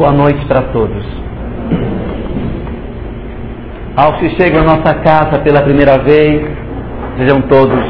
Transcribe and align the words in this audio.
Boa 0.00 0.12
noite 0.12 0.42
para 0.46 0.62
todos. 0.72 1.04
Aos 3.94 4.16
que 4.16 4.30
chegam 4.30 4.62
à 4.62 4.64
nossa 4.64 4.94
casa 4.94 5.40
pela 5.40 5.60
primeira 5.60 5.98
vez, 5.98 6.40
sejam 7.18 7.42
todos 7.42 7.84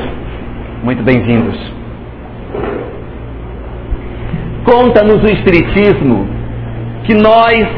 muito 0.83 1.05
bem-vindos. 1.05 1.57
Conta-nos 4.65 5.23
o 5.23 5.27
Espiritismo 5.27 6.27
que 7.05 7.15
nós 7.15 7.69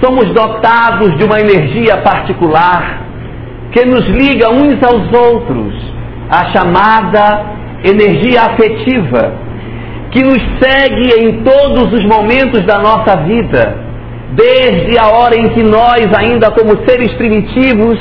somos 0.00 0.32
dotados 0.32 1.18
de 1.18 1.24
uma 1.24 1.40
energia 1.40 1.96
particular 1.96 3.02
que 3.72 3.84
nos 3.84 4.06
liga 4.06 4.48
uns 4.48 4.80
aos 4.80 5.12
outros, 5.12 5.74
a 6.30 6.52
chamada 6.52 7.46
energia 7.82 8.42
afetiva 8.42 9.47
que 10.10 10.22
nos 10.22 10.42
segue 10.60 11.22
em 11.22 11.42
todos 11.42 11.92
os 11.92 12.04
momentos 12.06 12.64
da 12.64 12.78
nossa 12.78 13.16
vida, 13.24 13.76
desde 14.32 14.98
a 14.98 15.08
hora 15.08 15.36
em 15.36 15.48
que 15.50 15.62
nós, 15.62 16.06
ainda 16.16 16.50
como 16.50 16.86
seres 16.88 17.12
primitivos, 17.14 17.98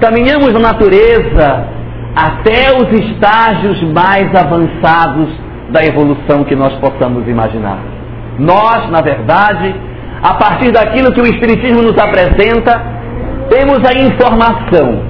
caminhamos 0.00 0.52
na 0.52 0.60
natureza, 0.60 1.66
até 2.14 2.76
os 2.76 2.90
estágios 3.04 3.82
mais 3.92 4.34
avançados 4.34 5.28
da 5.70 5.82
evolução 5.84 6.44
que 6.44 6.54
nós 6.54 6.74
possamos 6.74 7.26
imaginar. 7.26 7.78
Nós, 8.38 8.90
na 8.90 9.00
verdade, 9.00 9.74
a 10.22 10.34
partir 10.34 10.70
daquilo 10.72 11.12
que 11.12 11.20
o 11.20 11.26
Espiritismo 11.26 11.82
nos 11.82 11.98
apresenta, 11.98 12.80
temos 13.48 13.80
a 13.84 13.92
informação 13.98 15.02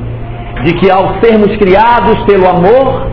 de 0.64 0.74
que 0.74 0.90
ao 0.90 1.20
sermos 1.20 1.56
criados 1.56 2.24
pelo 2.24 2.48
amor, 2.48 3.06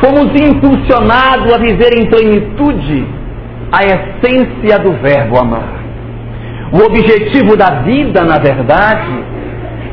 fomos 0.00 0.32
impulsionados 0.40 1.52
a 1.52 1.58
viver 1.58 1.98
em 1.98 2.06
plenitude 2.06 3.06
a 3.72 3.82
essência 3.84 4.78
do 4.78 4.92
verbo 4.92 5.38
amar. 5.38 5.84
O 6.72 6.84
objetivo 6.84 7.56
da 7.56 7.82
vida, 7.82 8.24
na 8.24 8.38
verdade, 8.38 9.24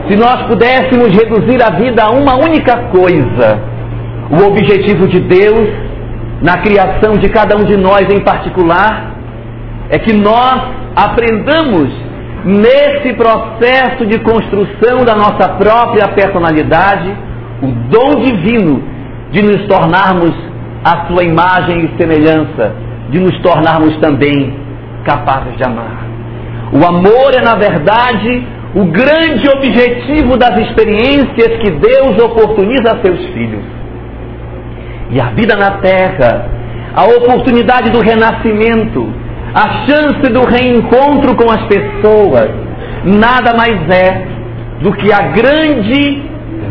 se 0.07 0.15
nós 0.15 0.43
pudéssemos 0.47 1.09
reduzir 1.09 1.61
a 1.63 1.71
vida 1.71 2.03
a 2.03 2.11
uma 2.11 2.35
única 2.35 2.75
coisa, 2.89 3.61
o 4.29 4.47
objetivo 4.47 5.07
de 5.07 5.19
Deus, 5.19 5.69
na 6.41 6.57
criação 6.57 7.17
de 7.17 7.29
cada 7.29 7.55
um 7.55 7.63
de 7.63 7.77
nós 7.77 8.01
em 8.11 8.19
particular, 8.21 9.15
é 9.89 9.99
que 9.99 10.13
nós 10.13 10.61
aprendamos 10.95 11.89
nesse 12.43 13.13
processo 13.13 14.05
de 14.05 14.19
construção 14.19 15.05
da 15.05 15.15
nossa 15.15 15.49
própria 15.57 16.09
personalidade 16.09 17.15
o 17.61 17.67
dom 17.89 18.21
divino 18.21 18.83
de 19.33 19.41
nos 19.41 19.67
tornarmos 19.67 20.33
a 20.85 21.07
sua 21.07 21.23
imagem 21.23 21.85
e 21.85 21.97
semelhança, 21.97 22.75
de 23.09 23.19
nos 23.19 23.35
tornarmos 23.41 23.97
também 23.97 24.53
capazes 25.03 25.57
de 25.57 25.63
amar. 25.63 26.05
O 26.71 26.85
amor 26.85 27.33
é, 27.35 27.41
na 27.41 27.55
verdade, 27.55 28.45
o 28.75 28.85
grande 28.85 29.47
objetivo 29.49 30.37
das 30.37 30.55
experiências 30.59 31.59
que 31.61 31.71
Deus 31.71 32.21
oportuniza 32.23 32.93
a 32.93 33.01
seus 33.01 33.19
filhos. 33.33 33.63
E 35.09 35.19
a 35.19 35.29
vida 35.29 35.55
na 35.55 35.71
terra, 35.77 36.47
a 36.95 37.05
oportunidade 37.05 37.89
do 37.89 38.01
renascimento, 38.01 39.11
a 39.53 39.85
chance 39.87 40.31
do 40.31 40.45
reencontro 40.45 41.35
com 41.35 41.49
as 41.51 41.63
pessoas, 41.65 42.51
nada 43.03 43.55
mais 43.55 43.89
é 43.89 44.27
do 44.81 44.93
que 44.93 45.11
a 45.11 45.21
grande 45.29 46.21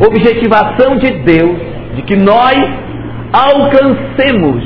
objetivação 0.00 0.96
de 0.96 1.10
Deus 1.24 1.71
de 1.94 2.02
que 2.02 2.16
nós 2.16 2.56
alcancemos 3.32 4.64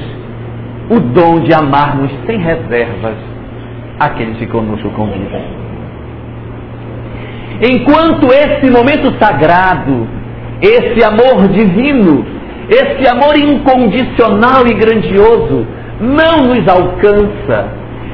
o 0.91 1.01
dom 1.01 1.41
de 1.41 1.53
amarmos 1.53 2.11
sem 2.27 2.39
reservas 2.39 3.17
aqueles 3.99 4.37
que 4.39 4.47
conosco 4.47 4.91
convivem. 4.91 5.45
Enquanto 7.63 8.27
esse 8.27 8.71
momento 8.71 9.13
sagrado, 9.19 10.07
esse 10.61 11.03
amor 11.05 11.49
divino, 11.49 12.25
esse 12.69 13.09
amor 13.09 13.37
incondicional 13.39 14.67
e 14.67 14.75
grandioso 14.75 15.67
não 16.01 16.49
nos 16.49 16.69
alcança, 16.69 17.69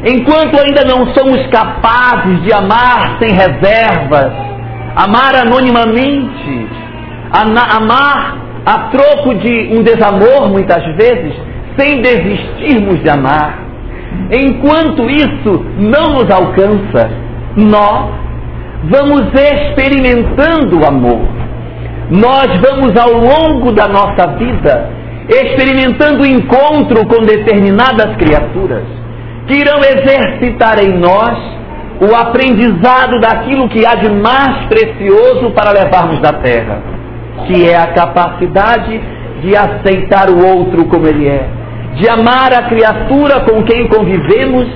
enquanto 0.06 0.58
ainda 0.60 0.84
não 0.84 1.12
somos 1.14 1.44
capazes 1.48 2.42
de 2.42 2.52
amar 2.52 3.18
sem 3.18 3.32
reservas, 3.32 4.32
amar 4.94 5.34
anonimamente, 5.34 6.68
amar 7.32 8.41
a 8.64 8.90
troco 8.90 9.34
de 9.34 9.70
um 9.72 9.82
desamor, 9.82 10.48
muitas 10.48 10.84
vezes, 10.96 11.34
sem 11.76 12.00
desistirmos 12.00 13.02
de 13.02 13.08
amar. 13.08 13.58
Enquanto 14.30 15.08
isso 15.10 15.64
não 15.78 16.14
nos 16.14 16.30
alcança, 16.30 17.10
nós 17.56 18.10
vamos 18.84 19.26
experimentando 19.34 20.80
o 20.80 20.86
amor. 20.86 21.20
Nós 22.10 22.48
vamos 22.60 22.94
ao 22.96 23.12
longo 23.12 23.72
da 23.72 23.88
nossa 23.88 24.36
vida 24.36 24.90
experimentando 25.28 26.22
o 26.22 26.26
encontro 26.26 27.06
com 27.06 27.24
determinadas 27.24 28.16
criaturas 28.16 28.84
que 29.46 29.54
irão 29.54 29.78
exercitar 29.78 30.78
em 30.84 30.98
nós 30.98 31.38
o 32.00 32.14
aprendizado 32.14 33.20
daquilo 33.20 33.68
que 33.68 33.86
há 33.86 33.94
de 33.94 34.10
mais 34.10 34.66
precioso 34.66 35.50
para 35.52 35.70
levarmos 35.70 36.20
da 36.20 36.32
terra 36.32 36.91
que 37.46 37.68
é 37.68 37.76
a 37.76 37.88
capacidade 37.88 39.00
de 39.42 39.56
aceitar 39.56 40.30
o 40.30 40.46
outro 40.46 40.84
como 40.86 41.06
ele 41.06 41.26
é, 41.26 41.48
de 41.96 42.08
amar 42.08 42.52
a 42.52 42.68
criatura 42.68 43.40
com 43.40 43.62
quem 43.64 43.88
convivemos, 43.88 44.66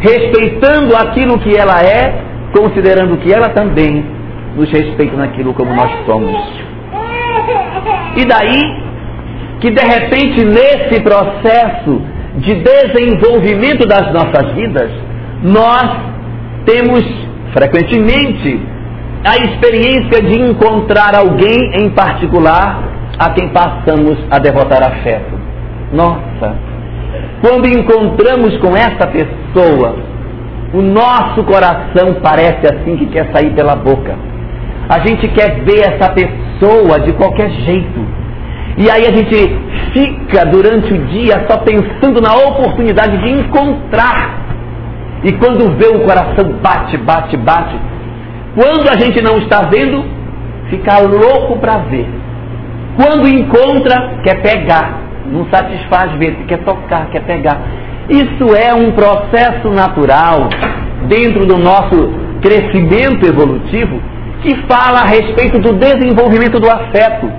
respeitando 0.00 0.96
aquilo 0.96 1.38
que 1.38 1.56
ela 1.56 1.80
é, 1.80 2.22
considerando 2.52 3.16
que 3.18 3.32
ela 3.32 3.50
também 3.50 4.04
nos 4.56 4.70
respeita 4.70 5.16
naquilo 5.16 5.52
como 5.52 5.74
nós 5.74 5.90
somos. 6.06 6.36
E 8.16 8.24
daí 8.24 8.86
que 9.60 9.70
de 9.70 9.84
repente 9.84 10.44
nesse 10.44 11.02
processo 11.02 12.02
de 12.36 12.54
desenvolvimento 12.54 13.86
das 13.86 14.12
nossas 14.12 14.52
vidas, 14.52 14.90
nós 15.42 15.96
temos 16.66 17.02
frequentemente 17.52 18.60
a 19.26 19.36
experiência 19.44 20.22
de 20.22 20.40
encontrar 20.40 21.16
alguém 21.16 21.82
em 21.82 21.90
particular 21.90 22.82
a 23.18 23.30
quem 23.30 23.48
passamos 23.48 24.16
a 24.30 24.38
devotar 24.38 24.82
afeto. 24.82 25.34
Nossa, 25.92 26.54
quando 27.40 27.66
encontramos 27.66 28.56
com 28.58 28.76
essa 28.76 29.06
pessoa, 29.08 29.96
o 30.72 30.80
nosso 30.82 31.42
coração 31.44 32.16
parece 32.22 32.66
assim 32.66 32.96
que 32.96 33.06
quer 33.06 33.30
sair 33.32 33.50
pela 33.50 33.74
boca. 33.74 34.16
A 34.88 35.00
gente 35.00 35.26
quer 35.28 35.60
ver 35.64 35.80
essa 35.80 36.12
pessoa 36.12 37.00
de 37.00 37.12
qualquer 37.14 37.50
jeito. 37.50 38.06
E 38.78 38.90
aí 38.90 39.06
a 39.06 39.16
gente 39.16 39.58
fica 39.92 40.44
durante 40.46 40.92
o 40.92 41.06
dia 41.06 41.46
só 41.48 41.58
pensando 41.58 42.20
na 42.20 42.34
oportunidade 42.34 43.16
de 43.18 43.30
encontrar. 43.30 44.46
E 45.24 45.32
quando 45.32 45.76
vê 45.76 45.88
o 45.88 46.04
coração 46.04 46.52
bate, 46.62 46.96
bate, 46.98 47.36
bate, 47.38 47.76
quando 48.56 48.88
a 48.88 48.98
gente 48.98 49.22
não 49.22 49.36
está 49.36 49.64
vendo, 49.64 50.02
fica 50.70 50.98
louco 51.00 51.58
para 51.58 51.76
ver. 51.76 52.08
Quando 52.96 53.28
encontra, 53.28 54.20
quer 54.24 54.40
pegar. 54.40 55.02
Não 55.30 55.46
satisfaz 55.50 56.12
ver, 56.12 56.34
quer 56.48 56.64
tocar, 56.64 57.10
quer 57.10 57.20
pegar. 57.24 57.60
Isso 58.08 58.56
é 58.56 58.72
um 58.72 58.92
processo 58.92 59.68
natural 59.68 60.48
dentro 61.06 61.44
do 61.44 61.58
nosso 61.58 62.14
crescimento 62.40 63.26
evolutivo 63.26 64.00
que 64.40 64.54
fala 64.66 65.00
a 65.00 65.06
respeito 65.06 65.58
do 65.58 65.74
desenvolvimento 65.74 66.58
do 66.58 66.70
afeto. 66.70 67.30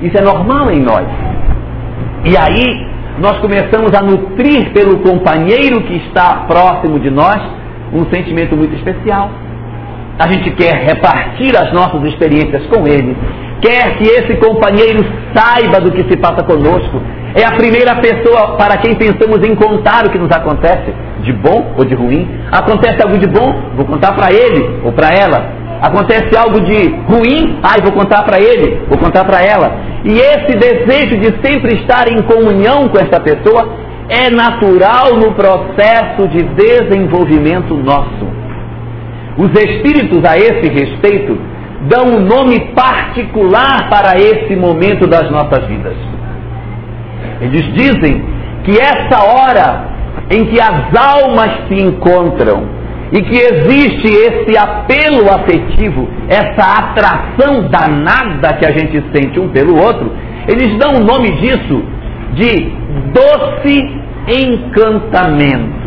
Isso 0.00 0.16
é 0.16 0.22
normal 0.22 0.70
em 0.70 0.80
nós. 0.80 1.06
E 2.24 2.34
aí 2.34 2.86
nós 3.18 3.38
começamos 3.40 3.92
a 3.92 4.00
nutrir 4.00 4.72
pelo 4.72 5.00
companheiro 5.00 5.82
que 5.82 5.96
está 6.06 6.46
próximo 6.48 6.98
de 6.98 7.10
nós 7.10 7.42
um 7.92 8.06
sentimento 8.10 8.56
muito 8.56 8.74
especial 8.76 9.30
a 10.18 10.30
gente 10.30 10.50
quer 10.52 10.74
repartir 10.74 11.56
as 11.56 11.72
nossas 11.72 12.02
experiências 12.04 12.66
com 12.66 12.86
ele, 12.86 13.16
quer 13.60 13.96
que 13.96 14.04
esse 14.04 14.36
companheiro 14.36 15.04
saiba 15.34 15.80
do 15.80 15.92
que 15.92 16.02
se 16.10 16.16
passa 16.18 16.44
conosco. 16.44 17.00
É 17.34 17.44
a 17.44 17.52
primeira 17.52 17.96
pessoa 17.96 18.56
para 18.56 18.76
quem 18.76 18.94
pensamos 18.94 19.38
em 19.42 19.54
contar 19.54 20.04
o 20.06 20.10
que 20.10 20.18
nos 20.18 20.30
acontece, 20.30 20.92
de 21.22 21.32
bom 21.32 21.72
ou 21.78 21.84
de 21.84 21.94
ruim. 21.94 22.28
Acontece 22.50 23.02
algo 23.02 23.16
de 23.16 23.26
bom, 23.26 23.72
vou 23.74 23.86
contar 23.86 24.12
para 24.12 24.30
ele 24.32 24.80
ou 24.84 24.92
para 24.92 25.08
ela. 25.14 25.62
Acontece 25.80 26.36
algo 26.36 26.60
de 26.60 26.88
ruim, 27.08 27.58
ai, 27.62 27.80
vou 27.82 27.92
contar 27.92 28.22
para 28.22 28.38
ele, 28.38 28.82
vou 28.88 28.98
contar 28.98 29.24
para 29.24 29.42
ela. 29.42 29.72
E 30.04 30.12
esse 30.12 30.56
desejo 30.56 31.16
de 31.18 31.34
sempre 31.44 31.80
estar 31.80 32.06
em 32.08 32.22
comunhão 32.22 32.88
com 32.88 32.98
essa 32.98 33.18
pessoa 33.20 33.68
é 34.08 34.30
natural 34.30 35.16
no 35.16 35.32
processo 35.32 36.28
de 36.28 36.42
desenvolvimento 36.42 37.74
nosso. 37.76 38.31
Os 39.36 39.50
espíritos, 39.50 40.24
a 40.24 40.36
esse 40.36 40.68
respeito, 40.68 41.38
dão 41.88 42.16
um 42.16 42.20
nome 42.20 42.60
particular 42.74 43.88
para 43.88 44.18
esse 44.18 44.54
momento 44.54 45.06
das 45.06 45.30
nossas 45.30 45.66
vidas. 45.66 45.96
Eles 47.40 47.64
dizem 47.74 48.24
que 48.64 48.78
essa 48.78 49.24
hora 49.24 49.92
em 50.30 50.44
que 50.46 50.60
as 50.60 50.94
almas 50.94 51.66
se 51.68 51.74
encontram 51.74 52.64
e 53.12 53.20
que 53.20 53.36
existe 53.36 54.08
esse 54.08 54.56
apelo 54.56 55.30
afetivo, 55.30 56.08
essa 56.28 56.78
atração 56.78 57.68
danada 57.68 58.54
que 58.54 58.64
a 58.64 58.72
gente 58.72 59.02
sente 59.12 59.38
um 59.38 59.48
pelo 59.48 59.76
outro, 59.76 60.10
eles 60.48 60.78
dão 60.78 60.94
o 60.94 61.04
nome 61.04 61.30
disso 61.40 61.82
de 62.34 62.72
doce 63.12 64.02
encantamento. 64.28 65.81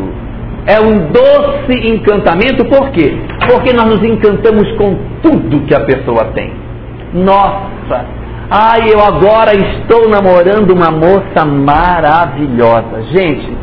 É 0.68 0.80
um 0.80 1.12
doce 1.12 1.74
encantamento, 1.90 2.66
por 2.66 2.90
quê? 2.90 3.16
Porque 3.48 3.72
nós 3.72 3.86
nos 3.86 4.04
encantamos 4.04 4.72
com 4.78 4.98
tudo 5.22 5.66
que 5.68 5.76
a 5.76 5.82
pessoa 5.82 6.26
tem. 6.34 6.52
Nossa, 7.14 8.06
ai, 8.50 8.90
eu 8.92 9.00
agora 9.00 9.54
estou 9.56 10.10
namorando 10.10 10.72
uma 10.72 10.90
moça 10.90 11.46
maravilhosa. 11.46 13.04
Gente, 13.12 13.56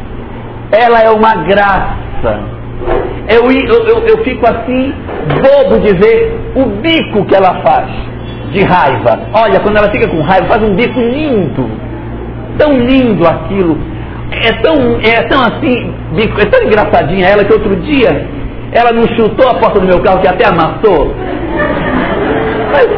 ela 0.70 1.00
é 1.00 1.10
uma 1.10 1.34
graça. 1.44 2.40
Eu, 3.28 3.50
eu, 3.50 3.86
eu, 3.86 3.98
eu 4.06 4.24
fico 4.24 4.46
assim, 4.46 4.94
bobo 5.42 5.80
de 5.80 5.94
ver 5.94 6.40
o 6.54 6.66
bico 6.80 7.24
que 7.26 7.34
ela 7.34 7.62
faz 7.62 7.90
de 8.52 8.62
raiva. 8.62 9.18
Olha, 9.34 9.60
quando 9.60 9.76
ela 9.76 9.90
fica 9.90 10.08
com 10.08 10.20
raiva, 10.20 10.46
faz 10.46 10.62
um 10.62 10.74
bico 10.74 11.00
lindo. 11.00 11.68
Tão 12.58 12.78
lindo 12.78 13.26
aquilo. 13.26 13.76
É 14.34 14.52
tão, 14.62 15.00
é 15.00 15.22
tão 15.28 15.40
assim, 15.42 15.94
é 16.38 16.44
tão 16.46 16.62
engraçadinha 16.62 17.26
ela 17.26 17.44
que 17.44 17.52
outro 17.52 17.76
dia 17.76 18.26
ela 18.72 18.90
não 18.90 19.06
chutou 19.16 19.48
a 19.48 19.54
porta 19.54 19.78
do 19.78 19.86
meu 19.86 20.00
carro 20.02 20.20
que 20.20 20.28
até 20.28 20.48
amassou. 20.48 21.14
Mas, 22.72 22.88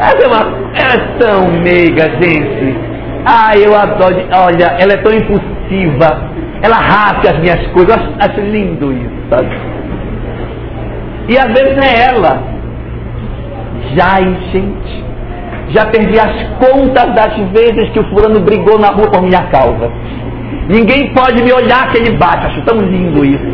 ela 0.00 0.20
é, 0.20 0.26
uma, 0.26 0.70
ela 0.74 0.94
é 0.94 1.18
tão 1.18 1.48
meiga, 1.62 2.10
gente. 2.20 2.76
Ah, 3.24 3.56
eu 3.56 3.74
adoro. 3.74 4.16
Olha, 4.32 4.76
ela 4.78 4.92
é 4.92 4.96
tão 4.96 5.12
impulsiva. 5.12 6.30
Ela 6.60 6.76
rasga 6.76 7.30
as 7.30 7.38
minhas 7.38 7.66
coisas. 7.68 7.96
Eu 7.96 8.02
acho, 8.02 8.30
acho 8.30 8.40
lindo 8.40 8.92
isso, 8.92 9.28
sabe? 9.30 9.48
E 11.28 11.38
às 11.38 11.46
vezes 11.48 11.78
é 11.78 12.08
ela. 12.10 12.42
Já, 13.94 14.16
gente. 14.50 15.07
Já 15.70 15.86
perdi 15.86 16.18
as 16.18 16.48
contas 16.58 17.14
das 17.14 17.36
vezes 17.50 17.90
que 17.90 18.00
o 18.00 18.04
fulano 18.10 18.40
brigou 18.40 18.78
na 18.78 18.88
rua 18.88 19.10
por 19.10 19.22
minha 19.22 19.42
causa. 19.48 19.90
Ninguém 20.68 21.12
pode 21.14 21.42
me 21.42 21.52
olhar 21.52 21.90
que 21.90 21.98
ele 21.98 22.16
bate. 22.16 22.46
Acho 22.46 22.62
tão 22.62 22.78
lindo 22.78 23.24
isso. 23.24 23.44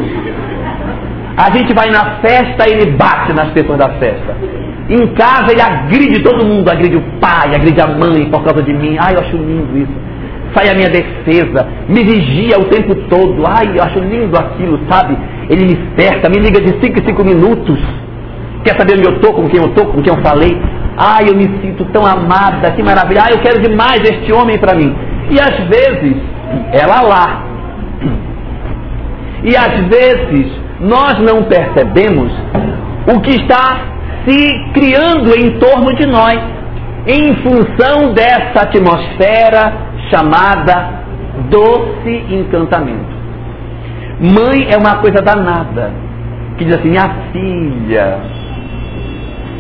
A 1.37 1.51
gente 1.51 1.75
vai 1.75 1.91
na 1.91 2.21
festa 2.21 2.69
e 2.69 2.73
ele 2.73 2.93
bate 2.93 3.33
nas 3.33 3.51
pessoas 3.51 3.79
da 3.79 3.89
festa. 3.99 4.37
Em 4.89 5.07
casa 5.15 5.51
ele 5.51 5.63
agride 5.63 6.23
todo 6.23 6.47
mundo, 6.47 6.71
agride 6.71 6.97
o 6.97 7.03
pai, 7.21 7.55
agride 7.55 7.81
a 7.81 7.89
mãe 7.89 8.31
por 8.31 8.45
causa 8.45 8.63
de 8.63 8.73
mim. 8.73 8.97
Ai, 9.01 9.15
eu 9.15 9.21
acho 9.21 9.37
lindo 9.37 9.79
isso. 9.79 9.93
Sai 10.55 10.69
a 10.69 10.75
minha 10.75 10.89
defesa, 10.89 11.67
me 11.89 12.05
vigia 12.05 12.59
o 12.59 12.67
tempo 12.67 12.95
todo. 13.09 13.45
Ai, 13.47 13.73
eu 13.77 13.83
acho 13.83 13.99
lindo 13.99 14.37
aquilo, 14.39 14.79
sabe? 14.89 15.17
Ele 15.49 15.65
me 15.65 15.79
cerca, 15.97 16.29
me 16.29 16.39
liga 16.39 16.61
de 16.61 16.81
5 16.81 17.01
em 17.01 17.05
5 17.05 17.25
minutos. 17.25 17.81
Quer 18.65 18.79
saber 18.79 18.95
onde 18.95 19.09
eu 19.09 19.15
estou, 19.17 19.35
com 19.35 19.49
quem 19.49 19.61
eu 19.61 19.69
estou, 19.69 19.87
com 19.87 20.01
quem 20.01 20.15
eu 20.15 20.23
falei? 20.23 20.57
Ai, 20.97 21.29
eu 21.29 21.35
me 21.35 21.45
sinto 21.61 21.85
tão 21.87 22.07
amada, 22.07 22.71
que 22.71 22.83
maravilha. 22.83 23.23
Ai, 23.25 23.33
eu 23.33 23.41
quero 23.41 23.61
demais 23.61 24.01
este 24.03 24.33
homem 24.33 24.59
para 24.59 24.75
mim. 24.75 24.95
E 25.31 25.41
às 25.41 25.57
vezes, 25.67 26.17
ela 26.73 27.03
lá. 27.03 27.43
E 29.43 29.57
às 29.57 29.87
vezes, 29.89 30.53
nós 30.81 31.19
não 31.21 31.45
percebemos 31.45 32.33
o 33.13 33.21
que 33.21 33.31
está 33.31 33.95
se 34.27 34.71
criando 34.73 35.35
em 35.37 35.59
torno 35.59 35.95
de 35.95 36.07
nós, 36.07 36.41
em 37.07 37.35
função 37.43 38.15
dessa 38.15 38.63
atmosfera 38.63 39.73
chamada 40.11 41.05
doce 41.51 42.25
encantamento. 42.31 43.15
Mãe 44.21 44.69
é 44.71 44.77
uma 44.77 44.97
coisa 44.97 45.21
danada, 45.21 45.93
que 46.57 46.65
diz 46.65 46.75
assim: 46.77 46.91
minha 46.91 47.11
filha, 47.33 48.21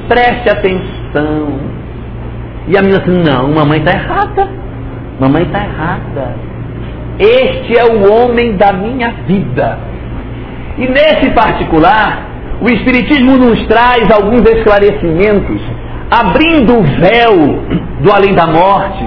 preste 0.08 0.48
atenção. 0.48 1.03
E 2.66 2.76
a 2.76 2.82
menina 2.82 3.02
assim: 3.02 3.22
não, 3.22 3.52
mamãe 3.52 3.78
está 3.78 3.92
errada. 3.92 4.48
Mamãe 5.20 5.42
está 5.42 5.64
errada. 5.64 6.34
Este 7.18 7.78
é 7.78 7.84
o 7.84 8.12
homem 8.12 8.56
da 8.56 8.72
minha 8.72 9.10
vida. 9.26 9.78
E 10.76 10.88
nesse 10.88 11.30
particular, 11.30 12.26
o 12.60 12.66
Espiritismo 12.68 13.36
nos 13.36 13.64
traz 13.66 14.10
alguns 14.10 14.42
esclarecimentos, 14.42 15.60
abrindo 16.10 16.78
o 16.78 16.82
véu 16.82 17.62
do 18.00 18.12
além 18.12 18.34
da 18.34 18.46
morte 18.46 19.06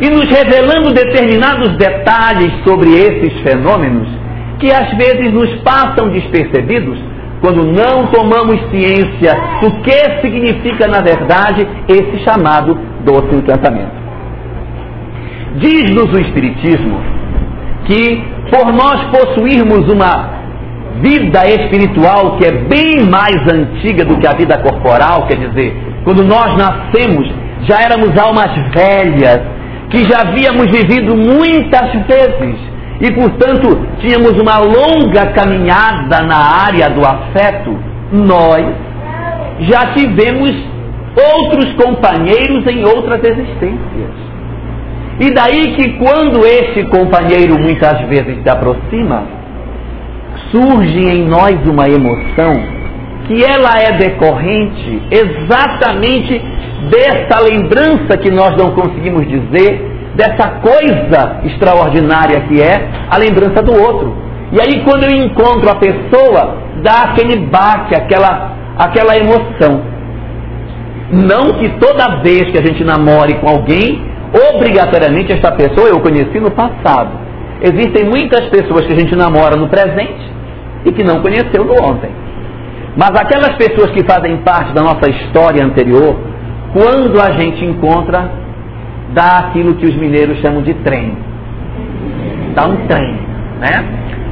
e 0.00 0.08
nos 0.08 0.26
revelando 0.28 0.92
determinados 0.92 1.76
detalhes 1.76 2.52
sobre 2.64 2.90
esses 2.90 3.32
fenômenos 3.42 4.08
que 4.58 4.72
às 4.72 4.90
vezes 4.96 5.32
nos 5.32 5.50
passam 5.62 6.08
despercebidos 6.08 6.98
quando 7.44 7.62
não 7.62 8.06
tomamos 8.06 8.58
ciência 8.70 9.36
do 9.60 9.70
que 9.82 10.20
significa, 10.22 10.88
na 10.88 11.02
verdade, 11.02 11.68
esse 11.86 12.24
chamado 12.24 12.74
doce 13.04 13.34
encantamento. 13.34 13.92
Diz-nos 15.56 16.10
o 16.10 16.20
Espiritismo 16.20 16.98
que, 17.84 18.24
por 18.50 18.72
nós 18.72 18.98
possuirmos 19.10 19.86
uma 19.92 20.30
vida 21.02 21.44
espiritual 21.46 22.38
que 22.38 22.46
é 22.46 22.52
bem 22.52 23.06
mais 23.10 23.36
antiga 23.52 24.06
do 24.06 24.16
que 24.16 24.26
a 24.26 24.32
vida 24.32 24.56
corporal, 24.62 25.26
quer 25.26 25.36
dizer, 25.36 25.76
quando 26.02 26.24
nós 26.24 26.56
nascemos, 26.56 27.30
já 27.68 27.82
éramos 27.82 28.16
almas 28.16 28.52
velhas, 28.72 29.42
que 29.90 29.98
já 30.04 30.22
havíamos 30.22 30.70
vivido 30.70 31.14
muitas 31.14 31.92
vezes 32.06 32.73
e, 33.00 33.10
portanto, 33.12 33.86
tínhamos 34.00 34.38
uma 34.40 34.58
longa 34.58 35.26
caminhada 35.32 36.22
na 36.22 36.36
área 36.66 36.90
do 36.90 37.04
afeto, 37.04 37.76
nós 38.12 38.64
já 39.60 39.92
tivemos 39.94 40.54
outros 41.16 41.72
companheiros 41.74 42.66
em 42.66 42.84
outras 42.84 43.22
existências. 43.24 44.24
E 45.20 45.30
daí 45.32 45.74
que 45.74 45.92
quando 45.98 46.44
esse 46.44 46.84
companheiro 46.84 47.58
muitas 47.58 48.00
vezes 48.08 48.42
se 48.42 48.48
aproxima, 48.48 49.24
surge 50.50 50.98
em 50.98 51.24
nós 51.28 51.56
uma 51.66 51.88
emoção 51.88 52.52
que 53.26 53.42
ela 53.42 53.70
é 53.78 53.92
decorrente 53.92 55.02
exatamente 55.10 56.40
dessa 56.90 57.40
lembrança 57.40 58.18
que 58.18 58.30
nós 58.30 58.56
não 58.56 58.72
conseguimos 58.72 59.26
dizer, 59.26 59.93
dessa 60.14 60.60
coisa 60.60 61.40
extraordinária 61.44 62.40
que 62.42 62.60
é 62.60 62.88
a 63.10 63.18
lembrança 63.18 63.62
do 63.62 63.72
outro. 63.72 64.16
E 64.52 64.60
aí 64.60 64.84
quando 64.84 65.04
eu 65.04 65.10
encontro 65.10 65.68
a 65.68 65.76
pessoa, 65.76 66.58
dá 66.82 67.10
aquele 67.10 67.46
bate, 67.46 67.94
aquela, 67.94 68.52
aquela 68.78 69.16
emoção. 69.16 69.82
Não 71.10 71.58
que 71.58 71.68
toda 71.78 72.22
vez 72.22 72.50
que 72.50 72.58
a 72.58 72.64
gente 72.64 72.82
namore 72.84 73.34
com 73.34 73.48
alguém, 73.48 74.02
obrigatoriamente 74.54 75.32
esta 75.32 75.52
pessoa 75.52 75.88
eu 75.88 76.00
conheci 76.00 76.40
no 76.40 76.50
passado. 76.50 77.10
Existem 77.60 78.04
muitas 78.04 78.48
pessoas 78.48 78.86
que 78.86 78.92
a 78.92 78.98
gente 78.98 79.14
namora 79.16 79.56
no 79.56 79.68
presente 79.68 80.32
e 80.84 80.92
que 80.92 81.02
não 81.02 81.20
conheceu 81.20 81.64
no 81.64 81.74
ontem. 81.82 82.10
Mas 82.96 83.10
aquelas 83.10 83.56
pessoas 83.56 83.90
que 83.90 84.04
fazem 84.04 84.36
parte 84.38 84.72
da 84.72 84.82
nossa 84.82 85.10
história 85.10 85.64
anterior, 85.64 86.16
quando 86.72 87.20
a 87.20 87.32
gente 87.32 87.64
encontra, 87.64 88.43
dá 89.12 89.38
aquilo 89.38 89.74
que 89.74 89.86
os 89.86 89.96
mineiros 89.96 90.38
chamam 90.40 90.62
de 90.62 90.74
trem. 90.74 91.16
Dá 92.54 92.66
um 92.66 92.76
trem, 92.86 93.18
né? 93.60 93.84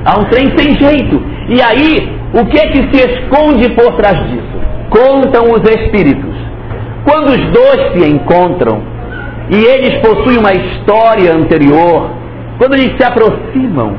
Há 0.04 0.18
um 0.18 0.24
trem 0.24 0.52
sem 0.56 0.74
jeito. 0.76 1.22
E 1.48 1.60
aí, 1.60 2.16
o 2.32 2.44
que 2.46 2.58
é 2.58 2.68
que 2.68 2.78
se 2.92 3.06
esconde 3.06 3.68
por 3.70 3.94
trás 3.96 4.18
disso? 4.28 4.52
Contam 4.90 5.52
os 5.52 5.62
espíritos. 5.68 6.34
Quando 7.04 7.28
os 7.28 7.52
dois 7.52 7.92
se 7.92 8.08
encontram 8.08 8.82
e 9.50 9.56
eles 9.56 10.00
possuem 10.00 10.38
uma 10.38 10.52
história 10.52 11.34
anterior, 11.34 12.10
quando 12.58 12.74
eles 12.74 12.96
se 12.96 13.04
aproximam, 13.04 13.96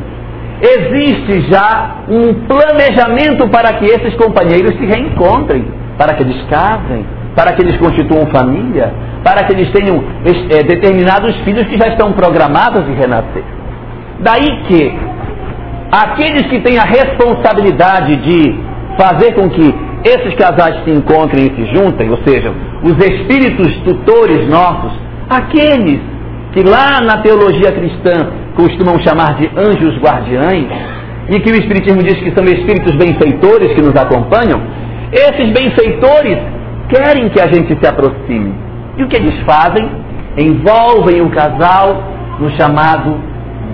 existe 0.61 1.51
já 1.51 1.97
um 2.07 2.33
planejamento 2.47 3.47
para 3.49 3.73
que 3.73 3.85
esses 3.85 4.15
companheiros 4.15 4.75
se 4.77 4.85
reencontrem, 4.85 5.65
para 5.97 6.13
que 6.13 6.23
eles 6.23 6.41
casem, 6.49 7.05
para 7.35 7.53
que 7.53 7.61
eles 7.61 7.77
constituam 7.77 8.25
família, 8.27 8.93
para 9.23 9.43
que 9.45 9.53
eles 9.53 9.71
tenham 9.71 10.03
é, 10.25 10.63
determinados 10.63 11.35
filhos 11.37 11.65
que 11.67 11.77
já 11.77 11.87
estão 11.89 12.11
programados 12.13 12.85
de 12.85 12.93
renascer. 12.93 13.43
Daí 14.19 14.63
que 14.67 14.93
aqueles 15.91 16.47
que 16.47 16.59
têm 16.61 16.77
a 16.77 16.83
responsabilidade 16.83 18.15
de 18.17 18.55
fazer 18.97 19.33
com 19.33 19.49
que 19.49 19.75
esses 20.03 20.35
casais 20.35 20.83
se 20.83 20.91
encontrem 20.91 21.47
e 21.47 21.55
se 21.55 21.75
juntem, 21.75 22.09
ou 22.09 22.17
seja, 22.25 22.51
os 22.83 22.97
espíritos 22.97 23.75
tutores 23.83 24.47
nossos, 24.49 24.91
aqueles 25.29 26.01
que 26.51 26.61
lá 26.61 27.01
na 27.01 27.21
teologia 27.21 27.71
cristã 27.71 28.29
costumam 28.55 28.99
chamar 28.99 29.35
de 29.35 29.49
anjos 29.57 29.97
guardiães, 29.99 30.67
e 31.29 31.39
que 31.39 31.51
o 31.51 31.55
Espiritismo 31.55 32.03
diz 32.03 32.15
que 32.15 32.31
são 32.35 32.43
espíritos 32.43 32.95
benfeitores 32.95 33.73
que 33.73 33.81
nos 33.81 33.95
acompanham, 33.95 34.61
esses 35.11 35.49
benfeitores 35.51 36.37
querem 36.93 37.29
que 37.29 37.41
a 37.41 37.47
gente 37.47 37.77
se 37.79 37.87
aproxime. 37.87 38.53
E 38.97 39.03
o 39.03 39.07
que 39.07 39.15
eles 39.15 39.39
fazem? 39.41 39.89
Envolvem 40.37 41.21
o 41.21 41.29
casal 41.29 42.03
no 42.39 42.49
chamado 42.51 43.19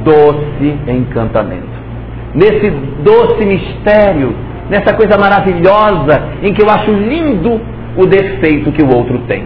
doce 0.03 0.79
encantamento. 0.87 1.79
Nesse 2.33 2.69
doce 3.03 3.45
mistério, 3.45 4.33
nessa 4.69 4.93
coisa 4.93 5.17
maravilhosa 5.17 6.21
em 6.41 6.53
que 6.53 6.61
eu 6.61 6.69
acho 6.69 6.91
lindo 6.91 7.59
o 7.97 8.05
defeito 8.05 8.71
que 8.71 8.83
o 8.83 8.95
outro 8.95 9.19
tem. 9.27 9.43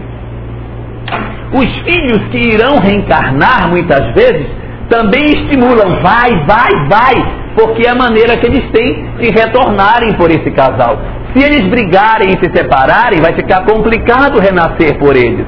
Os 1.52 1.78
filhos 1.80 2.28
que 2.30 2.38
irão 2.38 2.78
reencarnar 2.78 3.68
muitas 3.70 4.12
vezes 4.14 4.46
também 4.88 5.24
estimulam, 5.24 6.02
vai, 6.02 6.30
vai, 6.46 6.88
vai, 6.88 7.14
porque 7.54 7.86
é 7.86 7.90
a 7.90 7.94
maneira 7.94 8.36
que 8.36 8.46
eles 8.46 8.70
têm 8.70 9.06
de 9.18 9.30
retornarem 9.30 10.12
por 10.14 10.30
esse 10.30 10.50
casal. 10.50 10.98
Se 11.34 11.44
eles 11.44 11.68
brigarem 11.68 12.28
e 12.28 12.38
se 12.38 12.50
separarem, 12.54 13.20
vai 13.20 13.34
ficar 13.34 13.64
complicado 13.64 14.38
renascer 14.38 14.96
por 14.98 15.16
eles. 15.16 15.44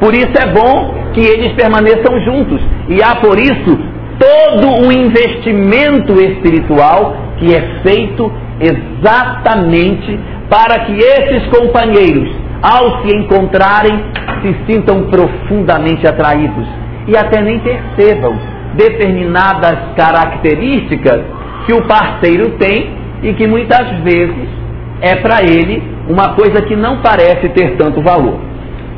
Por 0.00 0.14
isso 0.14 0.32
é 0.36 0.52
bom 0.52 0.94
que 1.14 1.20
eles 1.20 1.52
permaneçam 1.52 2.20
juntos. 2.24 2.60
E 2.88 3.00
há 3.00 3.14
por 3.16 3.38
isso 3.38 3.78
todo 4.18 4.84
um 4.84 4.90
investimento 4.90 6.12
espiritual 6.20 7.16
que 7.38 7.54
é 7.54 7.80
feito 7.82 8.32
exatamente 8.60 10.18
para 10.50 10.80
que 10.86 10.92
esses 10.92 11.46
companheiros, 11.48 12.28
ao 12.60 13.02
se 13.02 13.16
encontrarem, 13.16 14.04
se 14.42 14.56
sintam 14.66 15.04
profundamente 15.04 16.06
atraídos 16.06 16.66
e 17.06 17.16
até 17.16 17.40
nem 17.40 17.60
percebam 17.60 18.36
determinadas 18.74 19.94
características 19.96 21.20
que 21.66 21.72
o 21.72 21.86
parceiro 21.86 22.50
tem 22.58 22.90
e 23.22 23.32
que 23.34 23.46
muitas 23.46 23.88
vezes 24.02 24.61
é 25.02 25.16
para 25.16 25.42
ele 25.42 25.82
uma 26.08 26.34
coisa 26.34 26.62
que 26.62 26.76
não 26.76 27.02
parece 27.02 27.48
ter 27.50 27.76
tanto 27.76 28.00
valor. 28.00 28.38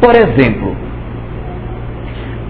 Por 0.01 0.15
exemplo, 0.15 0.77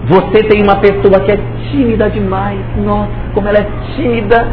você 0.07 0.43
tem 0.43 0.61
uma 0.61 0.75
pessoa 0.75 1.19
que 1.21 1.31
é 1.31 1.39
tímida 1.71 2.09
demais, 2.09 2.59
nossa, 2.77 3.09
como 3.33 3.47
ela 3.47 3.59
é 3.59 3.67
tímida, 3.95 4.47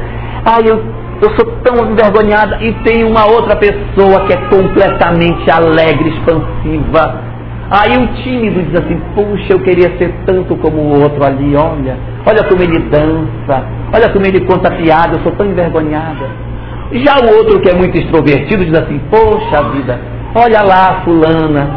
ai 0.44 0.62
eu, 0.64 0.82
eu 1.20 1.30
sou 1.36 1.44
tão 1.62 1.90
envergonhada, 1.90 2.62
e 2.62 2.72
tem 2.84 3.04
uma 3.04 3.26
outra 3.26 3.56
pessoa 3.56 4.24
que 4.26 4.32
é 4.32 4.36
completamente 4.48 5.50
alegre, 5.50 6.08
expansiva, 6.08 7.32
Aí 7.74 7.96
o 7.96 8.06
tímido 8.22 8.62
diz 8.64 8.84
assim, 8.84 9.00
puxa, 9.14 9.54
eu 9.54 9.60
queria 9.60 9.96
ser 9.96 10.12
tanto 10.26 10.54
como 10.56 10.76
o 10.76 11.02
outro 11.02 11.24
ali, 11.24 11.56
olha, 11.56 11.96
olha 12.26 12.44
como 12.46 12.62
ele 12.62 12.78
dança, 12.90 13.64
olha 13.90 14.10
como 14.12 14.26
ele 14.26 14.44
conta 14.44 14.70
piada, 14.72 15.16
eu 15.16 15.22
sou 15.22 15.32
tão 15.32 15.46
envergonhada. 15.46 16.51
Já 16.92 17.16
o 17.24 17.36
outro 17.36 17.60
que 17.60 17.70
é 17.70 17.74
muito 17.74 17.96
extrovertido 17.96 18.64
diz 18.64 18.74
assim, 18.74 19.00
poxa 19.10 19.62
vida, 19.70 19.98
olha 20.34 20.62
lá 20.62 20.90
a 20.90 21.04
fulana, 21.04 21.70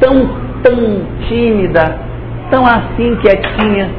tão, 0.00 0.30
tão 0.62 1.02
tímida, 1.28 1.98
tão 2.50 2.64
assim 2.64 3.16
quietinha, 3.16 3.90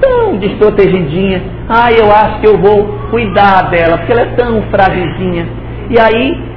tão 0.00 0.36
desprotegidinha. 0.36 1.42
Ah, 1.68 1.90
eu 1.92 2.10
acho 2.12 2.40
que 2.40 2.46
eu 2.46 2.58
vou 2.58 2.84
cuidar 3.10 3.70
dela, 3.70 3.98
porque 3.98 4.12
ela 4.12 4.22
é 4.22 4.34
tão 4.36 4.62
frágilzinha. 4.70 5.46
E 5.90 5.98
aí 5.98 6.50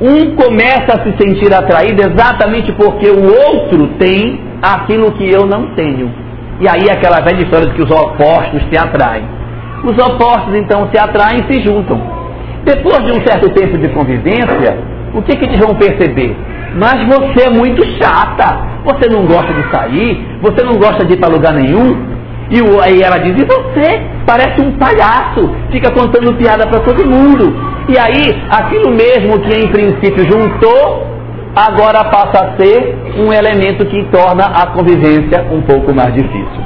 um 0.00 0.34
começa 0.34 0.94
a 0.94 1.02
se 1.04 1.16
sentir 1.16 1.52
atraído 1.54 2.02
exatamente 2.02 2.72
porque 2.72 3.08
o 3.08 3.24
outro 3.24 3.88
tem 3.98 4.40
aquilo 4.60 5.12
que 5.12 5.28
eu 5.28 5.46
não 5.46 5.74
tenho. 5.74 6.10
E 6.60 6.68
aí 6.68 6.90
aquela 6.90 7.20
velha 7.20 7.42
história 7.42 7.68
de 7.68 7.74
que 7.74 7.82
os 7.82 7.90
opostos 7.90 8.62
se 8.70 8.76
atraem. 8.76 9.24
Os 9.84 9.98
opostos 9.98 10.54
então 10.54 10.88
se 10.92 10.98
atraem 10.98 11.40
e 11.40 11.52
se 11.52 11.62
juntam. 11.62 12.21
Depois 12.64 13.04
de 13.04 13.12
um 13.12 13.26
certo 13.26 13.48
tempo 13.50 13.76
de 13.78 13.88
convivência, 13.88 14.78
o 15.14 15.22
que, 15.22 15.36
que 15.36 15.44
eles 15.44 15.58
vão 15.58 15.74
perceber? 15.74 16.36
Mas 16.74 17.06
você 17.06 17.46
é 17.46 17.50
muito 17.50 17.84
chata, 17.98 18.60
você 18.84 19.08
não 19.10 19.26
gosta 19.26 19.52
de 19.52 19.70
sair, 19.70 20.38
você 20.40 20.64
não 20.64 20.74
gosta 20.74 21.04
de 21.04 21.14
ir 21.14 21.16
para 21.18 21.28
lugar 21.28 21.52
nenhum. 21.52 22.12
E 22.50 22.60
aí 22.82 23.02
ela 23.02 23.18
diz, 23.18 23.32
e 23.32 23.44
você 23.44 24.02
parece 24.26 24.60
um 24.60 24.72
palhaço, 24.72 25.50
fica 25.70 25.90
contando 25.90 26.34
piada 26.34 26.66
para 26.66 26.80
todo 26.80 27.08
mundo. 27.08 27.54
E 27.88 27.98
aí, 27.98 28.42
aquilo 28.50 28.90
mesmo 28.90 29.40
que 29.40 29.58
em 29.58 29.68
princípio 29.68 30.24
juntou, 30.24 31.06
agora 31.54 32.04
passa 32.04 32.44
a 32.44 32.56
ser 32.56 32.96
um 33.18 33.32
elemento 33.32 33.84
que 33.86 34.04
torna 34.04 34.46
a 34.46 34.66
convivência 34.68 35.46
um 35.50 35.62
pouco 35.62 35.92
mais 35.92 36.14
difícil. 36.14 36.62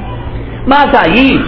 Mas 0.66 0.92
aí, 0.94 1.40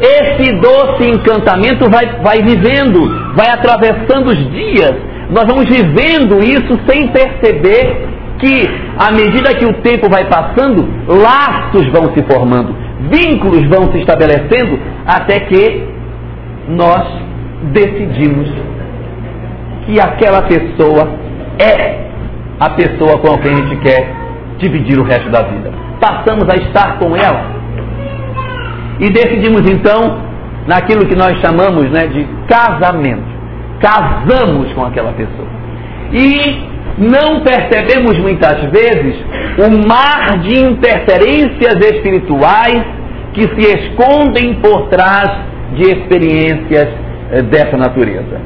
esse 0.00 0.52
doce 0.60 1.08
encantamento 1.08 1.88
vai, 1.90 2.06
vai 2.22 2.38
vivendo, 2.42 3.34
vai 3.34 3.48
atravessando 3.50 4.28
os 4.28 4.50
dias, 4.50 4.94
nós 5.30 5.44
vamos 5.46 5.64
vivendo 5.66 6.42
isso 6.42 6.78
sem 6.88 7.08
perceber 7.08 8.08
que, 8.38 8.68
à 8.98 9.10
medida 9.12 9.54
que 9.54 9.64
o 9.64 9.74
tempo 9.74 10.08
vai 10.10 10.24
passando, 10.26 10.86
laços 11.06 11.86
vão 11.88 12.12
se 12.14 12.22
formando, 12.24 12.74
vínculos 13.10 13.66
vão 13.68 13.90
se 13.92 13.98
estabelecendo, 13.98 14.78
até 15.06 15.40
que 15.40 15.84
nós 16.68 17.06
decidimos 17.72 18.48
que 19.86 20.00
aquela 20.00 20.42
pessoa 20.42 21.08
é 21.58 22.04
a 22.58 22.70
pessoa 22.70 23.18
com 23.18 23.38
quem 23.38 23.52
a 23.52 23.56
gente 23.56 23.76
quer 23.76 24.10
dividir 24.58 24.98
o 24.98 25.04
resto 25.04 25.30
da 25.30 25.42
vida. 25.42 25.72
Passamos 26.00 26.48
a 26.48 26.56
estar 26.56 26.98
com 26.98 27.16
ela. 27.16 27.63
E 29.00 29.10
decidimos 29.10 29.68
então 29.70 30.18
naquilo 30.66 31.06
que 31.06 31.16
nós 31.16 31.38
chamamos 31.40 31.90
né, 31.90 32.06
de 32.06 32.26
casamento. 32.46 33.34
Casamos 33.80 34.72
com 34.72 34.84
aquela 34.84 35.12
pessoa. 35.12 35.48
E 36.12 36.74
não 36.98 37.40
percebemos 37.40 38.16
muitas 38.18 38.70
vezes 38.70 39.16
o 39.58 39.88
mar 39.88 40.38
de 40.38 40.58
interferências 40.60 41.74
espirituais 41.80 42.84
que 43.32 43.42
se 43.42 43.76
escondem 43.76 44.54
por 44.54 44.88
trás 44.88 45.28
de 45.74 45.82
experiências 45.90 46.88
eh, 47.32 47.42
dessa 47.42 47.76
natureza. 47.76 48.40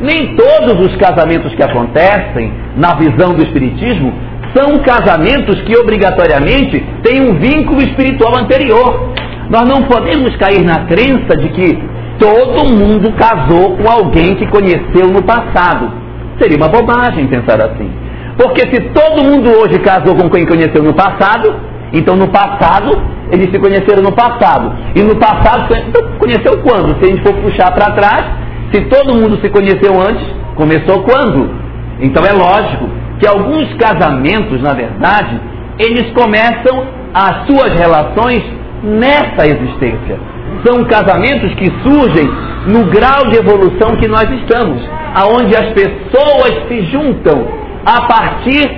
Nem 0.00 0.36
todos 0.36 0.86
os 0.86 0.96
casamentos 0.96 1.54
que 1.54 1.62
acontecem, 1.62 2.52
na 2.76 2.94
visão 2.96 3.32
do 3.34 3.42
Espiritismo, 3.42 4.12
são 4.54 4.78
casamentos 4.78 5.60
que 5.62 5.76
obrigatoriamente 5.76 6.84
têm 7.02 7.22
um 7.22 7.38
vínculo 7.38 7.80
espiritual 7.80 8.36
anterior. 8.36 9.12
Nós 9.48 9.68
não 9.68 9.82
podemos 9.82 10.34
cair 10.36 10.64
na 10.64 10.86
crença 10.86 11.36
de 11.36 11.48
que 11.50 11.78
todo 12.18 12.72
mundo 12.72 13.12
casou 13.12 13.76
com 13.76 13.88
alguém 13.88 14.34
que 14.34 14.46
conheceu 14.48 15.08
no 15.12 15.22
passado. 15.22 15.92
Seria 16.40 16.56
uma 16.56 16.68
bobagem 16.68 17.26
pensar 17.28 17.62
assim. 17.62 17.90
Porque 18.36 18.60
se 18.62 18.90
todo 18.90 19.24
mundo 19.24 19.48
hoje 19.50 19.78
casou 19.78 20.14
com 20.14 20.28
quem 20.28 20.44
conheceu 20.44 20.82
no 20.82 20.92
passado, 20.92 21.54
então 21.92 22.16
no 22.16 22.28
passado 22.28 23.00
eles 23.30 23.50
se 23.50 23.58
conheceram 23.58 24.02
no 24.02 24.12
passado. 24.12 24.72
E 24.94 25.02
no 25.02 25.16
passado, 25.16 25.74
então, 25.88 26.12
conheceu 26.18 26.58
quando? 26.62 26.98
Se 26.98 27.04
a 27.04 27.08
gente 27.08 27.22
for 27.22 27.34
puxar 27.34 27.72
para 27.72 27.92
trás, 27.92 28.24
se 28.72 28.82
todo 28.82 29.16
mundo 29.16 29.40
se 29.40 29.48
conheceu 29.48 29.92
antes, 30.00 30.24
começou 30.54 31.02
quando? 31.02 31.50
Então 32.00 32.22
é 32.24 32.32
lógico 32.32 32.88
que 33.18 33.26
alguns 33.26 33.72
casamentos, 33.74 34.60
na 34.60 34.74
verdade, 34.74 35.40
eles 35.78 36.12
começam 36.12 36.84
as 37.14 37.46
suas 37.46 37.72
relações 37.72 38.42
nessa 38.82 39.46
existência. 39.46 40.18
São 40.64 40.84
casamentos 40.84 41.54
que 41.54 41.70
surgem 41.82 42.28
no 42.66 42.84
grau 42.90 43.28
de 43.30 43.38
evolução 43.38 43.96
que 43.96 44.08
nós 44.08 44.28
estamos, 44.40 44.82
aonde 45.14 45.54
as 45.56 45.72
pessoas 45.72 46.68
se 46.68 46.82
juntam 46.86 47.46
a 47.84 48.02
partir 48.06 48.70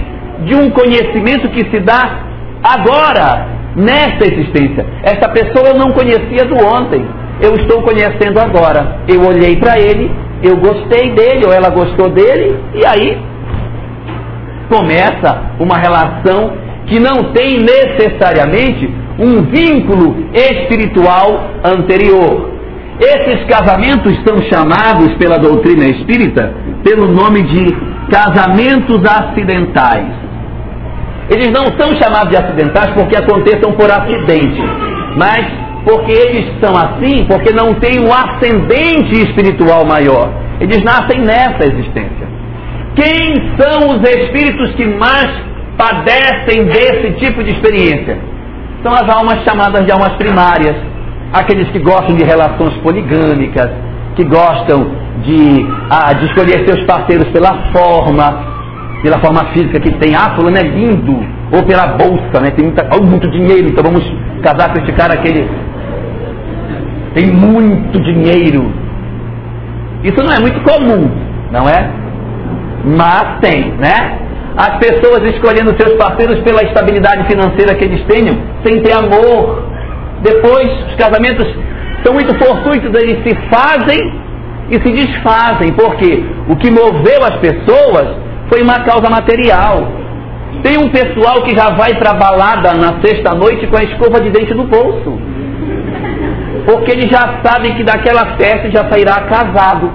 de 0.44 0.54
um 0.54 0.70
conhecimento 0.70 1.48
que 1.48 1.70
se 1.70 1.80
dá 1.80 2.20
agora, 2.62 3.48
nesta 3.76 4.26
existência. 4.26 4.84
Essa 5.02 5.28
pessoa 5.30 5.68
eu 5.68 5.78
não 5.78 5.92
conhecia 5.92 6.44
do 6.44 6.56
ontem 6.56 7.06
eu 7.40 7.54
estou 7.54 7.82
conhecendo 7.82 8.38
agora. 8.38 9.00
Eu 9.06 9.24
olhei 9.26 9.56
para 9.56 9.78
ele, 9.78 10.10
eu 10.42 10.56
gostei 10.56 11.12
dele, 11.14 11.46
ou 11.46 11.52
ela 11.52 11.70
gostou 11.70 12.10
dele, 12.10 12.58
e 12.74 12.84
aí 12.84 13.18
começa 14.68 15.54
uma 15.58 15.78
relação 15.78 16.52
que 16.86 16.98
não 16.98 17.32
tem 17.32 17.60
necessariamente 17.60 18.92
um 19.18 19.42
vínculo 19.42 20.30
espiritual 20.32 21.50
anterior. 21.64 22.52
Esses 23.00 23.44
casamentos 23.44 24.16
são 24.26 24.40
chamados 24.42 25.14
pela 25.14 25.38
doutrina 25.38 25.86
espírita 25.86 26.54
pelo 26.82 27.08
nome 27.08 27.42
de 27.42 27.76
casamentos 28.10 29.04
acidentais. 29.04 30.06
Eles 31.30 31.52
não 31.52 31.66
são 31.78 31.94
chamados 32.00 32.30
de 32.30 32.36
acidentais 32.36 32.90
porque 32.94 33.16
aconteçam 33.16 33.72
por 33.72 33.90
acidente, 33.90 34.62
mas 35.16 35.46
porque 35.84 36.12
eles 36.12 36.58
são 36.60 36.74
assim, 36.76 37.24
porque 37.26 37.52
não 37.52 37.74
têm 37.74 38.00
um 38.00 38.12
ascendente 38.12 39.12
espiritual 39.26 39.84
maior. 39.84 40.32
Eles 40.60 40.82
nascem 40.82 41.20
nessa 41.20 41.66
existência. 41.66 42.26
Quem 42.96 43.56
são 43.56 43.90
os 43.90 44.02
espíritos 44.08 44.74
que 44.74 44.84
mais 44.84 45.30
padecem 45.76 46.64
desse 46.64 47.12
tipo 47.12 47.44
de 47.44 47.52
experiência? 47.52 48.18
São 48.82 48.92
as 48.92 49.08
almas 49.08 49.42
chamadas 49.44 49.84
de 49.84 49.90
almas 49.90 50.14
primárias, 50.16 50.76
aqueles 51.32 51.68
que 51.70 51.80
gostam 51.80 52.14
de 52.16 52.24
relações 52.24 52.74
poligâmicas, 52.82 53.70
que 54.14 54.24
gostam 54.24 54.90
de, 55.24 55.66
ah, 55.90 56.12
de 56.12 56.26
escolher 56.26 56.64
seus 56.66 56.84
parceiros 56.84 57.28
pela 57.30 57.70
forma, 57.72 58.46
pela 59.02 59.18
forma 59.18 59.46
física 59.52 59.80
que 59.80 59.90
tem. 59.98 60.14
Ah, 60.14 60.34
fulano 60.36 60.56
é 60.56 60.62
lindo, 60.62 61.18
ou 61.52 61.62
pela 61.64 61.88
bolsa, 61.88 62.40
né? 62.40 62.50
Tem 62.50 62.66
muita, 62.66 62.88
oh, 62.94 63.02
muito 63.04 63.28
dinheiro, 63.30 63.68
então 63.68 63.82
vamos 63.82 64.04
casar 64.42 64.72
com 64.72 64.80
esse 64.80 64.92
cara 64.92 65.16
que 65.16 65.28
ele 65.28 65.50
tem 67.14 67.32
muito 67.32 68.00
dinheiro. 68.00 68.72
Isso 70.04 70.22
não 70.22 70.32
é 70.32 70.38
muito 70.38 70.60
comum, 70.62 71.10
não 71.50 71.68
é? 71.68 71.90
Mas 72.84 73.40
tem, 73.40 73.72
né? 73.72 74.27
As 74.56 74.78
pessoas 74.78 75.22
escolhendo 75.32 75.76
seus 75.80 75.96
parceiros 75.96 76.40
pela 76.40 76.62
estabilidade 76.62 77.28
financeira 77.28 77.74
que 77.74 77.84
eles 77.84 78.04
tenham, 78.06 78.36
sem 78.64 78.82
ter 78.82 78.92
amor. 78.92 79.64
Depois, 80.20 80.68
os 80.88 80.94
casamentos 80.96 81.46
são 82.04 82.12
muito 82.14 82.34
fortuitos, 82.38 82.92
eles 83.00 83.22
se 83.22 83.34
fazem 83.48 84.12
e 84.70 84.74
se 84.74 84.92
desfazem, 84.92 85.72
porque 85.72 86.24
o 86.48 86.56
que 86.56 86.70
moveu 86.70 87.22
as 87.22 87.36
pessoas 87.36 88.16
foi 88.48 88.62
uma 88.62 88.80
causa 88.80 89.08
material. 89.08 89.92
Tem 90.62 90.76
um 90.76 90.88
pessoal 90.88 91.42
que 91.42 91.54
já 91.54 91.70
vai 91.70 91.94
para 91.94 92.14
balada 92.14 92.74
na 92.74 93.00
sexta 93.00 93.34
noite 93.34 93.66
com 93.66 93.76
a 93.76 93.84
escova 93.84 94.20
de 94.20 94.30
dente 94.30 94.54
no 94.54 94.64
bolso. 94.64 95.18
Porque 96.66 96.92
eles 96.92 97.08
já 97.10 97.40
sabem 97.44 97.74
que 97.74 97.84
daquela 97.84 98.36
festa 98.36 98.70
já 98.70 98.88
sairá 98.90 99.22
casado. 99.22 99.90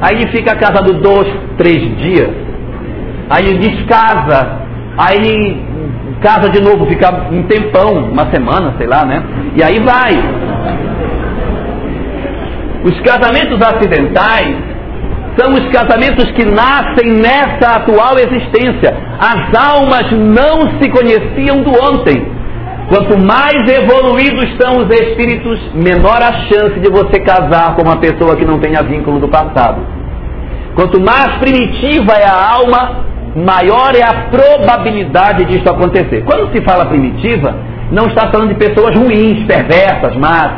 Aí 0.00 0.26
fica 0.28 0.54
casado 0.56 0.94
dois, 0.94 1.28
três 1.56 1.96
dias. 1.98 2.41
Aí 3.32 3.58
descasa. 3.58 4.60
Aí 4.98 5.62
casa 6.20 6.48
de 6.50 6.62
novo, 6.62 6.86
fica 6.86 7.10
um 7.30 7.42
tempão, 7.44 7.94
uma 8.12 8.30
semana, 8.30 8.74
sei 8.78 8.86
lá, 8.86 9.04
né? 9.04 9.22
E 9.56 9.62
aí 9.62 9.78
vai. 9.80 10.12
Os 12.84 13.00
casamentos 13.00 13.60
acidentais 13.60 14.56
são 15.36 15.52
os 15.54 15.66
casamentos 15.70 16.30
que 16.32 16.44
nascem 16.44 17.12
nessa 17.12 17.76
atual 17.76 18.18
existência. 18.18 18.94
As 19.18 19.54
almas 19.70 20.10
não 20.12 20.78
se 20.78 20.90
conheciam 20.90 21.62
do 21.62 21.70
ontem. 21.70 22.30
Quanto 22.88 23.18
mais 23.18 23.62
evoluídos 23.66 24.54
são 24.60 24.82
os 24.82 24.90
espíritos, 24.90 25.58
menor 25.74 26.20
a 26.22 26.32
chance 26.48 26.78
de 26.80 26.90
você 26.90 27.20
casar 27.20 27.74
com 27.74 27.82
uma 27.82 27.96
pessoa 27.96 28.36
que 28.36 28.44
não 28.44 28.58
tenha 28.58 28.82
vínculo 28.82 29.18
do 29.18 29.28
passado. 29.28 29.80
Quanto 30.74 31.00
mais 31.00 31.38
primitiva 31.38 32.12
é 32.12 32.26
a 32.26 32.54
alma, 32.54 33.11
maior 33.34 33.94
é 33.94 34.02
a 34.02 34.28
probabilidade 34.30 35.44
disso 35.46 35.68
acontecer. 35.68 36.22
Quando 36.24 36.52
se 36.52 36.62
fala 36.62 36.86
primitiva, 36.86 37.54
não 37.90 38.06
está 38.06 38.30
falando 38.30 38.48
de 38.48 38.54
pessoas 38.54 38.94
ruins, 38.96 39.44
perversas, 39.46 40.16
más, 40.16 40.52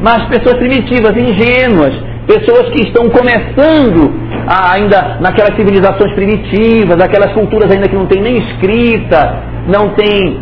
mas 0.00 0.24
pessoas 0.26 0.56
primitivas, 0.56 1.16
ingênuas, 1.16 1.94
pessoas 2.26 2.68
que 2.70 2.86
estão 2.86 3.08
começando 3.08 4.12
a, 4.46 4.74
ainda 4.74 5.18
naquelas 5.20 5.56
civilizações 5.56 6.12
primitivas, 6.14 7.00
aquelas 7.00 7.32
culturas 7.32 7.70
ainda 7.70 7.88
que 7.88 7.96
não 7.96 8.06
tem 8.06 8.22
nem 8.22 8.36
escrita, 8.36 9.42
não 9.66 9.90
tem, 9.90 10.40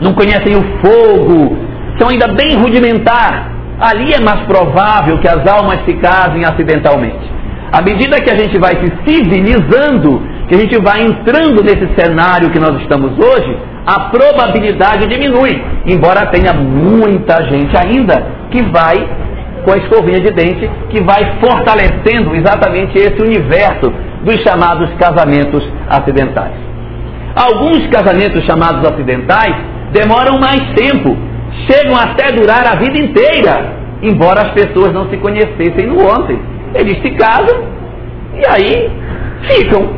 não 0.00 0.14
conhecem 0.14 0.56
o 0.56 0.62
fogo, 0.80 1.56
são 1.98 2.08
ainda 2.08 2.28
bem 2.28 2.56
rudimentar. 2.56 3.52
Ali 3.78 4.14
é 4.14 4.20
mais 4.20 4.40
provável 4.46 5.18
que 5.18 5.28
as 5.28 5.46
almas 5.46 5.84
se 5.84 5.92
casem 5.94 6.44
acidentalmente. 6.46 7.36
À 7.70 7.82
medida 7.82 8.20
que 8.22 8.30
a 8.30 8.36
gente 8.36 8.56
vai 8.58 8.74
se 8.76 8.90
civilizando, 9.06 10.22
que 10.48 10.54
a 10.54 10.58
gente 10.58 10.80
vai 10.80 11.02
entrando 11.02 11.62
nesse 11.62 11.88
cenário 11.98 12.50
que 12.50 12.58
nós 12.58 12.80
estamos 12.80 13.12
hoje, 13.18 13.56
a 13.84 14.08
probabilidade 14.10 15.06
diminui, 15.06 15.62
embora 15.86 16.26
tenha 16.26 16.52
muita 16.52 17.42
gente 17.44 17.76
ainda 17.76 18.26
que 18.50 18.62
vai 18.62 18.96
com 19.64 19.72
a 19.72 19.78
escovinha 19.78 20.20
de 20.20 20.30
dente, 20.30 20.70
que 20.90 21.02
vai 21.02 21.38
fortalecendo 21.40 22.34
exatamente 22.36 22.96
esse 22.96 23.20
universo 23.20 23.92
dos 24.22 24.40
chamados 24.42 24.88
casamentos 24.94 25.68
acidentais. 25.88 26.54
Alguns 27.34 27.86
casamentos 27.88 28.44
chamados 28.44 28.88
acidentais 28.88 29.56
demoram 29.92 30.38
mais 30.38 30.62
tempo, 30.74 31.16
chegam 31.68 31.96
até 31.96 32.32
durar 32.32 32.64
a 32.66 32.76
vida 32.76 32.98
inteira, 32.98 33.72
embora 34.02 34.42
as 34.42 34.52
pessoas 34.52 34.92
não 34.92 35.08
se 35.10 35.16
conhecessem 35.16 35.86
no 35.86 35.98
ontem. 36.00 36.40
Eles 36.74 37.00
se 37.02 37.10
casam 37.10 37.64
e 38.34 38.46
aí 38.46 38.90
ficam, 39.48 39.88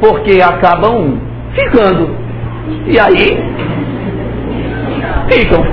porque 0.00 0.40
acabam 0.40 1.18
ficando. 1.54 2.10
E 2.86 2.98
aí 2.98 3.38
ficam. 5.30 5.64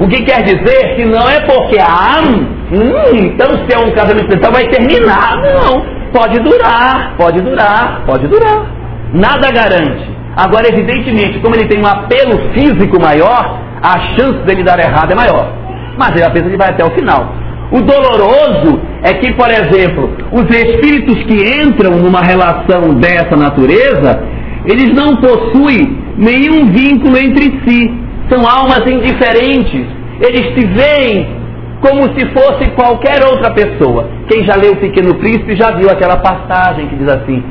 O 0.00 0.08
que 0.08 0.24
quer 0.24 0.42
dizer 0.42 0.96
que 0.96 1.04
não 1.04 1.28
é 1.28 1.40
porque, 1.40 1.78
ah, 1.78 2.22
hum, 2.24 3.16
então 3.16 3.46
se 3.64 3.74
é 3.74 3.78
um 3.78 3.92
casamento 3.92 4.22
espiritual 4.22 4.52
vai 4.52 4.66
terminar. 4.68 5.36
Não, 5.36 5.84
pode 6.12 6.40
durar, 6.40 7.14
pode 7.16 7.40
durar, 7.40 8.02
pode 8.04 8.26
durar. 8.26 8.66
Nada 9.12 9.52
garante. 9.52 10.10
Agora, 10.36 10.66
evidentemente, 10.68 11.38
como 11.40 11.54
ele 11.54 11.68
tem 11.68 11.78
um 11.78 11.86
apelo 11.86 12.38
físico 12.52 13.00
maior, 13.00 13.60
a 13.82 13.98
chance 14.16 14.38
dele 14.46 14.64
dar 14.64 14.78
errado 14.78 15.12
é 15.12 15.14
maior. 15.14 15.52
Mas 15.98 16.12
ele 16.12 16.24
apenas 16.24 16.48
ele 16.48 16.56
vai 16.56 16.70
até 16.70 16.84
o 16.84 16.90
final. 16.90 17.32
O 17.72 17.80
doloroso 17.80 18.80
é 19.02 19.14
que, 19.14 19.32
por 19.32 19.50
exemplo, 19.50 20.10
os 20.30 20.44
espíritos 20.54 21.22
que 21.24 21.62
entram 21.64 21.96
numa 21.96 22.20
relação 22.20 22.94
dessa 22.94 23.34
natureza, 23.34 24.22
eles 24.66 24.94
não 24.94 25.16
possuem 25.16 25.98
nenhum 26.16 26.70
vínculo 26.70 27.16
entre 27.16 27.44
si 27.66 28.02
são 28.28 28.46
almas 28.46 28.86
indiferentes. 28.86 29.86
Eles 30.20 30.54
se 30.54 30.66
veem 30.66 31.42
como 31.80 32.04
se 32.14 32.26
fosse 32.28 32.70
qualquer 32.72 33.24
outra 33.24 33.52
pessoa. 33.52 34.08
Quem 34.28 34.44
já 34.44 34.54
leu 34.54 34.72
O 34.72 34.76
Pequeno 34.76 35.14
Príncipe 35.16 35.56
já 35.56 35.72
viu 35.72 35.90
aquela 35.90 36.16
passagem 36.18 36.86
que 36.88 36.96
diz 36.96 37.08
assim: 37.08 37.42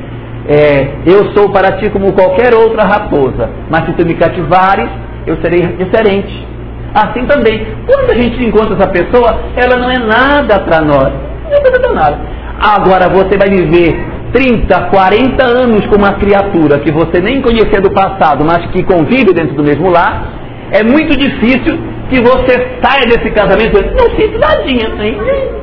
é, 0.48 0.88
Eu 1.04 1.32
sou 1.32 1.50
para 1.50 1.78
ti 1.78 1.90
como 1.90 2.12
qualquer 2.12 2.54
outra 2.54 2.84
raposa, 2.84 3.50
mas 3.70 3.84
se 3.86 3.92
tu 3.92 4.06
me 4.06 4.14
cativares, 4.14 4.88
eu 5.26 5.36
serei 5.42 5.60
diferente. 5.76 6.51
Assim 6.94 7.26
também, 7.26 7.66
quando 7.86 8.10
a 8.10 8.14
gente 8.14 8.44
encontra 8.44 8.74
essa 8.74 8.88
pessoa, 8.88 9.40
ela 9.56 9.76
não 9.76 9.90
é 9.90 9.98
nada 9.98 10.60
para 10.60 10.80
nós. 10.82 11.12
Não 11.44 11.90
é 11.90 11.94
nada. 11.94 12.18
Agora 12.60 13.08
você 13.08 13.36
vai 13.36 13.48
viver 13.48 13.98
30, 14.32 14.88
40 14.88 15.44
anos 15.44 15.86
com 15.86 15.96
uma 15.96 16.14
criatura 16.14 16.78
que 16.80 16.90
você 16.92 17.20
nem 17.20 17.40
conhecia 17.40 17.80
do 17.80 17.90
passado, 17.90 18.44
mas 18.44 18.66
que 18.66 18.82
convive 18.82 19.32
dentro 19.32 19.54
do 19.54 19.64
mesmo 19.64 19.90
lar, 19.90 20.42
é 20.70 20.82
muito 20.82 21.16
difícil 21.16 21.78
que 22.08 22.20
você 22.20 22.78
saia 22.82 23.06
desse 23.06 23.30
casamento 23.30 23.82
não 23.94 24.10
sinto 24.16 24.38
nadinha. 24.38 24.88
Hein? 25.00 25.61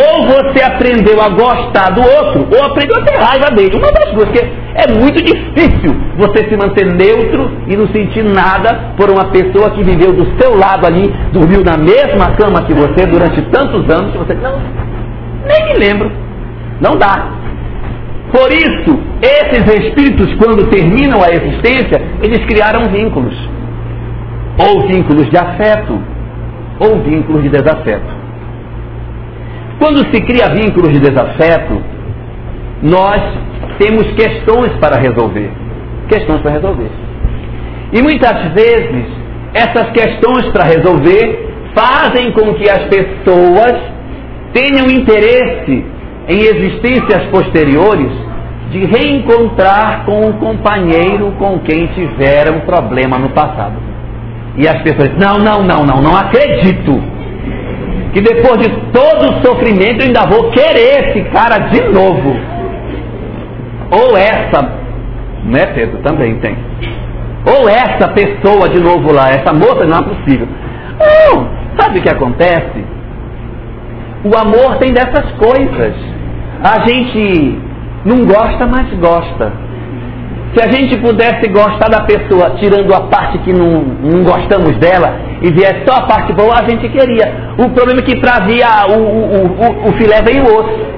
Ou 0.00 0.22
você 0.26 0.62
aprendeu 0.62 1.20
a 1.20 1.28
gostar 1.28 1.90
do 1.90 2.00
outro, 2.00 2.48
ou 2.50 2.64
aprendeu 2.64 2.96
a 2.96 3.04
ter 3.04 3.16
raiva 3.16 3.50
dele. 3.54 3.76
Uma 3.76 3.92
das 3.92 4.12
duas, 4.14 4.28
porque 4.28 4.46
é 4.74 4.98
muito 4.98 5.22
difícil 5.22 5.94
você 6.16 6.48
se 6.48 6.56
manter 6.56 6.86
neutro 6.86 7.50
e 7.66 7.76
não 7.76 7.86
sentir 7.88 8.22
nada 8.22 8.94
por 8.96 9.10
uma 9.10 9.26
pessoa 9.26 9.70
que 9.70 9.82
viveu 9.82 10.12
do 10.12 10.40
seu 10.40 10.56
lado 10.56 10.86
ali, 10.86 11.12
dormiu 11.32 11.62
na 11.62 11.76
mesma 11.76 12.34
cama 12.36 12.62
que 12.62 12.72
você 12.72 13.06
durante 13.06 13.42
tantos 13.50 13.90
anos, 13.90 14.12
que 14.12 14.18
você 14.18 14.34
não, 14.34 14.58
nem 15.46 15.72
me 15.72 15.78
lembro. 15.78 16.10
Não 16.80 16.96
dá. 16.96 17.32
Por 18.32 18.50
isso, 18.52 18.98
esses 19.20 19.84
espíritos, 19.84 20.32
quando 20.36 20.70
terminam 20.70 21.22
a 21.22 21.30
existência, 21.30 22.00
eles 22.22 22.44
criaram 22.46 22.88
vínculos 22.90 23.34
ou 24.58 24.86
vínculos 24.86 25.28
de 25.30 25.36
afeto, 25.38 25.98
ou 26.78 27.00
vínculos 27.02 27.42
de 27.42 27.48
desafeto. 27.48 28.19
Quando 29.80 29.98
se 30.14 30.20
cria 30.20 30.54
vínculos 30.54 30.92
de 30.92 31.00
desafeto, 31.00 31.82
nós 32.82 33.22
temos 33.78 34.04
questões 34.12 34.72
para 34.78 35.00
resolver. 35.00 35.50
Questões 36.06 36.42
para 36.42 36.52
resolver. 36.52 36.90
E 37.92 38.02
muitas 38.02 38.52
vezes, 38.52 39.06
essas 39.54 39.90
questões 39.90 40.52
para 40.52 40.64
resolver 40.64 41.48
fazem 41.74 42.30
com 42.32 42.52
que 42.54 42.68
as 42.68 42.84
pessoas 42.88 43.74
tenham 44.52 44.86
interesse 44.86 45.84
em 46.28 46.38
existências 46.38 47.24
posteriores 47.30 48.12
de 48.70 48.84
reencontrar 48.84 50.04
com 50.04 50.28
o 50.28 50.34
companheiro 50.34 51.32
com 51.38 51.58
quem 51.60 51.86
tiveram 51.86 52.60
problema 52.60 53.18
no 53.18 53.30
passado. 53.30 53.76
E 54.56 54.68
as 54.68 54.82
pessoas, 54.82 55.10
não, 55.16 55.38
não, 55.38 55.62
não, 55.62 55.84
não, 55.84 56.02
não 56.02 56.16
acredito. 56.16 57.02
Que 58.12 58.20
depois 58.20 58.58
de 58.58 58.68
todo 58.92 59.30
o 59.30 59.46
sofrimento 59.46 60.00
eu 60.00 60.06
ainda 60.08 60.26
vou 60.26 60.50
querer 60.50 61.10
esse 61.10 61.22
cara 61.30 61.68
de 61.68 61.80
novo. 61.92 62.34
Ou 63.92 64.16
essa, 64.16 64.62
né 65.44 65.66
Pedro? 65.74 65.98
Também 66.02 66.38
tem. 66.40 66.56
Ou 67.46 67.68
essa 67.68 68.08
pessoa 68.08 68.68
de 68.68 68.80
novo 68.80 69.12
lá, 69.12 69.30
essa 69.30 69.52
moça 69.52 69.84
não 69.84 69.98
é 69.98 70.02
possível. 70.02 70.48
Não, 70.98 71.48
sabe 71.78 71.98
o 71.98 72.02
que 72.02 72.10
acontece? 72.10 72.84
O 74.24 74.36
amor 74.36 74.76
tem 74.78 74.92
dessas 74.92 75.32
coisas. 75.32 75.94
A 76.62 76.86
gente 76.86 77.58
não 78.04 78.26
gosta, 78.26 78.66
mas 78.66 78.92
gosta. 78.98 79.52
Se 80.54 80.60
a 80.60 80.70
gente 80.72 80.98
pudesse 80.98 81.48
gostar 81.48 81.88
da 81.88 82.02
pessoa, 82.02 82.56
tirando 82.58 82.92
a 82.92 83.02
parte 83.02 83.38
que 83.38 83.52
não, 83.52 83.82
não 84.02 84.24
gostamos 84.24 84.76
dela, 84.78 85.20
e 85.40 85.50
vier 85.52 85.84
só 85.86 85.98
a 85.98 86.06
parte 86.06 86.32
boa, 86.32 86.52
a 86.58 86.68
gente 86.68 86.88
queria. 86.88 87.54
O 87.56 87.70
problema 87.70 88.00
é 88.00 88.02
que 88.02 88.20
para 88.20 88.44
vir 88.44 88.62
o, 88.88 88.98
o, 88.98 89.46
o, 89.46 89.88
o 89.88 89.92
filé 89.92 90.20
vem 90.22 90.40
o 90.40 90.44
osso. 90.44 90.90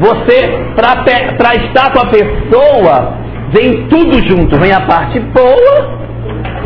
Você, 0.00 0.64
para 0.76 1.54
estar 1.54 1.92
com 1.92 2.00
a 2.00 2.10
pessoa, 2.10 3.14
vem 3.52 3.86
tudo 3.88 4.20
junto. 4.28 4.58
Vem 4.58 4.72
a 4.72 4.80
parte 4.80 5.18
boa 5.20 5.98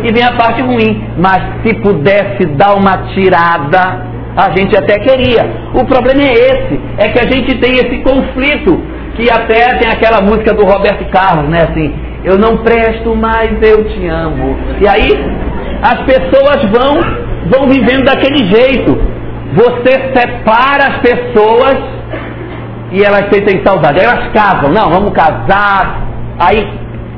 e 0.03 0.12
vem 0.12 0.25
a 0.25 0.33
parte 0.33 0.62
ruim. 0.62 1.05
Mas 1.16 1.42
se 1.62 1.75
pudesse 1.83 2.46
dar 2.57 2.75
uma 2.75 3.14
tirada, 3.14 4.07
a 4.37 4.51
gente 4.57 4.77
até 4.77 4.99
queria. 4.99 5.70
O 5.75 5.85
problema 5.87 6.22
é 6.22 6.33
esse, 6.33 6.81
é 6.99 7.09
que 7.09 7.18
a 7.18 7.31
gente 7.31 7.59
tem 7.59 7.75
esse 7.75 8.03
conflito, 8.03 8.83
que 9.16 9.31
até 9.31 9.79
tem 9.79 9.90
aquela 9.90 10.20
música 10.20 10.52
do 10.55 10.64
Roberto 10.64 11.05
Carlos, 11.11 11.48
né? 11.48 11.62
Assim, 11.70 11.94
eu 12.24 12.38
não 12.38 12.59
presto, 12.59 13.14
mas 13.16 13.50
eu 13.62 13.85
te 13.85 14.07
amo. 14.07 14.57
E 14.81 14.87
aí 14.87 15.09
as 15.83 16.02
pessoas 16.02 16.62
vão, 16.70 17.00
vão 17.46 17.68
vivendo 17.68 18.05
daquele 18.05 18.44
jeito. 18.46 18.98
Você 19.55 20.12
separa 20.14 20.88
as 20.88 20.98
pessoas 20.98 21.79
e 22.92 23.02
elas 23.02 23.29
sentem 23.33 23.62
saudade. 23.64 24.00
Aí 24.00 24.05
elas 24.05 24.29
casam, 24.33 24.70
não, 24.70 24.90
vamos 24.90 25.12
casar. 25.12 26.02
Aí 26.38 26.68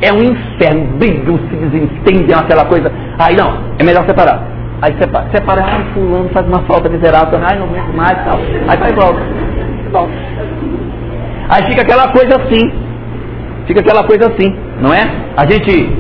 é 0.01 0.13
um 0.13 0.23
inferno, 0.23 0.87
brigam, 0.99 1.39
se 1.51 1.57
desentendem, 1.57 2.35
aquela 2.35 2.65
coisa. 2.67 2.93
Aí 3.19 3.37
não, 3.37 3.59
é 3.79 3.85
melhor 3.85 4.07
separar. 4.07 4.43
Aí 4.81 4.95
separa, 4.97 5.27
separa, 5.33 5.65
ai 5.65 5.85
fulano 5.93 6.29
faz 6.29 6.47
uma 6.47 6.61
falta 6.63 6.89
miserável 6.89 7.41
ai 7.43 7.59
não 7.59 7.67
aguento 7.67 7.97
mais 7.97 8.17
tal. 8.25 8.39
Aí 8.69 8.79
vai 8.79 8.93
volta. 8.93 9.21
volta. 9.91 10.13
Aí 11.49 11.65
fica 11.65 11.83
aquela 11.83 12.09
coisa 12.09 12.37
assim. 12.43 12.71
Fica 13.67 13.81
aquela 13.81 14.05
coisa 14.05 14.31
assim, 14.31 14.55
não 14.81 14.93
é? 14.93 15.03
A 15.37 15.45
gente 15.51 15.91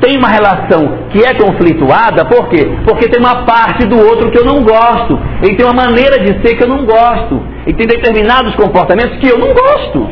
tem 0.00 0.18
uma 0.18 0.28
relação 0.28 0.98
que 1.10 1.24
é 1.24 1.34
conflituada, 1.34 2.24
por 2.26 2.48
quê? 2.48 2.68
Porque 2.84 3.08
tem 3.08 3.18
uma 3.20 3.44
parte 3.44 3.86
do 3.86 3.98
outro 3.98 4.30
que 4.30 4.38
eu 4.38 4.44
não 4.44 4.62
gosto. 4.62 5.18
Ele 5.42 5.56
tem 5.56 5.64
uma 5.64 5.74
maneira 5.74 6.18
de 6.18 6.40
ser 6.42 6.56
que 6.56 6.62
eu 6.62 6.68
não 6.68 6.84
gosto. 6.84 7.42
Ele 7.66 7.76
tem 7.76 7.86
determinados 7.86 8.54
comportamentos 8.54 9.18
que 9.18 9.28
eu 9.28 9.38
não 9.38 9.52
gosto. 9.52 10.08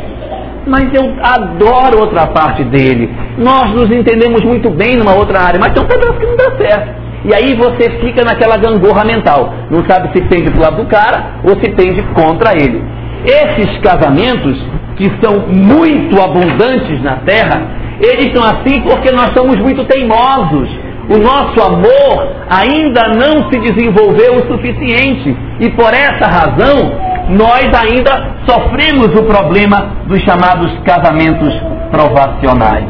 Mas 0.67 0.89
eu 0.95 1.15
adoro 1.23 2.01
outra 2.01 2.27
parte 2.29 2.65
dele. 2.65 3.11
Nós 3.37 3.71
nos 3.75 3.91
entendemos 3.91 4.43
muito 4.43 4.71
bem 4.71 4.97
numa 4.97 5.15
outra 5.15 5.41
área, 5.41 5.61
mas 5.61 5.75
tem 5.75 5.83
um 5.83 5.87
pedaço 5.87 6.15
que 6.15 6.27
não 6.27 6.37
dá 6.37 6.57
certo. 6.57 7.05
E 7.27 7.35
aí 7.35 7.55
você 7.55 7.91
fica 8.01 8.23
naquela 8.23 8.57
gangorra 8.57 9.05
mental. 9.05 9.53
Não 9.71 9.85
sabe 9.85 10.11
se 10.15 10.27
tende 10.29 10.51
pro 10.51 10.63
lado 10.63 10.77
do 10.77 10.87
cara 10.87 11.41
ou 11.45 11.51
se 11.57 11.71
tende 11.73 12.03
contra 12.15 12.53
ele. 12.53 12.83
Esses 13.25 13.79
casamentos, 13.79 14.63
que 14.97 15.11
são 15.23 15.47
muito 15.49 16.21
abundantes 16.21 17.03
na 17.03 17.17
terra, 17.17 17.63
eles 18.01 18.33
são 18.35 18.45
assim 18.45 18.81
porque 18.83 19.11
nós 19.11 19.31
somos 19.35 19.57
muito 19.59 19.85
teimosos. 19.85 20.69
O 21.09 21.19
nosso 21.19 21.61
amor 21.61 22.29
ainda 22.51 23.09
não 23.09 23.51
se 23.51 23.59
desenvolveu 23.61 24.37
o 24.37 24.47
suficiente. 24.47 25.37
E 25.61 25.71
por 25.71 25.93
essa 25.93 26.27
razão, 26.27 26.93
nós 27.31 27.65
ainda 27.75 28.35
sofremos 28.47 29.09
o 29.19 29.23
problema 29.25 30.05
dos 30.07 30.21
chamados 30.23 30.71
casamentos 30.85 31.55
provacionais. 31.91 32.85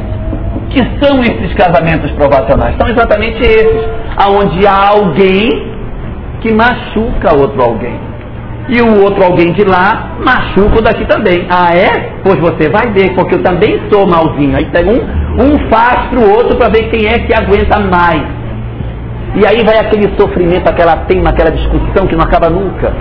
Que 0.70 0.80
são 1.00 1.20
esses 1.20 1.54
casamentos 1.54 2.10
provacionais? 2.12 2.76
São 2.76 2.88
exatamente 2.88 3.40
esses, 3.40 3.88
aonde 4.16 4.66
há 4.66 4.88
alguém 4.88 5.48
que 6.40 6.52
machuca 6.52 7.36
outro 7.36 7.62
alguém 7.62 8.13
e 8.68 8.80
o 8.80 9.02
outro 9.02 9.22
alguém 9.22 9.52
de 9.52 9.62
lá 9.64 10.16
machuca 10.24 10.78
o 10.78 10.82
daqui 10.82 11.04
também. 11.06 11.46
Ah, 11.50 11.70
é? 11.76 12.14
Pois 12.22 12.38
você 12.40 12.70
vai 12.70 12.90
ver, 12.92 13.14
porque 13.14 13.34
eu 13.34 13.42
também 13.42 13.80
sou 13.90 14.06
malzinho. 14.06 14.56
Aí 14.56 14.64
pega 14.66 14.90
um, 14.90 15.44
um 15.44 15.70
faz 15.70 16.08
para 16.08 16.18
o 16.18 16.30
outro 16.30 16.56
para 16.56 16.70
ver 16.70 16.88
quem 16.88 17.06
é 17.06 17.18
que 17.18 17.34
aguenta 17.34 17.78
mais. 17.80 18.22
E 19.36 19.46
aí 19.46 19.64
vai 19.64 19.78
aquele 19.78 20.14
sofrimento, 20.18 20.68
aquela 20.68 20.96
teima, 21.04 21.30
aquela 21.30 21.50
discussão 21.50 22.06
que 22.06 22.16
não 22.16 22.24
acaba 22.24 22.48
nunca. 22.48 22.92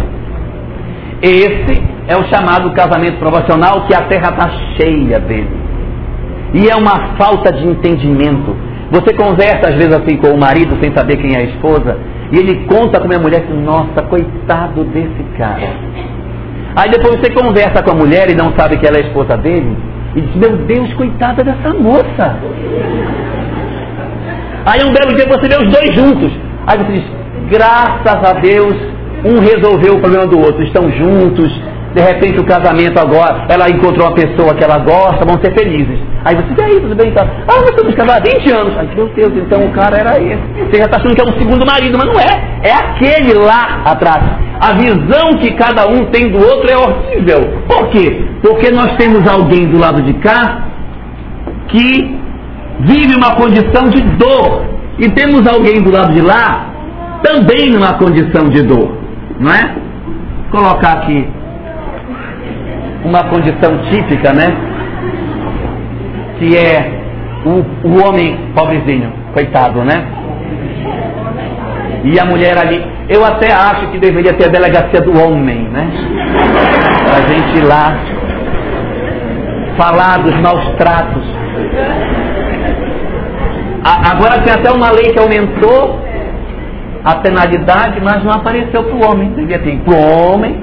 Esse 1.21 1.81
é 2.07 2.17
o 2.17 2.25
chamado 2.25 2.73
casamento 2.73 3.17
provacional 3.17 3.85
que 3.85 3.93
a 3.93 4.01
terra 4.01 4.31
está 4.31 4.49
cheia 4.75 5.19
dele. 5.19 5.49
E 6.53 6.67
é 6.67 6.75
uma 6.75 7.15
falta 7.17 7.53
de 7.53 7.65
entendimento. 7.65 8.55
Você 8.91 9.13
conversa 9.13 9.69
às 9.69 9.75
vezes 9.75 9.93
assim 9.93 10.17
com 10.17 10.27
o 10.27 10.37
marido 10.37 10.77
sem 10.81 10.93
saber 10.93 11.17
quem 11.17 11.35
é 11.35 11.39
a 11.39 11.43
esposa, 11.43 11.97
e 12.33 12.37
ele 12.39 12.65
conta 12.65 12.99
com 12.99 13.13
a 13.13 13.19
mulher 13.19 13.41
que, 13.45 13.53
nossa, 13.53 14.01
coitado 14.09 14.83
desse 14.85 15.23
cara. 15.37 15.69
Aí 16.75 16.89
depois 16.89 17.19
você 17.19 17.31
conversa 17.31 17.83
com 17.83 17.91
a 17.91 17.95
mulher 17.95 18.27
e 18.31 18.33
não 18.33 18.51
sabe 18.57 18.77
que 18.77 18.87
ela 18.87 18.97
é 18.97 19.01
esposa 19.01 19.37
dele, 19.37 19.77
e 20.15 20.21
diz, 20.21 20.35
meu 20.35 20.57
Deus, 20.65 20.91
coitada 20.95 21.43
dessa 21.43 21.71
moça. 21.75 22.39
Aí 24.65 24.81
um 24.83 24.91
belo 24.91 25.15
dia 25.15 25.27
você 25.27 25.47
vê 25.47 25.63
os 25.63 25.71
dois 25.71 25.93
juntos. 25.93 26.31
Aí 26.65 26.77
você 26.79 26.91
diz, 26.93 27.03
graças 27.51 28.29
a 28.29 28.33
Deus, 28.39 28.75
um 29.23 29.39
resolveu 29.39 29.97
o 29.97 29.99
problema 29.99 30.25
do 30.25 30.39
outro, 30.39 30.63
estão 30.63 30.89
juntos, 30.89 31.51
de 31.93 32.01
repente 32.01 32.39
o 32.39 32.45
casamento 32.45 32.99
agora, 32.99 33.45
ela 33.49 33.69
encontrou 33.69 34.07
uma 34.07 34.15
pessoa 34.15 34.55
que 34.55 34.63
ela 34.63 34.79
gosta, 34.79 35.25
vão 35.25 35.39
ser 35.39 35.53
felizes. 35.53 35.99
Aí 36.25 36.35
você, 36.35 36.59
e 36.59 36.63
aí, 36.63 36.79
tudo 36.79 36.95
bem? 36.95 37.11
Tá? 37.11 37.21
Ah, 37.47 37.61
nós 37.61 37.69
estamos 37.69 37.93
casados 37.93 38.29
há 38.33 38.37
20 38.39 38.51
anos. 38.51 38.73
Ai, 38.77 38.89
meu 38.95 39.07
Deus, 39.09 39.33
então 39.35 39.63
o 39.63 39.71
cara 39.73 39.97
era 39.97 40.19
esse. 40.19 40.41
Você 40.57 40.77
já 40.77 40.85
está 40.85 40.97
achando 40.97 41.13
que 41.13 41.21
é 41.21 41.23
um 41.23 41.37
segundo 41.37 41.65
marido, 41.65 41.95
mas 41.97 42.07
não 42.07 42.19
é. 42.19 42.59
É 42.63 42.73
aquele 42.73 43.33
lá 43.33 43.83
atrás. 43.85 44.23
A 44.59 44.73
visão 44.73 45.37
que 45.39 45.53
cada 45.53 45.87
um 45.87 46.05
tem 46.05 46.31
do 46.31 46.39
outro 46.39 46.71
é 46.71 46.77
horrível. 46.77 47.61
Por 47.67 47.89
quê? 47.89 48.25
Porque 48.41 48.71
nós 48.71 48.95
temos 48.95 49.29
alguém 49.31 49.67
do 49.67 49.77
lado 49.77 50.01
de 50.01 50.13
cá 50.13 50.69
que 51.67 52.17
vive 52.79 53.15
uma 53.15 53.35
condição 53.35 53.89
de 53.89 54.01
dor. 54.17 54.65
E 54.97 55.09
temos 55.09 55.45
alguém 55.45 55.81
do 55.81 55.91
lado 55.91 56.13
de 56.13 56.21
lá 56.21 56.69
também 57.21 57.69
numa 57.69 57.93
condição 57.93 58.49
de 58.49 58.63
dor. 58.63 58.97
Não 59.39 59.51
é? 59.51 59.75
Vou 60.51 60.61
colocar 60.61 60.93
aqui 60.93 61.27
uma 63.05 63.23
condição 63.25 63.77
típica, 63.89 64.33
né? 64.33 64.55
Que 66.39 66.57
é 66.57 66.91
o, 67.45 67.87
o 67.87 68.07
homem 68.07 68.37
pobrezinho, 68.55 69.11
coitado, 69.33 69.83
né? 69.83 70.05
E 72.05 72.19
a 72.19 72.25
mulher 72.25 72.57
ali, 72.57 72.85
eu 73.07 73.23
até 73.23 73.51
acho 73.53 73.87
que 73.91 73.97
deveria 73.97 74.33
ter 74.33 74.45
a 74.45 74.51
delegacia 74.51 75.01
do 75.01 75.17
homem, 75.17 75.69
né? 75.69 75.89
Pra 77.05 77.21
gente 77.27 77.57
ir 77.57 77.63
lá 77.63 77.97
falar 79.77 80.19
dos 80.19 80.35
maus 80.41 80.65
tratos. 80.77 81.23
A, 83.85 84.11
agora 84.11 84.41
tem 84.41 84.53
até 84.53 84.71
uma 84.71 84.91
lei 84.91 85.11
que 85.11 85.19
aumentou 85.19 85.99
a 87.03 87.15
penalidade, 87.15 87.99
mas 88.01 88.23
não 88.23 88.31
apareceu 88.31 88.83
para 88.83 88.95
o 88.95 89.09
homem. 89.09 89.31
Devia 89.31 89.59
ter 89.59 89.77
para 89.79 89.93
o 89.93 90.33
homem 90.33 90.62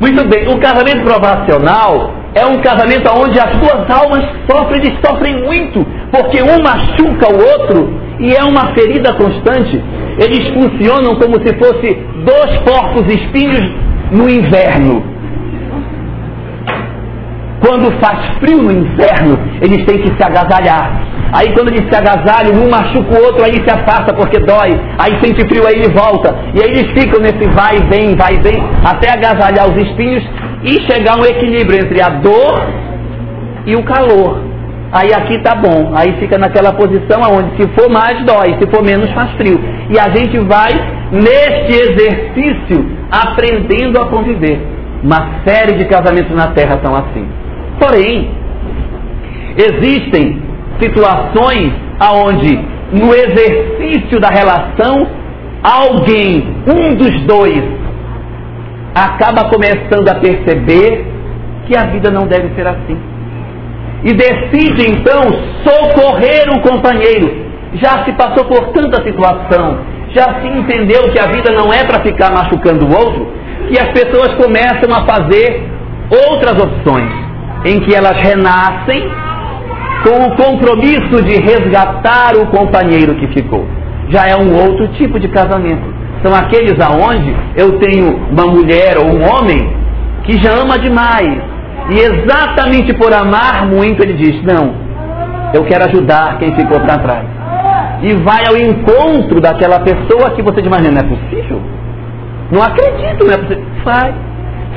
muito 0.00 0.26
bem, 0.28 0.48
o 0.48 0.58
casamento 0.58 1.04
provacional 1.04 2.14
é 2.34 2.46
um 2.46 2.60
casamento 2.62 3.10
onde 3.10 3.38
as 3.38 3.54
duas 3.56 3.90
almas 3.90 4.24
sofrem 4.50 4.82
e 4.82 5.06
sofrem 5.06 5.44
muito, 5.44 5.84
porque 6.10 6.42
um 6.42 6.62
machuca 6.62 7.28
o 7.30 7.38
outro 7.38 8.00
e 8.18 8.34
é 8.34 8.42
uma 8.42 8.72
ferida 8.74 9.12
constante. 9.14 9.82
Eles 10.18 10.48
funcionam 10.48 11.16
como 11.16 11.38
se 11.46 11.54
fosse 11.58 11.98
dois 12.24 12.56
porcos 12.60 13.06
espinhos 13.12 13.70
no 14.10 14.28
inverno. 14.28 15.04
Quando 17.70 17.88
faz 18.04 18.18
frio 18.40 18.62
no 18.64 18.72
inverno, 18.72 19.38
eles 19.62 19.86
têm 19.86 20.02
que 20.02 20.08
se 20.16 20.24
agasalhar. 20.24 20.90
Aí 21.32 21.54
quando 21.54 21.68
eles 21.68 21.88
se 21.88 21.94
agasalham, 21.94 22.64
um 22.64 22.68
machuca 22.68 23.14
o 23.16 23.24
outro, 23.26 23.44
aí 23.44 23.62
se 23.62 23.70
afasta 23.70 24.12
porque 24.12 24.40
dói. 24.40 24.72
Aí 24.98 25.12
sente 25.22 25.46
frio, 25.46 25.64
aí 25.64 25.74
ele 25.74 25.94
volta. 25.94 26.34
E 26.52 26.60
aí 26.60 26.68
eles 26.68 26.90
ficam 26.90 27.20
nesse 27.20 27.46
vai 27.54 27.76
e 27.76 27.88
vem, 27.88 28.16
vai 28.16 28.34
e 28.34 28.42
vem, 28.42 28.60
até 28.84 29.12
agasalhar 29.12 29.70
os 29.70 29.76
espinhos 29.76 30.28
e 30.64 30.82
chegar 30.90 31.16
um 31.16 31.24
equilíbrio 31.24 31.78
entre 31.78 32.02
a 32.02 32.08
dor 32.08 32.60
e 33.64 33.76
o 33.76 33.84
calor. 33.84 34.42
Aí 34.90 35.14
aqui 35.14 35.40
tá 35.44 35.54
bom. 35.54 35.92
Aí 35.94 36.18
fica 36.18 36.38
naquela 36.38 36.72
posição 36.72 37.20
onde 37.30 37.56
se 37.56 37.68
for 37.78 37.88
mais 37.88 38.24
dói, 38.26 38.58
se 38.60 38.68
for 38.68 38.82
menos 38.82 39.08
faz 39.12 39.30
frio. 39.36 39.60
E 39.88 39.96
a 39.96 40.08
gente 40.08 40.36
vai 40.40 40.72
neste 41.12 41.72
exercício 41.72 42.84
aprendendo 43.12 44.00
a 44.00 44.06
conviver. 44.06 44.60
Uma 45.04 45.44
série 45.46 45.78
de 45.78 45.84
casamentos 45.84 46.34
na 46.34 46.48
Terra 46.48 46.80
são 46.82 46.96
assim. 46.96 47.26
Porém, 47.80 48.30
existem 49.56 50.42
situações 50.78 51.72
aonde 51.98 52.56
no 52.92 53.14
exercício 53.14 54.20
da 54.20 54.28
relação 54.28 55.06
alguém, 55.62 56.56
um 56.66 56.94
dos 56.94 57.22
dois, 57.22 57.62
acaba 58.94 59.48
começando 59.48 60.08
a 60.08 60.16
perceber 60.16 61.06
que 61.66 61.76
a 61.76 61.86
vida 61.86 62.10
não 62.10 62.26
deve 62.26 62.54
ser 62.54 62.66
assim. 62.66 62.98
E 64.04 64.12
decide 64.12 64.90
então 64.90 65.22
socorrer 65.64 66.50
o 66.50 66.60
companheiro. 66.60 67.50
Já 67.74 68.04
se 68.04 68.12
passou 68.12 68.44
por 68.46 68.72
tanta 68.72 69.02
situação, 69.04 69.78
já 70.10 70.40
se 70.40 70.48
entendeu 70.48 71.10
que 71.12 71.18
a 71.18 71.26
vida 71.26 71.52
não 71.52 71.72
é 71.72 71.84
para 71.84 72.00
ficar 72.02 72.30
machucando 72.30 72.86
o 72.86 72.90
outro, 72.90 73.28
que 73.68 73.78
as 73.78 73.88
pessoas 73.92 74.34
começam 74.34 74.92
a 74.92 75.06
fazer 75.06 75.62
outras 76.10 76.60
opções 76.60 77.19
em 77.64 77.80
que 77.80 77.94
elas 77.94 78.16
renascem 78.22 79.10
com 80.02 80.26
o 80.26 80.36
compromisso 80.36 81.22
de 81.24 81.40
resgatar 81.40 82.34
o 82.36 82.46
companheiro 82.46 83.14
que 83.16 83.28
ficou. 83.28 83.66
Já 84.08 84.26
é 84.26 84.36
um 84.36 84.54
outro 84.54 84.88
tipo 84.94 85.18
de 85.20 85.28
casamento. 85.28 85.82
São 86.22 86.34
aqueles 86.34 86.78
aonde 86.80 87.34
eu 87.56 87.78
tenho 87.78 88.16
uma 88.30 88.46
mulher 88.46 88.98
ou 88.98 89.06
um 89.06 89.22
homem 89.22 89.74
que 90.24 90.36
já 90.42 90.52
ama 90.54 90.78
demais. 90.78 91.40
E 91.90 91.98
exatamente 91.98 92.92
por 92.94 93.12
amar 93.12 93.66
muito 93.66 94.02
ele 94.02 94.14
diz: 94.14 94.42
Não, 94.44 94.74
eu 95.54 95.64
quero 95.64 95.84
ajudar 95.84 96.38
quem 96.38 96.54
ficou 96.54 96.80
para 96.80 96.98
trás. 96.98 97.26
e 98.02 98.14
vai 98.14 98.42
ao 98.48 98.56
encontro 98.56 99.40
daquela 99.40 99.80
pessoa 99.80 100.30
que 100.30 100.42
você 100.42 100.62
diz, 100.62 100.70
mas 100.70 100.82
não 100.82 100.98
é 100.98 101.02
possível. 101.02 101.60
Não 102.50 102.62
acredito, 102.62 103.26
não 103.26 103.34
é 103.34 103.38
possível. 103.38 103.64
Faz. 103.84 104.14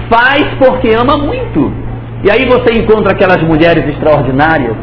Faz 0.10 0.44
porque 0.60 0.90
ama 0.94 1.18
muito. 1.18 1.83
E 2.24 2.32
aí 2.32 2.46
você 2.46 2.80
encontra 2.80 3.12
aquelas 3.12 3.42
mulheres 3.44 3.86
extraordinárias 3.86 4.78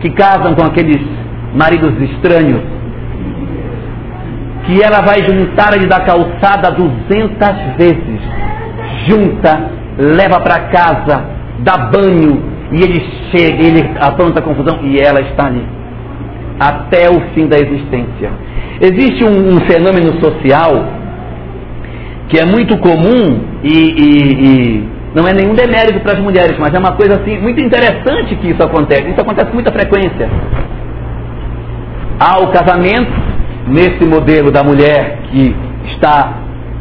que 0.00 0.10
casam 0.10 0.54
com 0.54 0.64
aqueles 0.64 1.00
maridos 1.54 1.92
estranhos, 2.10 2.62
que 4.66 4.82
ela 4.82 5.00
vai 5.00 5.22
juntar 5.22 5.74
ele 5.74 5.86
da 5.86 6.00
calçada 6.00 6.72
duzentas 6.72 7.76
vezes. 7.76 8.20
Junta, 9.06 9.70
leva 9.98 10.40
para 10.40 10.68
casa, 10.68 11.24
dá 11.60 11.76
banho, 11.76 12.42
e 12.72 12.82
ele 12.82 13.00
chega, 13.30 13.62
ele 13.62 13.90
apronta 14.00 14.42
confusão, 14.42 14.80
e 14.82 14.98
ela 14.98 15.20
está 15.20 15.46
ali. 15.46 15.64
Até 16.58 17.08
o 17.08 17.20
fim 17.34 17.46
da 17.46 17.56
existência. 17.56 18.30
Existe 18.80 19.24
um, 19.24 19.54
um 19.54 19.60
fenômeno 19.60 20.20
social 20.20 21.00
que 22.28 22.38
é 22.38 22.46
muito 22.46 22.78
comum 22.78 23.40
e, 23.62 23.68
e, 23.68 24.44
e 24.44 24.88
não 25.14 25.26
é 25.26 25.32
nenhum 25.32 25.54
demérito 25.54 26.00
para 26.00 26.12
as 26.12 26.20
mulheres, 26.20 26.56
mas 26.58 26.72
é 26.72 26.78
uma 26.78 26.92
coisa 26.92 27.20
assim 27.20 27.38
muito 27.38 27.60
interessante 27.60 28.36
que 28.36 28.50
isso 28.50 28.62
acontece. 28.62 29.10
Isso 29.10 29.20
acontece 29.20 29.46
com 29.48 29.54
muita 29.54 29.72
frequência. 29.72 30.28
Há 32.20 32.38
o 32.40 32.48
casamento 32.52 33.10
nesse 33.66 34.04
modelo 34.04 34.52
da 34.52 34.62
mulher 34.62 35.18
que 35.30 35.56
está 35.92 36.34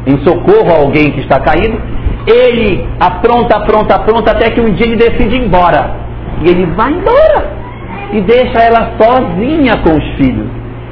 em 0.05 0.17
socorro 0.19 0.71
a 0.71 0.79
alguém 0.79 1.11
que 1.11 1.21
está 1.21 1.39
caído. 1.39 1.81
Ele 2.27 2.87
apronta, 2.99 3.57
apronta, 3.57 3.95
apronta 3.95 4.31
até 4.31 4.51
que 4.51 4.61
um 4.61 4.73
dia 4.73 4.85
ele 4.85 4.97
decide 4.97 5.35
ir 5.35 5.45
embora. 5.45 5.95
E 6.43 6.49
ele 6.49 6.67
vai 6.67 6.91
embora 6.91 7.59
e 8.13 8.21
deixa 8.21 8.59
ela 8.59 8.91
sozinha 8.99 9.77
com 9.77 9.97
os 9.97 10.03
filhos. 10.17 10.47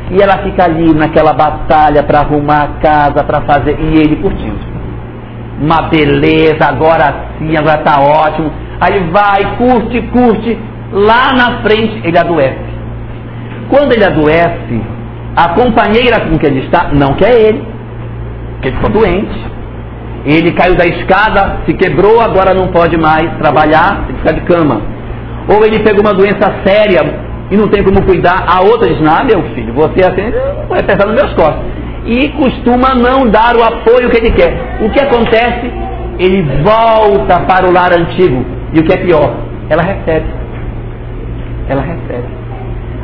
E 0.10 0.22
ela 0.22 0.38
fica 0.40 0.64
ali 0.64 0.94
naquela 0.94 1.34
batalha 1.34 2.02
para 2.02 2.20
arrumar 2.20 2.64
a 2.64 2.68
casa, 2.80 3.24
para 3.24 3.42
fazer. 3.42 3.78
E 3.80 3.98
ele 3.98 4.16
curtindo. 4.16 4.77
Uma 5.60 5.90
beleza, 5.90 6.68
agora 6.68 7.32
sim, 7.38 7.56
agora 7.58 7.80
está 7.80 8.00
ótimo. 8.00 8.52
Aí 8.80 9.00
vai, 9.12 9.58
curte, 9.58 10.02
curte. 10.14 10.58
Lá 10.92 11.34
na 11.34 11.62
frente 11.62 12.02
ele 12.04 12.18
adoece. 12.18 12.68
Quando 13.70 13.92
ele 13.94 14.06
adoece, 14.06 14.82
a 15.36 15.50
companheira 15.50 16.22
com 16.22 16.38
quem 16.38 16.50
ele 16.50 16.66
está 16.66 16.90
não 16.94 17.14
quer 17.14 17.34
ele, 17.40 17.64
porque 18.54 18.70
ele 18.70 18.78
ficou 18.78 18.90
doente. 18.90 19.58
Ele 20.26 20.52
caiu 20.52 20.76
da 20.76 20.86
escada, 20.86 21.60
se 21.66 21.74
quebrou, 21.74 22.20
agora 22.20 22.54
não 22.54 22.68
pode 22.68 22.98
mais 22.98 23.38
trabalhar, 23.38 24.06
tem 24.06 24.16
que 24.16 24.22
ficar 24.22 24.34
de 24.34 24.42
cama. 24.42 24.82
Ou 25.48 25.66
ele 25.66 25.80
pegou 25.80 26.02
uma 26.02 26.14
doença 26.14 26.54
séria 26.66 27.02
e 27.50 27.56
não 27.56 27.68
tem 27.68 27.84
como 27.84 28.04
cuidar, 28.04 28.46
a 28.46 28.62
outra 28.62 28.90
diz, 28.90 29.00
não, 29.00 29.24
meu 29.24 29.42
filho, 29.54 29.74
você 29.74 30.04
assim, 30.06 30.34
vai 30.68 30.84
pensar 30.84 31.08
nos 31.08 31.16
meus 31.16 31.34
costas. 31.34 31.64
E 32.08 32.30
costuma 32.30 32.96
não 32.96 33.30
dar 33.30 33.56
o 33.56 33.64
apoio 33.64 34.10
que 34.10 34.18
ele 34.18 34.32
quer. 34.32 34.78
O 34.82 34.90
que 34.90 35.00
acontece? 35.00 35.70
Ele 36.18 36.42
volta 36.64 37.42
para 37.42 37.68
o 37.68 37.72
lar 37.72 37.92
antigo. 37.92 38.46
E 38.74 38.80
o 38.80 38.84
que 38.84 38.94
é 38.94 38.98
pior? 38.98 39.36
Ela 39.70 39.84
recebe. 39.84 40.26
Ela 41.68 41.82
recebe. 41.82 42.28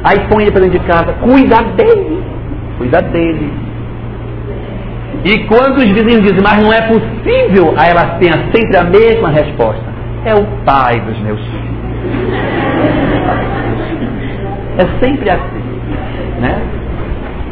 Aí 0.03 0.19
põe 0.29 0.43
ele 0.43 0.51
para 0.51 0.61
dentro 0.61 0.79
de 0.79 0.85
casa, 0.85 1.13
cuida 1.21 1.63
dele, 1.75 2.23
cuida 2.77 3.01
dele. 3.01 3.51
E 5.23 5.39
quando 5.45 5.77
os 5.77 5.85
vizinhos 5.85 6.21
dizem, 6.21 6.41
mas 6.43 6.61
não 6.61 6.73
é 6.73 6.81
possível, 6.81 7.73
aí 7.77 7.89
ela 7.91 8.17
tem 8.19 8.31
sempre 8.53 8.77
a 8.77 8.83
mesma 8.83 9.29
resposta. 9.29 9.83
É 10.25 10.33
o 10.33 10.45
pai 10.65 10.99
dos 11.01 11.17
meus 11.19 11.39
filhos. 11.39 11.73
É 14.77 15.05
sempre 15.05 15.29
assim. 15.29 15.63
Né? 16.41 16.61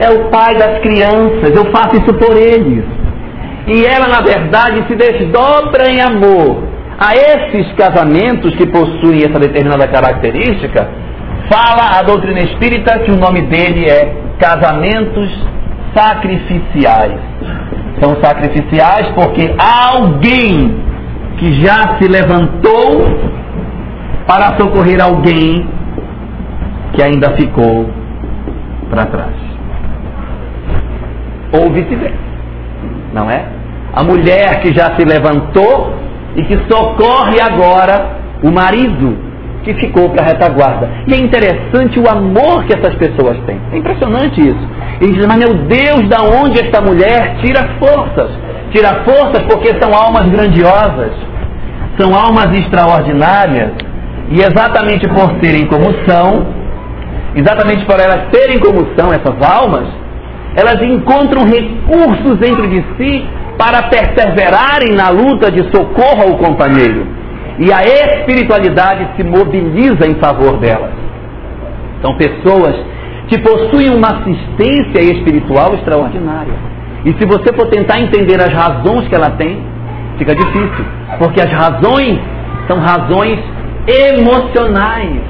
É 0.01 0.09
o 0.09 0.29
pai 0.29 0.55
das 0.55 0.79
crianças, 0.79 1.55
eu 1.55 1.71
faço 1.71 1.95
isso 1.97 2.13
por 2.15 2.35
eles. 2.35 2.83
E 3.67 3.85
ela, 3.85 4.07
na 4.07 4.21
verdade, 4.21 4.83
se 4.87 4.95
desdobra 4.95 5.89
em 5.89 6.01
amor 6.01 6.63
a 6.97 7.15
esses 7.15 7.71
casamentos 7.73 8.55
que 8.55 8.65
possuem 8.65 9.19
essa 9.19 9.39
determinada 9.39 9.87
característica, 9.87 10.89
fala 11.51 11.99
a 11.99 12.03
doutrina 12.03 12.39
espírita 12.39 12.99
que 12.99 13.11
o 13.11 13.17
nome 13.17 13.41
dele 13.43 13.87
é 13.89 14.13
casamentos 14.39 15.29
sacrificiais. 15.95 17.19
São 17.99 18.15
sacrificiais 18.21 19.07
porque 19.15 19.53
há 19.59 19.95
alguém 19.95 20.75
que 21.37 21.61
já 21.61 21.97
se 21.99 22.07
levantou 22.07 23.19
para 24.27 24.57
socorrer 24.57 25.01
alguém 25.03 25.67
que 26.93 27.03
ainda 27.03 27.35
ficou 27.35 27.89
para 28.89 29.05
trás. 29.05 29.40
Ou 31.53 31.69
vice-versa, 31.71 32.17
não 33.13 33.29
é? 33.29 33.45
A 33.93 34.03
mulher 34.03 34.61
que 34.61 34.73
já 34.73 34.95
se 34.95 35.03
levantou 35.03 35.93
e 36.35 36.43
que 36.43 36.57
socorre 36.69 37.41
agora 37.41 38.21
o 38.41 38.49
marido 38.49 39.17
que 39.63 39.73
ficou 39.75 40.09
para 40.09 40.23
a 40.23 40.27
retaguarda. 40.27 40.89
E 41.07 41.13
é 41.13 41.17
interessante 41.17 41.99
o 41.99 42.09
amor 42.09 42.63
que 42.65 42.73
essas 42.73 42.95
pessoas 42.95 43.37
têm. 43.45 43.59
É 43.71 43.77
impressionante 43.77 44.41
isso. 44.41 44.67
Ele 44.99 45.13
diz, 45.13 45.25
mas 45.25 45.37
meu 45.37 45.53
Deus, 45.65 46.09
da 46.09 46.23
onde 46.23 46.59
esta 46.59 46.81
mulher 46.81 47.37
tira 47.41 47.67
forças? 47.79 48.31
Tira 48.71 49.03
forças 49.03 49.43
porque 49.43 49.79
são 49.81 49.93
almas 49.93 50.27
grandiosas, 50.29 51.11
são 51.99 52.15
almas 52.15 52.57
extraordinárias, 52.57 53.71
e 54.29 54.39
exatamente 54.39 55.07
por 55.09 55.35
serem 55.41 55.65
como 55.67 55.93
são, 56.07 56.45
exatamente 57.35 57.85
por 57.85 57.99
elas 57.99 58.29
serem 58.31 58.59
como 58.59 58.87
são 58.97 59.11
essas 59.11 59.35
almas, 59.41 59.87
elas 60.55 60.81
encontram 60.81 61.43
recursos 61.45 62.37
dentro 62.37 62.67
de 62.67 62.83
si 62.97 63.25
para 63.57 63.83
perseverarem 63.83 64.93
na 64.95 65.09
luta 65.09 65.51
de 65.51 65.63
socorro 65.71 66.23
ao 66.23 66.37
companheiro. 66.37 67.05
E 67.59 67.71
a 67.71 67.81
espiritualidade 67.83 69.07
se 69.15 69.23
mobiliza 69.23 70.07
em 70.07 70.15
favor 70.15 70.57
delas. 70.57 70.91
São 72.01 72.15
pessoas 72.17 72.75
que 73.27 73.37
possuem 73.39 73.91
uma 73.91 74.07
assistência 74.07 75.01
espiritual 75.13 75.73
extraordinária. 75.75 76.53
E 77.05 77.13
se 77.13 77.25
você 77.25 77.53
for 77.53 77.67
tentar 77.69 77.99
entender 77.99 78.39
as 78.41 78.51
razões 78.53 79.07
que 79.07 79.15
ela 79.15 79.31
tem, 79.31 79.63
fica 80.17 80.35
difícil. 80.35 80.85
Porque 81.19 81.39
as 81.39 81.51
razões 81.51 82.19
são 82.67 82.79
razões 82.79 83.39
emocionais, 83.87 85.21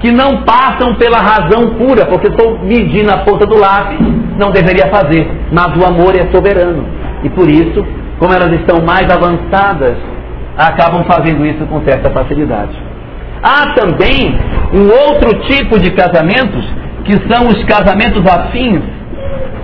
que 0.00 0.10
não 0.10 0.42
passam 0.42 0.94
pela 0.94 1.18
razão 1.18 1.74
pura, 1.74 2.06
porque 2.06 2.28
estou 2.28 2.58
medindo 2.60 3.10
a 3.10 3.18
ponta 3.18 3.46
do 3.46 3.56
lápis, 3.58 3.98
não 4.40 4.50
deveria 4.50 4.88
fazer. 4.88 5.30
Mas 5.52 5.76
o 5.76 5.84
amor 5.84 6.14
é 6.16 6.26
soberano. 6.32 6.84
E 7.22 7.28
por 7.28 7.48
isso, 7.48 7.86
como 8.18 8.32
elas 8.32 8.52
estão 8.52 8.80
mais 8.84 9.08
avançadas 9.10 9.96
acabam 10.56 11.04
fazendo 11.04 11.44
isso 11.46 11.64
com 11.66 11.82
certa 11.82 12.10
facilidade. 12.10 12.76
Há 13.42 13.74
também 13.74 14.38
um 14.74 14.88
outro 14.88 15.40
tipo 15.44 15.78
de 15.78 15.90
casamentos, 15.92 16.64
que 17.04 17.12
são 17.32 17.48
os 17.48 17.64
casamentos 17.64 18.26
afins. 18.26 18.82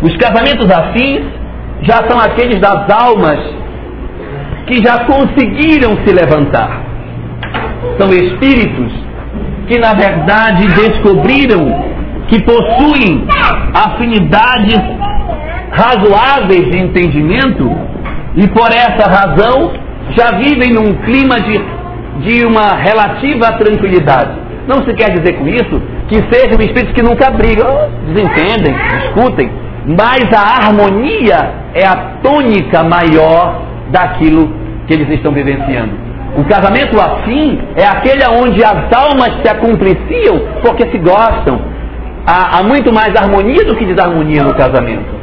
Os 0.03 0.17
casamentos 0.17 0.71
afins 0.71 1.27
já 1.83 2.09
são 2.09 2.19
aqueles 2.19 2.61
das 2.61 2.89
almas 2.91 3.39
que 4.67 4.83
já 4.83 5.05
conseguiram 5.05 5.97
se 6.05 6.13
levantar. 6.13 6.83
São 7.99 8.09
espíritos 8.09 8.93
que, 9.69 9.79
na 9.79 9.95
verdade, 9.95 10.67
descobriram 10.69 11.96
que 12.29 12.43
possuem 12.43 13.25
afinidades 13.75 14.81
razoáveis 15.71 16.71
de 16.71 16.79
entendimento 16.79 17.71
e, 18.35 18.49
por 18.49 18.71
essa 18.71 19.09
razão, 19.09 19.73
já 20.17 20.33
vivem 20.39 20.73
num 20.73 20.95
clima 21.05 21.41
de, 21.41 21.61
de 22.21 22.47
uma 22.47 22.75
relativa 22.77 23.53
tranquilidade. 23.59 24.47
Não 24.67 24.85
se 24.85 24.93
quer 24.95 25.11
dizer 25.11 25.35
com 25.35 25.47
isso 25.47 25.81
que 26.09 26.17
sejam 26.33 26.61
espíritos 26.61 26.93
que 26.93 27.03
nunca 27.03 27.31
brigam, 27.31 27.67
desentendem, 28.09 28.75
discutem, 29.01 29.51
mas 29.87 30.33
a 30.33 30.67
harmonia 30.67 31.55
é 31.75 31.87
a 31.87 32.19
tônica 32.23 32.83
maior 32.83 33.63
daquilo 33.91 34.53
que 34.87 34.95
eles 34.95 35.09
estão 35.11 35.33
vivenciando. 35.33 36.07
O 36.37 36.45
casamento 36.45 37.01
afim 37.01 37.59
é 37.77 37.87
aquele 37.87 38.23
onde 38.29 38.63
as 38.63 38.93
almas 38.93 39.41
se 39.43 39.49
acompliciam 39.49 40.41
porque 40.63 40.91
se 40.91 40.99
gostam. 40.99 41.61
Há, 42.27 42.59
há 42.59 42.63
muito 42.65 42.93
mais 42.93 43.15
harmonia 43.15 43.65
do 43.65 43.77
que 43.77 43.85
desarmonia 43.85 44.43
no 44.43 44.53
casamento. 44.55 45.15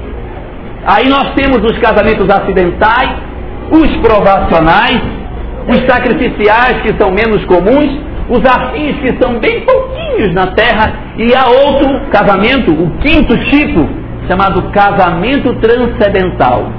Aí 0.85 1.07
nós 1.09 1.33
temos 1.35 1.57
os 1.63 1.77
casamentos 1.79 2.29
acidentais, 2.29 3.11
os 3.69 3.97
provacionais, 3.97 5.01
os 5.67 5.85
sacrificiais 5.85 6.81
que 6.81 6.97
são 6.97 7.11
menos 7.11 7.43
comuns, 7.45 7.99
os 8.29 8.39
afins 8.45 8.95
que 8.99 9.21
são 9.21 9.39
bem 9.39 9.61
pouquinhos 9.61 10.33
na 10.33 10.47
terra, 10.47 10.93
e 11.17 11.33
há 11.35 11.45
outro 11.47 12.09
casamento, 12.09 12.71
o 12.71 12.89
quinto 12.99 13.37
tipo, 13.49 13.87
chamado 14.27 14.71
casamento 14.71 15.53
transcendental. 15.55 16.69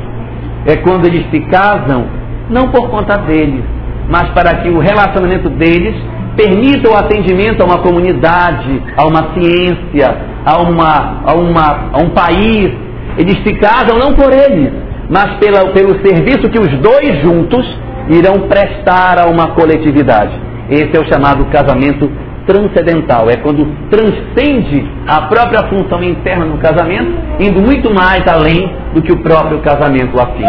É 0.66 0.76
quando 0.76 1.06
eles 1.06 1.30
se 1.30 1.40
casam, 1.50 2.06
não 2.48 2.70
por 2.70 2.88
conta 2.88 3.18
deles, 3.18 3.62
mas 4.08 4.30
para 4.30 4.56
que 4.56 4.70
o 4.70 4.78
relacionamento 4.78 5.50
deles 5.50 5.94
permita 6.36 6.90
o 6.90 6.96
atendimento 6.96 7.62
a 7.62 7.64
uma 7.64 7.78
comunidade, 7.78 8.82
a 8.96 9.06
uma 9.06 9.34
ciência, 9.34 10.16
a, 10.44 10.58
uma, 10.60 11.22
a, 11.24 11.34
uma, 11.34 11.90
a 11.92 11.98
um 11.98 12.10
país. 12.10 12.72
Eles 13.16 13.42
se 13.44 13.54
casam 13.54 13.98
não 13.98 14.14
por 14.14 14.32
eles, 14.32 14.72
mas 15.08 15.36
pela, 15.36 15.70
pelo 15.72 16.00
serviço 16.04 16.48
que 16.50 16.58
os 16.58 16.78
dois 16.78 17.22
juntos 17.22 17.64
irão 18.10 18.48
prestar 18.48 19.18
a 19.18 19.26
uma 19.26 19.54
coletividade. 19.54 20.32
Esse 20.68 20.96
é 20.96 21.00
o 21.00 21.12
chamado 21.12 21.44
casamento 21.46 22.10
transcendental. 22.46 23.30
É 23.30 23.36
quando 23.36 23.66
transcende 23.88 24.84
a 25.06 25.22
própria 25.22 25.68
função 25.68 26.02
interna 26.02 26.44
no 26.44 26.58
casamento, 26.58 27.12
indo 27.40 27.60
muito 27.60 27.92
mais 27.92 28.26
além 28.26 28.70
do 28.94 29.02
que 29.02 29.12
o 29.12 29.22
próprio 29.22 29.60
casamento 29.60 30.20
afim. 30.20 30.44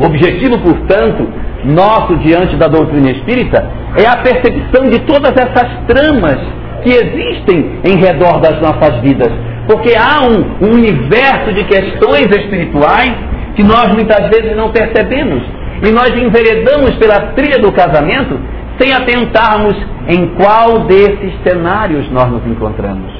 O 0.00 0.06
objetivo, 0.06 0.58
portanto, 0.58 1.28
nosso 1.64 2.16
diante 2.16 2.56
da 2.56 2.68
doutrina 2.68 3.10
espírita 3.10 3.68
é 3.96 4.06
a 4.06 4.16
percepção 4.16 4.88
de 4.88 5.00
todas 5.00 5.32
essas 5.32 5.68
tramas 5.86 6.38
que 6.82 6.90
existem 6.90 7.80
em 7.84 7.96
redor 7.96 8.40
das 8.40 8.60
nossas 8.60 9.00
vidas. 9.00 9.30
Porque 9.66 9.94
há 9.94 10.22
um, 10.22 10.66
um 10.66 10.72
universo 10.74 11.52
de 11.52 11.64
questões 11.64 12.26
espirituais 12.30 13.12
que 13.54 13.62
nós 13.62 13.88
muitas 13.92 14.28
vezes 14.28 14.56
não 14.56 14.70
percebemos. 14.70 15.42
E 15.82 15.90
nós 15.90 16.10
enveredamos 16.10 16.96
pela 16.96 17.32
trilha 17.32 17.58
do 17.58 17.72
casamento 17.72 18.38
sem 18.78 18.92
atentarmos 18.92 19.76
em 20.08 20.28
qual 20.34 20.80
desses 20.86 21.32
cenários 21.44 22.10
nós 22.10 22.30
nos 22.30 22.46
encontramos. 22.46 23.12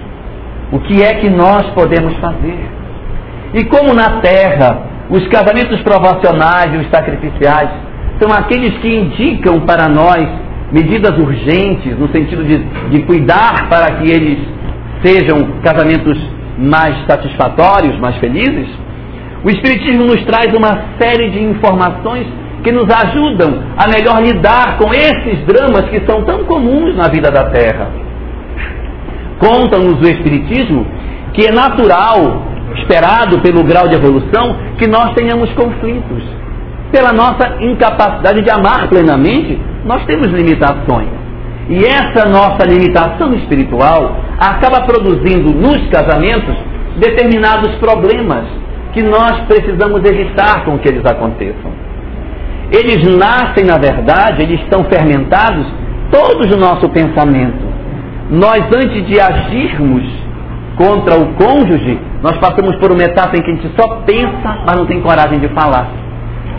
O 0.72 0.79
que 0.81 1.03
é 1.03 1.14
que 1.14 1.29
nós 1.29 1.66
podemos 1.74 2.14
fazer? 2.16 2.59
E 3.55 3.64
como 3.64 3.92
na 3.92 4.20
terra, 4.20 4.79
os 5.11 5.26
casamentos 5.29 5.81
provacionais 5.83 6.72
e 6.74 6.76
os 6.79 6.90
sacrificiais 6.90 7.70
são 8.20 8.30
aqueles 8.33 8.76
que 8.78 8.88
indicam 8.88 9.61
para 9.61 9.88
nós 9.88 10.28
medidas 10.70 11.16
urgentes, 11.18 11.98
no 11.98 12.09
sentido 12.12 12.44
de, 12.44 12.59
de 12.90 13.02
cuidar 13.04 13.68
para 13.68 13.96
que 13.96 14.11
eles 14.11 14.38
sejam 15.02 15.61
casamentos 15.62 16.18
mais 16.59 17.06
satisfatórios, 17.06 17.98
mais 17.98 18.16
felizes, 18.16 18.68
o 19.42 19.48
Espiritismo 19.48 20.04
nos 20.04 20.22
traz 20.24 20.52
uma 20.54 20.96
série 21.00 21.30
de 21.30 21.42
informações 21.42 22.26
que 22.62 22.70
nos 22.70 22.85
ajudam 22.90 23.62
a 23.76 23.88
melhor 23.88 24.22
lidar 24.22 24.76
com 24.76 24.92
esses 24.92 25.46
dramas 25.46 25.88
que 25.88 26.04
são 26.06 26.22
tão 26.24 26.44
comuns 26.44 26.94
na 26.94 27.09
vida 27.09 27.30
da 27.30 27.44
Terra. 27.44 27.88
Conta-nos 29.38 29.98
o 29.98 30.12
Espiritismo 30.12 30.87
que 31.33 31.46
é 31.46 31.52
natural, 31.52 32.42
esperado 32.76 33.40
pelo 33.40 33.64
grau 33.64 33.88
de 33.88 33.94
evolução, 33.94 34.56
que 34.76 34.87
nós 34.87 35.14
tenhamos 35.14 35.50
conflitos. 35.54 36.39
Pela 36.90 37.12
nossa 37.12 37.57
incapacidade 37.61 38.42
de 38.42 38.50
amar 38.50 38.88
plenamente, 38.88 39.61
nós 39.85 40.05
temos 40.07 40.29
limitações. 40.29 41.09
E 41.68 41.85
essa 41.85 42.29
nossa 42.29 42.66
limitação 42.66 43.33
espiritual 43.35 44.16
acaba 44.38 44.81
produzindo 44.81 45.50
nos 45.50 45.88
casamentos 45.88 46.57
determinados 46.98 47.76
problemas 47.76 48.44
que 48.92 49.03
nós 49.03 49.40
precisamos 49.46 50.05
evitar 50.05 50.64
com 50.64 50.79
que 50.79 50.88
eles 50.88 51.05
aconteçam. 51.07 51.70
Eles 52.72 53.05
nascem, 53.16 53.64
na 53.64 53.79
verdade, 53.79 54.42
eles 54.42 54.61
estão 54.62 54.85
fermentados 54.85 55.66
todos 56.11 56.48
no 56.48 56.57
nosso 56.57 56.88
pensamento. 56.88 57.70
Nós, 58.31 58.64
antes 58.74 59.07
de 59.07 59.20
agirmos 59.20 60.05
contra 60.76 61.16
o 61.16 61.35
cônjuge, 61.35 61.98
nós 62.22 62.37
passamos 62.38 62.76
por 62.76 62.90
uma 62.92 63.03
etapa 63.03 63.37
em 63.37 63.42
que 63.42 63.50
a 63.50 63.55
gente 63.55 63.70
só 63.76 63.96
pensa, 64.07 64.59
mas 64.66 64.76
não 64.76 64.87
tem 64.87 65.00
coragem 65.00 65.38
de 65.38 65.48
falar. 65.48 65.88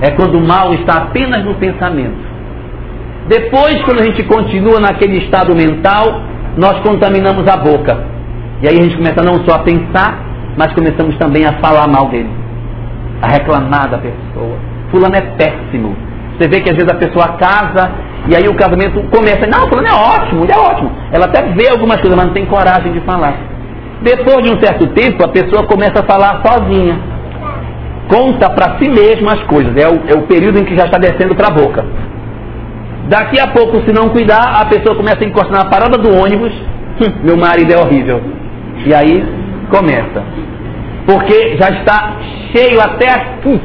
É 0.01 0.11
quando 0.11 0.37
o 0.37 0.45
mal 0.45 0.73
está 0.73 1.03
apenas 1.03 1.45
no 1.45 1.55
pensamento. 1.55 2.31
Depois, 3.27 3.81
quando 3.83 4.01
a 4.01 4.03
gente 4.03 4.23
continua 4.23 4.79
naquele 4.79 5.19
estado 5.19 5.55
mental, 5.55 6.21
nós 6.57 6.79
contaminamos 6.81 7.47
a 7.47 7.57
boca. 7.57 8.03
E 8.61 8.67
aí 8.67 8.77
a 8.79 8.81
gente 8.81 8.97
começa 8.97 9.21
não 9.23 9.45
só 9.45 9.55
a 9.55 9.59
pensar, 9.59 10.19
mas 10.57 10.73
começamos 10.73 11.15
também 11.17 11.45
a 11.45 11.53
falar 11.59 11.87
mal 11.87 12.09
dele, 12.09 12.29
a 13.21 13.27
reclamar 13.27 13.89
da 13.89 13.97
pessoa 13.97 14.71
fulano 14.91 15.15
é 15.15 15.21
péssimo. 15.21 15.95
Você 16.37 16.47
vê 16.47 16.59
que 16.61 16.69
às 16.69 16.75
vezes 16.75 16.91
a 16.91 16.95
pessoa 16.95 17.37
casa 17.37 17.91
e 18.27 18.35
aí 18.35 18.47
o 18.47 18.55
casamento 18.55 19.01
começa, 19.09 19.47
não, 19.47 19.67
fulano 19.67 19.87
é 19.87 19.93
ótimo, 19.93 20.43
ele 20.43 20.51
é 20.51 20.57
ótimo. 20.57 20.91
Ela 21.11 21.25
até 21.25 21.41
vê 21.53 21.69
algumas 21.69 21.99
coisas, 21.99 22.15
mas 22.15 22.27
não 22.27 22.33
tem 22.33 22.45
coragem 22.45 22.91
de 22.91 22.99
falar. 23.01 23.33
Depois 24.03 24.43
de 24.43 24.53
um 24.53 24.59
certo 24.59 24.87
tempo, 24.87 25.23
a 25.23 25.29
pessoa 25.29 25.65
começa 25.65 26.01
a 26.01 26.03
falar 26.03 26.41
sozinha. 26.45 26.99
Conta 28.11 28.49
para 28.49 28.77
si 28.77 28.89
mesma 28.89 29.33
as 29.33 29.43
coisas. 29.43 29.75
É 29.77 29.87
o, 29.87 29.95
é 30.07 30.17
o 30.17 30.23
período 30.27 30.59
em 30.59 30.65
que 30.65 30.75
já 30.75 30.85
está 30.85 30.97
descendo 30.97 31.35
para 31.35 31.47
a 31.47 31.51
boca. 31.51 31.85
Daqui 33.07 33.39
a 33.39 33.47
pouco, 33.47 33.81
se 33.81 33.93
não 33.93 34.09
cuidar, 34.09 34.61
a 34.61 34.65
pessoa 34.65 34.95
começa 34.95 35.23
a 35.23 35.27
encostar 35.27 35.63
na 35.63 35.69
parada 35.69 35.97
do 35.97 36.09
ônibus. 36.15 36.51
Hum, 36.99 37.21
meu 37.23 37.37
marido 37.37 37.71
é 37.73 37.77
horrível. 37.77 38.21
E 38.85 38.93
aí 38.93 39.23
começa. 39.69 40.23
Porque 41.05 41.57
já 41.57 41.69
está 41.69 42.17
cheio 42.53 42.79
até 42.81 43.09
aqui 43.09 43.61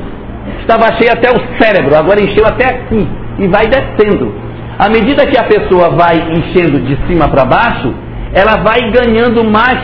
estava 0.61 0.93
cheio 0.97 1.13
até 1.13 1.31
o 1.31 1.41
cérebro, 1.61 1.95
agora 1.97 2.21
encheu 2.21 2.45
até 2.45 2.67
aqui 2.67 3.09
e 3.39 3.47
vai 3.49 3.67
descendo. 3.67 4.35
À 4.79 4.89
medida 4.89 5.27
que 5.27 5.39
a 5.39 5.45
pessoa 5.45 5.91
vai 5.91 6.17
enchendo 6.17 6.81
de 6.81 6.99
cima 7.07 7.29
para 7.29 7.45
baixo, 7.45 7.95
ela 8.35 8.63
vai 8.63 8.91
ganhando 8.91 9.45
mais 9.45 9.81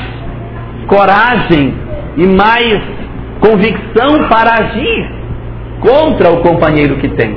coragem 0.86 1.74
e 2.16 2.26
mais 2.26 2.80
convicção 3.42 4.28
para 4.28 4.54
agir 4.64 5.10
contra 5.80 6.30
o 6.30 6.42
companheiro 6.42 6.96
que 6.96 7.08
tem. 7.08 7.36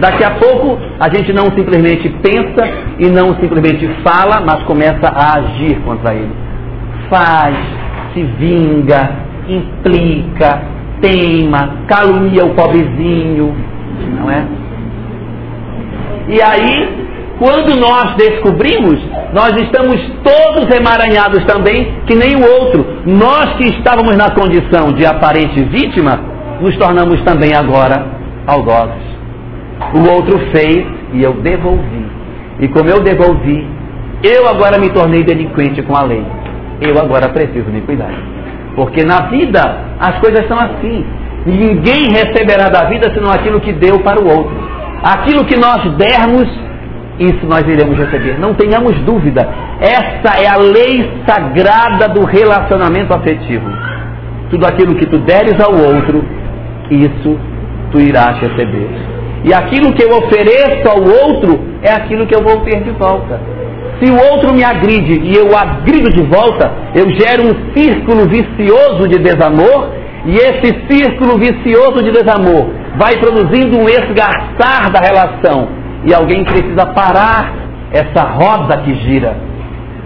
Daqui 0.00 0.24
a 0.24 0.30
pouco 0.30 0.78
a 0.98 1.10
gente 1.10 1.32
não 1.34 1.44
simplesmente 1.54 2.08
pensa 2.22 2.66
e 2.98 3.06
não 3.08 3.34
simplesmente 3.36 3.86
fala, 4.02 4.40
mas 4.40 4.62
começa 4.64 5.06
a 5.06 5.38
agir 5.38 5.78
contra 5.84 6.14
ele. 6.14 6.32
Faz, 7.10 7.54
se 8.14 8.22
vinga, 8.22 9.10
implica, 9.46 10.62
teima, 11.02 11.80
calunia 11.86 12.46
o 12.46 12.54
pobrezinho, 12.54 13.54
não 14.18 14.30
é? 14.30 14.46
E 16.28 16.40
aí, 16.40 17.03
quando 17.38 17.76
nós 17.76 18.14
descobrimos, 18.16 19.00
nós 19.32 19.52
estamos 19.62 20.00
todos 20.22 20.70
emaranhados 20.74 21.44
também, 21.44 21.92
que 22.06 22.14
nem 22.14 22.36
o 22.36 22.60
outro. 22.60 22.86
Nós 23.06 23.54
que 23.56 23.64
estávamos 23.76 24.16
na 24.16 24.30
condição 24.30 24.92
de 24.92 25.04
aparente 25.04 25.62
vítima, 25.64 26.20
nos 26.60 26.76
tornamos 26.76 27.20
também 27.22 27.52
agora 27.54 28.06
algozes. 28.46 29.04
O 29.94 30.10
outro 30.10 30.38
fez 30.52 30.86
e 31.12 31.22
eu 31.22 31.34
devolvi. 31.34 32.06
E 32.60 32.68
como 32.68 32.88
eu 32.88 33.00
devolvi, 33.00 33.66
eu 34.22 34.48
agora 34.48 34.78
me 34.78 34.90
tornei 34.90 35.24
delinquente 35.24 35.82
com 35.82 35.96
a 35.96 36.02
lei. 36.02 36.24
Eu 36.80 36.98
agora 36.98 37.28
preciso 37.28 37.68
me 37.70 37.80
cuidar. 37.80 38.14
Porque 38.76 39.04
na 39.04 39.26
vida 39.28 39.60
as 39.98 40.18
coisas 40.18 40.46
são 40.46 40.58
assim. 40.58 41.04
Ninguém 41.46 42.08
receberá 42.10 42.68
da 42.68 42.88
vida 42.88 43.12
senão 43.12 43.30
aquilo 43.30 43.60
que 43.60 43.72
deu 43.72 44.00
para 44.00 44.20
o 44.20 44.26
outro. 44.26 44.56
Aquilo 45.02 45.44
que 45.44 45.58
nós 45.58 45.82
dermos, 45.96 46.48
isso 47.18 47.46
nós 47.46 47.62
iremos 47.62 47.96
receber. 47.96 48.38
Não 48.38 48.54
tenhamos 48.54 48.98
dúvida. 49.00 49.46
Essa 49.80 50.40
é 50.40 50.46
a 50.48 50.56
lei 50.56 51.10
sagrada 51.26 52.08
do 52.08 52.24
relacionamento 52.24 53.14
afetivo. 53.14 53.70
Tudo 54.50 54.66
aquilo 54.66 54.94
que 54.96 55.06
tu 55.06 55.18
deres 55.18 55.58
ao 55.60 55.72
outro, 55.72 56.24
isso 56.90 57.38
tu 57.92 58.00
irás 58.00 58.38
receber. 58.38 58.88
E 59.44 59.52
aquilo 59.52 59.92
que 59.92 60.02
eu 60.02 60.10
ofereço 60.16 60.88
ao 60.88 61.00
outro 61.00 61.60
é 61.82 61.92
aquilo 61.92 62.26
que 62.26 62.34
eu 62.34 62.42
vou 62.42 62.60
ter 62.60 62.82
de 62.82 62.90
volta. 62.92 63.40
Se 64.02 64.10
o 64.10 64.32
outro 64.32 64.52
me 64.52 64.64
agride 64.64 65.20
e 65.22 65.36
eu 65.36 65.56
agrido 65.56 66.10
de 66.10 66.22
volta, 66.22 66.72
eu 66.94 67.08
gero 67.10 67.44
um 67.44 67.74
círculo 67.74 68.28
vicioso 68.28 69.06
de 69.08 69.18
desamor, 69.18 69.90
e 70.26 70.34
esse 70.36 70.74
círculo 70.90 71.38
vicioso 71.38 72.02
de 72.02 72.10
desamor 72.10 72.70
vai 72.96 73.16
produzindo 73.18 73.78
um 73.78 73.88
esgarçar 73.88 74.90
da 74.90 75.00
relação. 75.00 75.83
E 76.06 76.14
alguém 76.14 76.44
precisa 76.44 76.86
parar 76.86 77.52
essa 77.90 78.22
roda 78.24 78.76
que 78.82 78.94
gira. 79.04 79.36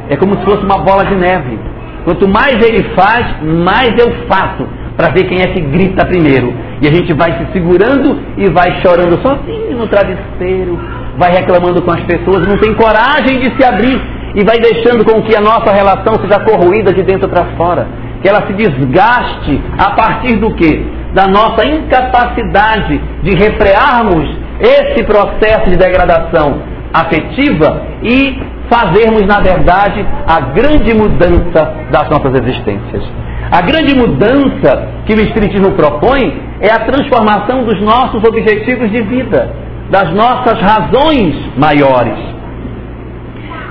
É 0.08 0.16
como 0.16 0.36
se 0.38 0.44
fosse 0.44 0.64
uma 0.64 0.78
bola 0.78 1.04
de 1.04 1.14
neve. 1.14 1.58
Quanto 2.04 2.28
mais 2.28 2.54
ele 2.54 2.82
faz, 2.94 3.42
mais 3.42 3.90
eu 3.98 4.26
faço, 4.28 4.66
para 4.96 5.10
ver 5.10 5.24
quem 5.24 5.40
é 5.40 5.48
que 5.48 5.60
grita 5.60 6.06
primeiro. 6.06 6.54
E 6.80 6.88
a 6.88 6.92
gente 6.92 7.12
vai 7.12 7.32
se 7.38 7.52
segurando 7.52 8.18
e 8.36 8.48
vai 8.50 8.80
chorando 8.80 9.20
sozinho 9.20 9.76
no 9.76 9.86
travesseiro, 9.88 10.78
vai 11.16 11.32
reclamando 11.32 11.82
com 11.82 11.90
as 11.90 12.00
pessoas, 12.02 12.46
não 12.46 12.56
tem 12.56 12.72
coragem 12.74 13.40
de 13.40 13.56
se 13.56 13.64
abrir 13.64 14.00
e 14.34 14.44
vai 14.44 14.58
deixando 14.58 15.04
com 15.04 15.22
que 15.22 15.34
a 15.34 15.40
nossa 15.40 15.72
relação 15.72 16.14
seja 16.20 16.38
corroída 16.40 16.92
de 16.92 17.02
dentro 17.02 17.28
para 17.28 17.44
fora. 17.56 17.86
Que 18.22 18.28
ela 18.28 18.46
se 18.46 18.52
desgaste 18.52 19.60
a 19.78 19.90
partir 19.90 20.36
do 20.36 20.54
que? 20.54 20.84
Da 21.14 21.26
nossa 21.26 21.66
incapacidade 21.66 23.00
de 23.22 23.34
refrearmos 23.34 24.28
esse 24.60 25.04
processo 25.04 25.70
de 25.70 25.76
degradação 25.76 26.60
afetiva 26.92 27.82
e 28.02 28.38
fazermos, 28.70 29.26
na 29.26 29.40
verdade, 29.40 30.04
a 30.26 30.40
grande 30.40 30.94
mudança 30.94 31.74
das 31.90 32.08
nossas 32.10 32.34
existências. 32.42 33.04
A 33.50 33.62
grande 33.62 33.94
mudança 33.94 34.88
que 35.06 35.14
o 35.14 35.20
Espiritismo 35.20 35.72
propõe 35.72 36.42
é 36.60 36.70
a 36.70 36.80
transformação 36.80 37.64
dos 37.64 37.80
nossos 37.80 38.22
objetivos 38.22 38.90
de 38.90 39.00
vida 39.02 39.54
das 39.90 40.12
nossas 40.12 40.60
razões 40.60 41.34
maiores. 41.56 42.18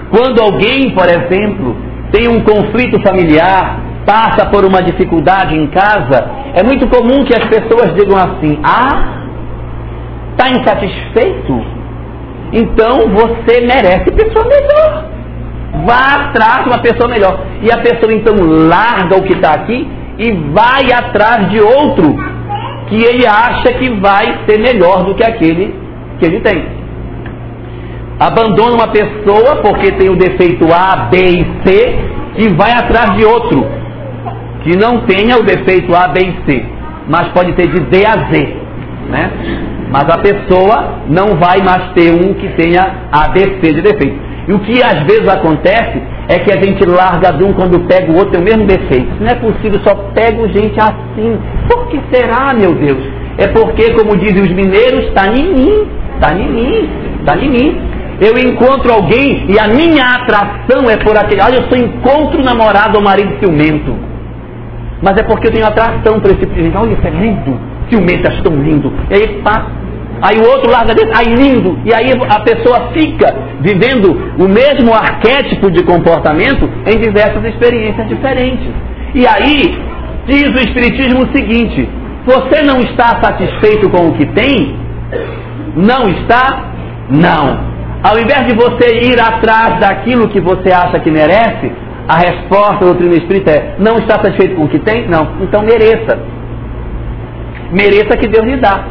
Quando 0.09 0.41
alguém, 0.41 0.91
por 0.91 1.05
exemplo, 1.05 1.75
tem 2.11 2.27
um 2.27 2.41
conflito 2.41 2.99
familiar, 3.01 3.81
passa 4.05 4.47
por 4.49 4.65
uma 4.65 4.81
dificuldade 4.81 5.55
em 5.55 5.67
casa, 5.67 6.27
é 6.55 6.63
muito 6.63 6.87
comum 6.87 7.23
que 7.25 7.35
as 7.35 7.45
pessoas 7.49 7.93
digam 7.93 8.17
assim: 8.17 8.59
Ah, 8.63 9.16
está 10.37 10.49
insatisfeito? 10.49 11.65
Então 12.53 13.09
você 13.09 13.61
merece 13.61 14.11
pessoa 14.11 14.45
melhor. 14.45 15.05
Vá 15.85 16.27
atrás 16.27 16.63
de 16.63 16.69
uma 16.69 16.79
pessoa 16.79 17.09
melhor. 17.09 17.39
E 17.61 17.71
a 17.71 17.77
pessoa 17.77 18.13
então 18.13 18.35
larga 18.39 19.17
o 19.17 19.23
que 19.23 19.33
está 19.33 19.53
aqui 19.53 19.87
e 20.17 20.31
vai 20.53 20.91
atrás 20.93 21.49
de 21.49 21.59
outro 21.59 22.15
que 22.87 22.95
ele 22.95 23.27
acha 23.27 23.73
que 23.73 23.89
vai 23.99 24.39
ser 24.47 24.59
melhor 24.59 25.03
do 25.03 25.13
que 25.15 25.23
aquele 25.23 25.75
que 26.19 26.25
ele 26.25 26.39
tem. 26.39 26.65
Abandona 28.19 28.75
uma 28.75 28.87
pessoa 28.87 29.57
porque 29.57 29.91
tem 29.91 30.09
o 30.09 30.15
defeito 30.15 30.65
A, 30.73 31.07
B 31.11 31.17
e 31.17 31.45
C 31.63 31.99
e 32.37 32.49
vai 32.55 32.71
atrás 32.71 33.15
de 33.17 33.25
outro 33.25 33.65
que 34.63 34.75
não 34.75 35.01
tenha 35.01 35.37
o 35.37 35.43
defeito 35.43 35.93
A, 35.93 36.07
B 36.07 36.19
e 36.21 36.51
C, 36.51 36.65
mas 37.07 37.27
pode 37.29 37.53
ter 37.53 37.67
de 37.67 37.79
D 37.81 38.05
a 38.05 38.31
Z, 38.31 38.55
né? 39.09 39.31
Mas 39.89 40.03
a 40.09 40.17
pessoa 40.17 41.01
não 41.07 41.37
vai 41.37 41.61
mais 41.63 41.93
ter 41.93 42.11
um 42.11 42.33
que 42.33 42.47
tenha 42.53 43.07
A, 43.11 43.31
C 43.33 43.73
de 43.73 43.81
defeito. 43.81 44.27
E 44.47 44.53
o 44.53 44.59
que 44.59 44.81
às 44.81 45.03
vezes 45.03 45.27
acontece 45.27 46.01
é 46.29 46.39
que 46.39 46.51
a 46.51 46.61
gente 46.61 46.85
larga 46.85 47.33
de 47.33 47.43
um 47.43 47.53
quando 47.53 47.85
pega 47.87 48.11
o 48.11 48.15
outro 48.15 48.31
tem 48.31 48.41
o 48.41 48.43
mesmo 48.43 48.65
defeito. 48.65 49.11
Não 49.19 49.27
é 49.27 49.35
possível, 49.35 49.79
só 49.85 49.93
pego 50.13 50.47
gente 50.47 50.79
assim. 50.79 51.37
Por 51.69 51.87
que 51.87 51.99
será, 52.11 52.53
meu 52.53 52.73
Deus? 52.73 53.03
É 53.37 53.47
porque, 53.47 53.93
como 53.93 54.17
dizem 54.17 54.41
os 54.41 54.51
mineiros, 54.51 55.05
está 55.07 55.27
em 55.27 55.53
mim, 55.53 55.87
está 56.15 56.33
em 56.33 56.49
mim, 56.49 56.89
está 57.19 57.37
em 57.37 57.49
mim. 57.49 57.81
Eu 58.19 58.37
encontro 58.37 58.91
alguém 58.91 59.45
e 59.47 59.59
a 59.59 59.67
minha 59.67 60.03
atração 60.03 60.89
é 60.89 60.97
por 60.97 61.15
aquele. 61.15 61.41
Olha, 61.41 61.57
eu 61.57 61.69
sou 61.69 61.77
encontro 61.77 62.43
namorado 62.43 62.97
ou 62.97 63.03
marido 63.03 63.37
ciumento. 63.39 63.95
Mas 65.01 65.17
é 65.17 65.23
porque 65.23 65.47
eu 65.47 65.51
tenho 65.51 65.67
atração 65.67 66.19
por 66.19 66.31
esse 66.31 66.45
tipo. 66.45 66.77
Olha, 66.77 66.93
isso 66.93 67.05
é 67.05 67.11
lindo. 67.11 67.76
Ciumento, 67.89 68.27
acho 68.27 68.43
tão 68.43 68.55
lindo. 68.55 68.93
E 69.09 69.15
aí 69.15 69.41
passa 69.41 69.87
Aí 70.21 70.37
o 70.39 70.49
outro 70.49 70.71
larga 70.71 70.95
desse, 70.95 71.11
aí 71.15 71.35
lindo. 71.35 71.77
E 71.85 71.93
aí 71.93 72.11
a 72.29 72.39
pessoa 72.41 72.91
fica 72.91 73.35
vivendo 73.61 74.09
o 74.37 74.47
mesmo 74.47 74.93
arquétipo 74.93 75.69
de 75.69 75.83
comportamento 75.83 76.67
em 76.87 76.99
diversas 76.99 77.43
experiências 77.45 78.07
diferentes. 78.07 78.67
E 79.13 79.27
aí 79.27 79.77
diz 80.25 80.49
o 80.49 80.59
Espiritismo 80.59 81.23
o 81.23 81.37
seguinte: 81.37 81.87
você 82.25 82.63
não 82.63 82.79
está 82.79 83.21
satisfeito 83.21 83.89
com 83.89 84.09
o 84.09 84.13
que 84.13 84.25
tem? 84.27 84.75
Não 85.75 86.09
está? 86.09 86.71
Não. 87.09 87.77
Ao 88.03 88.19
invés 88.19 88.47
de 88.47 88.55
você 88.55 89.09
ir 89.09 89.19
atrás 89.19 89.79
daquilo 89.79 90.29
que 90.29 90.39
você 90.39 90.71
acha 90.71 90.99
que 90.99 91.11
merece, 91.11 91.71
a 92.07 92.17
resposta 92.17 92.79
da 92.79 92.85
doutrina 92.87 93.15
espírita 93.15 93.51
é: 93.51 93.75
não 93.77 93.97
está 93.97 94.15
satisfeito 94.15 94.55
com 94.55 94.63
o 94.63 94.67
que 94.67 94.79
tem? 94.79 95.07
Não. 95.07 95.37
Então 95.41 95.61
mereça. 95.61 96.36
Mereça 97.71 98.17
que 98.17 98.27
Deus 98.27 98.45
lhe 98.45 98.57
dá 98.57 98.85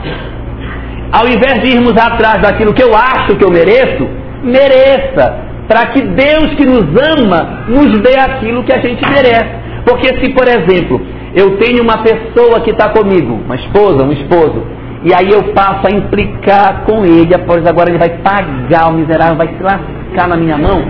ao 1.12 1.26
invés 1.26 1.60
de 1.62 1.76
irmos 1.76 1.92
atrás 1.96 2.42
daquilo 2.42 2.74
que 2.74 2.82
eu 2.82 2.94
acho 2.94 3.36
que 3.36 3.44
eu 3.44 3.50
mereço, 3.50 4.08
mereça, 4.42 5.46
para 5.68 5.86
que 5.86 6.02
Deus 6.02 6.54
que 6.54 6.66
nos 6.66 6.86
ama 7.16 7.64
nos 7.68 8.00
dê 8.00 8.18
aquilo 8.18 8.62
que 8.64 8.72
a 8.72 8.78
gente 8.78 9.02
merece. 9.08 9.66
Porque 9.84 10.08
se, 10.20 10.32
por 10.32 10.46
exemplo, 10.46 11.00
eu 11.34 11.56
tenho 11.58 11.82
uma 11.82 12.02
pessoa 12.02 12.60
que 12.60 12.70
está 12.70 12.88
comigo, 12.90 13.40
uma 13.44 13.56
esposa, 13.56 14.04
um 14.04 14.12
esposo, 14.12 14.62
e 15.04 15.14
aí 15.14 15.30
eu 15.30 15.52
passo 15.54 15.86
a 15.86 15.90
implicar 15.90 16.82
com 16.84 17.04
ele, 17.04 17.34
após 17.34 17.64
agora 17.66 17.90
ele 17.90 17.98
vai 17.98 18.10
pagar, 18.18 18.88
o 18.90 18.94
miserável 18.94 19.36
vai 19.36 19.48
se 19.48 19.62
lascar 19.62 20.28
na 20.28 20.36
minha 20.36 20.56
mão. 20.56 20.82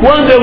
Quando 0.00 0.30
eu, 0.30 0.42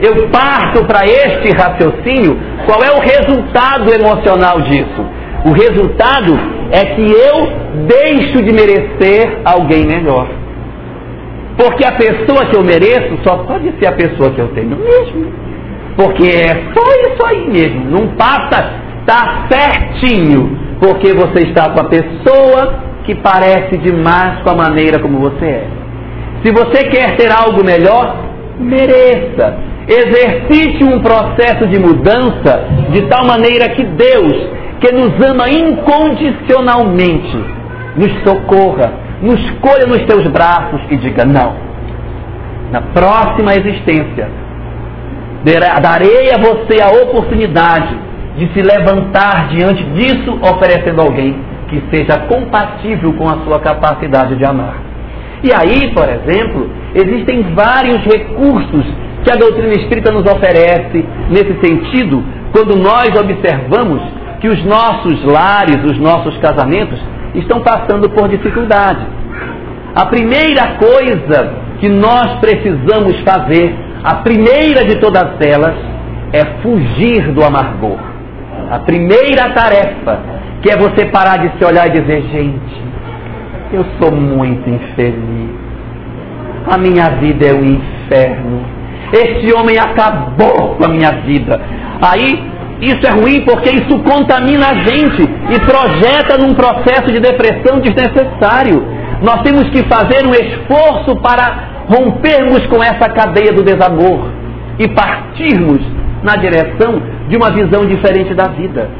eu 0.00 0.28
parto 0.28 0.84
para 0.84 1.04
este 1.04 1.50
raciocínio, 1.56 2.38
qual 2.66 2.80
é 2.84 2.92
o 2.96 3.00
resultado 3.00 3.92
emocional 3.92 4.60
disso? 4.62 5.04
O 5.44 5.50
resultado 5.50 6.38
é 6.70 6.94
que 6.94 7.02
eu 7.02 7.86
deixo 7.86 8.44
de 8.44 8.52
merecer 8.52 9.40
alguém 9.44 9.84
melhor. 9.86 10.28
Porque 11.56 11.84
a 11.84 11.92
pessoa 11.92 12.46
que 12.46 12.56
eu 12.56 12.62
mereço 12.62 13.18
só 13.24 13.38
pode 13.38 13.72
ser 13.78 13.86
a 13.86 13.92
pessoa 13.92 14.30
que 14.30 14.40
eu 14.40 14.48
tenho 14.48 14.76
mesmo. 14.76 15.32
Porque 15.96 16.26
é 16.26 16.72
só 16.72 17.12
isso 17.12 17.26
aí 17.26 17.50
mesmo. 17.50 17.90
Não 17.90 18.08
passa, 18.16 18.72
tá 19.04 19.46
certinho. 19.50 20.56
Porque 20.80 21.12
você 21.12 21.48
está 21.48 21.70
com 21.70 21.80
a 21.80 21.88
pessoa 21.88 22.74
que 23.04 23.14
parece 23.16 23.76
demais 23.78 24.42
com 24.42 24.50
a 24.50 24.54
maneira 24.54 25.00
como 25.00 25.18
você 25.18 25.44
é. 25.44 25.66
Se 26.44 26.52
você 26.52 26.88
quer 26.88 27.16
ter 27.16 27.30
algo 27.30 27.64
melhor, 27.64 28.16
mereça. 28.58 29.58
Exercite 29.88 30.84
um 30.84 31.00
processo 31.00 31.66
de 31.66 31.78
mudança 31.78 32.64
de 32.90 33.02
tal 33.08 33.26
maneira 33.26 33.68
que 33.70 33.84
Deus 33.84 34.61
que 34.82 34.92
nos 34.92 35.12
ama 35.30 35.48
incondicionalmente, 35.48 37.38
nos 37.96 38.12
socorra, 38.24 38.92
nos 39.22 39.40
colha 39.60 39.86
nos 39.86 40.04
teus 40.06 40.26
braços 40.26 40.80
e 40.90 40.96
diga 40.96 41.24
não. 41.24 41.54
Na 42.72 42.80
próxima 42.80 43.54
existência, 43.54 44.28
darei 45.80 46.32
a 46.32 46.38
você 46.38 46.82
a 46.82 46.88
oportunidade 47.04 47.96
de 48.36 48.52
se 48.52 48.60
levantar 48.60 49.48
diante 49.50 49.84
disso, 49.84 50.36
oferecendo 50.42 51.00
alguém 51.00 51.36
que 51.68 51.80
seja 51.94 52.18
compatível 52.26 53.12
com 53.12 53.28
a 53.28 53.44
sua 53.44 53.60
capacidade 53.60 54.34
de 54.34 54.44
amar. 54.44 54.74
E 55.44 55.52
aí, 55.52 55.92
por 55.94 56.08
exemplo, 56.08 56.68
existem 56.94 57.54
vários 57.54 58.02
recursos 58.04 58.84
que 59.22 59.30
a 59.30 59.36
doutrina 59.36 59.74
espírita 59.74 60.10
nos 60.10 60.24
oferece 60.24 61.04
nesse 61.30 61.54
sentido, 61.64 62.24
quando 62.52 62.76
nós 62.76 63.08
observamos 63.16 64.02
que 64.42 64.48
os 64.48 64.64
nossos 64.64 65.24
lares, 65.24 65.84
os 65.84 65.98
nossos 66.00 66.36
casamentos 66.38 66.98
estão 67.32 67.60
passando 67.60 68.10
por 68.10 68.28
dificuldade. 68.28 69.06
A 69.94 70.06
primeira 70.06 70.78
coisa 70.78 71.52
que 71.78 71.88
nós 71.88 72.40
precisamos 72.40 73.20
fazer, 73.20 73.72
a 74.02 74.16
primeira 74.16 74.84
de 74.84 74.96
todas 74.96 75.40
elas, 75.40 75.76
é 76.32 76.44
fugir 76.60 77.30
do 77.32 77.44
amargor. 77.44 77.98
A 78.68 78.80
primeira 78.80 79.50
tarefa, 79.50 80.18
que 80.60 80.70
é 80.72 80.76
você 80.76 81.06
parar 81.06 81.36
de 81.36 81.56
se 81.56 81.64
olhar 81.64 81.86
e 81.86 82.00
dizer: 82.00 82.22
gente, 82.32 82.82
eu 83.72 83.86
sou 84.00 84.10
muito 84.10 84.68
infeliz. 84.68 85.50
A 86.68 86.76
minha 86.78 87.10
vida 87.20 87.46
é 87.46 87.54
um 87.54 87.64
inferno. 87.64 88.64
Este 89.12 89.54
homem 89.54 89.78
acabou 89.78 90.74
com 90.76 90.84
a 90.84 90.88
minha 90.88 91.12
vida. 91.22 91.60
Aí 92.00 92.51
isso 92.82 93.06
é 93.06 93.10
ruim 93.10 93.44
porque 93.44 93.70
isso 93.70 93.96
contamina 94.00 94.70
a 94.70 94.74
gente 94.74 95.22
e 95.22 95.60
projeta 95.60 96.36
num 96.36 96.52
processo 96.52 97.12
de 97.12 97.20
depressão 97.20 97.78
desnecessário. 97.78 98.84
Nós 99.22 99.40
temos 99.42 99.70
que 99.70 99.84
fazer 99.88 100.26
um 100.26 100.32
esforço 100.32 101.14
para 101.22 101.84
rompermos 101.86 102.66
com 102.66 102.82
essa 102.82 103.08
cadeia 103.08 103.52
do 103.52 103.62
desamor 103.62 104.32
e 104.80 104.88
partirmos 104.88 105.80
na 106.24 106.34
direção 106.36 107.00
de 107.28 107.36
uma 107.36 107.50
visão 107.52 107.86
diferente 107.86 108.34
da 108.34 108.48
vida. 108.48 108.90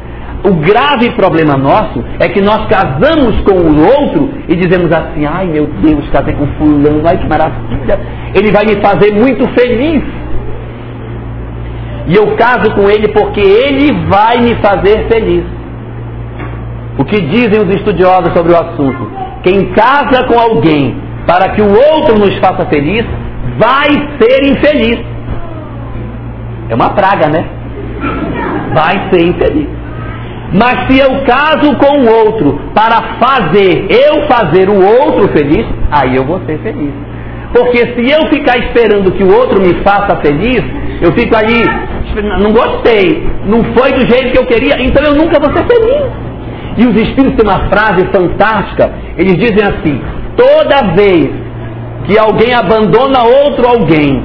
O 0.45 0.53
grave 0.55 1.09
problema 1.11 1.57
nosso 1.57 2.03
é 2.19 2.27
que 2.27 2.41
nós 2.41 2.67
casamos 2.67 3.41
com 3.41 3.53
o 3.53 3.81
outro 3.81 4.29
e 4.47 4.55
dizemos 4.55 4.91
assim: 4.91 5.25
ai 5.25 5.47
meu 5.47 5.67
Deus, 5.81 6.05
casei 6.09 6.33
com 6.33 6.45
fulano, 6.57 7.01
ai 7.05 7.17
que 7.17 7.27
maravilha, 7.27 7.99
ele 8.35 8.51
vai 8.51 8.65
me 8.65 8.81
fazer 8.81 9.13
muito 9.13 9.47
feliz. 9.57 10.03
E 12.07 12.15
eu 12.15 12.35
caso 12.35 12.73
com 12.75 12.89
ele 12.89 13.07
porque 13.09 13.39
ele 13.39 14.05
vai 14.07 14.37
me 14.39 14.55
fazer 14.55 15.07
feliz. 15.07 15.43
O 16.97 17.05
que 17.05 17.21
dizem 17.21 17.61
os 17.61 17.75
estudiosos 17.75 18.33
sobre 18.33 18.51
o 18.51 18.57
assunto? 18.57 19.09
Quem 19.41 19.71
casa 19.73 20.25
com 20.27 20.39
alguém 20.39 20.95
para 21.25 21.49
que 21.49 21.61
o 21.61 21.69
outro 21.69 22.19
nos 22.19 22.37
faça 22.39 22.65
feliz, 22.65 23.05
vai 23.57 23.89
ser 24.19 24.51
infeliz. 24.51 24.99
É 26.69 26.75
uma 26.75 26.89
praga, 26.91 27.29
né? 27.29 27.45
Vai 28.73 29.09
ser 29.09 29.25
infeliz. 29.27 29.67
Mas 30.53 30.87
se 30.87 30.99
eu 30.99 31.23
caso 31.25 31.75
com 31.77 31.99
o 32.01 32.25
outro 32.25 32.59
para 32.75 33.17
fazer 33.19 33.87
eu 33.89 34.27
fazer 34.27 34.69
o 34.69 34.75
outro 34.75 35.29
feliz, 35.29 35.65
aí 35.91 36.15
eu 36.15 36.25
vou 36.25 36.39
ser 36.45 36.59
feliz. 36.59 36.93
Porque 37.53 37.77
se 37.77 38.11
eu 38.11 38.29
ficar 38.29 38.57
esperando 38.59 39.11
que 39.11 39.23
o 39.23 39.33
outro 39.33 39.59
me 39.61 39.73
faça 39.83 40.17
feliz, 40.17 40.63
eu 41.03 41.11
fico 41.11 41.35
ali, 41.35 41.61
não 42.41 42.53
gostei, 42.53 43.27
não 43.45 43.61
foi 43.75 43.91
do 43.91 44.07
jeito 44.09 44.31
que 44.31 44.39
eu 44.39 44.45
queria, 44.45 44.81
então 44.81 45.03
eu 45.03 45.13
nunca 45.15 45.37
vou 45.37 45.51
ser 45.51 45.67
feliz. 45.67 46.05
E 46.77 46.87
os 46.87 46.95
Espíritos 46.95 47.35
têm 47.35 47.45
uma 47.45 47.67
frase 47.69 48.07
fantástica, 48.07 48.89
eles 49.17 49.35
dizem 49.35 49.63
assim: 49.63 50.01
toda 50.37 50.93
vez 50.95 51.29
que 52.05 52.17
alguém 52.17 52.53
abandona 52.53 53.21
outro 53.21 53.67
alguém 53.67 54.23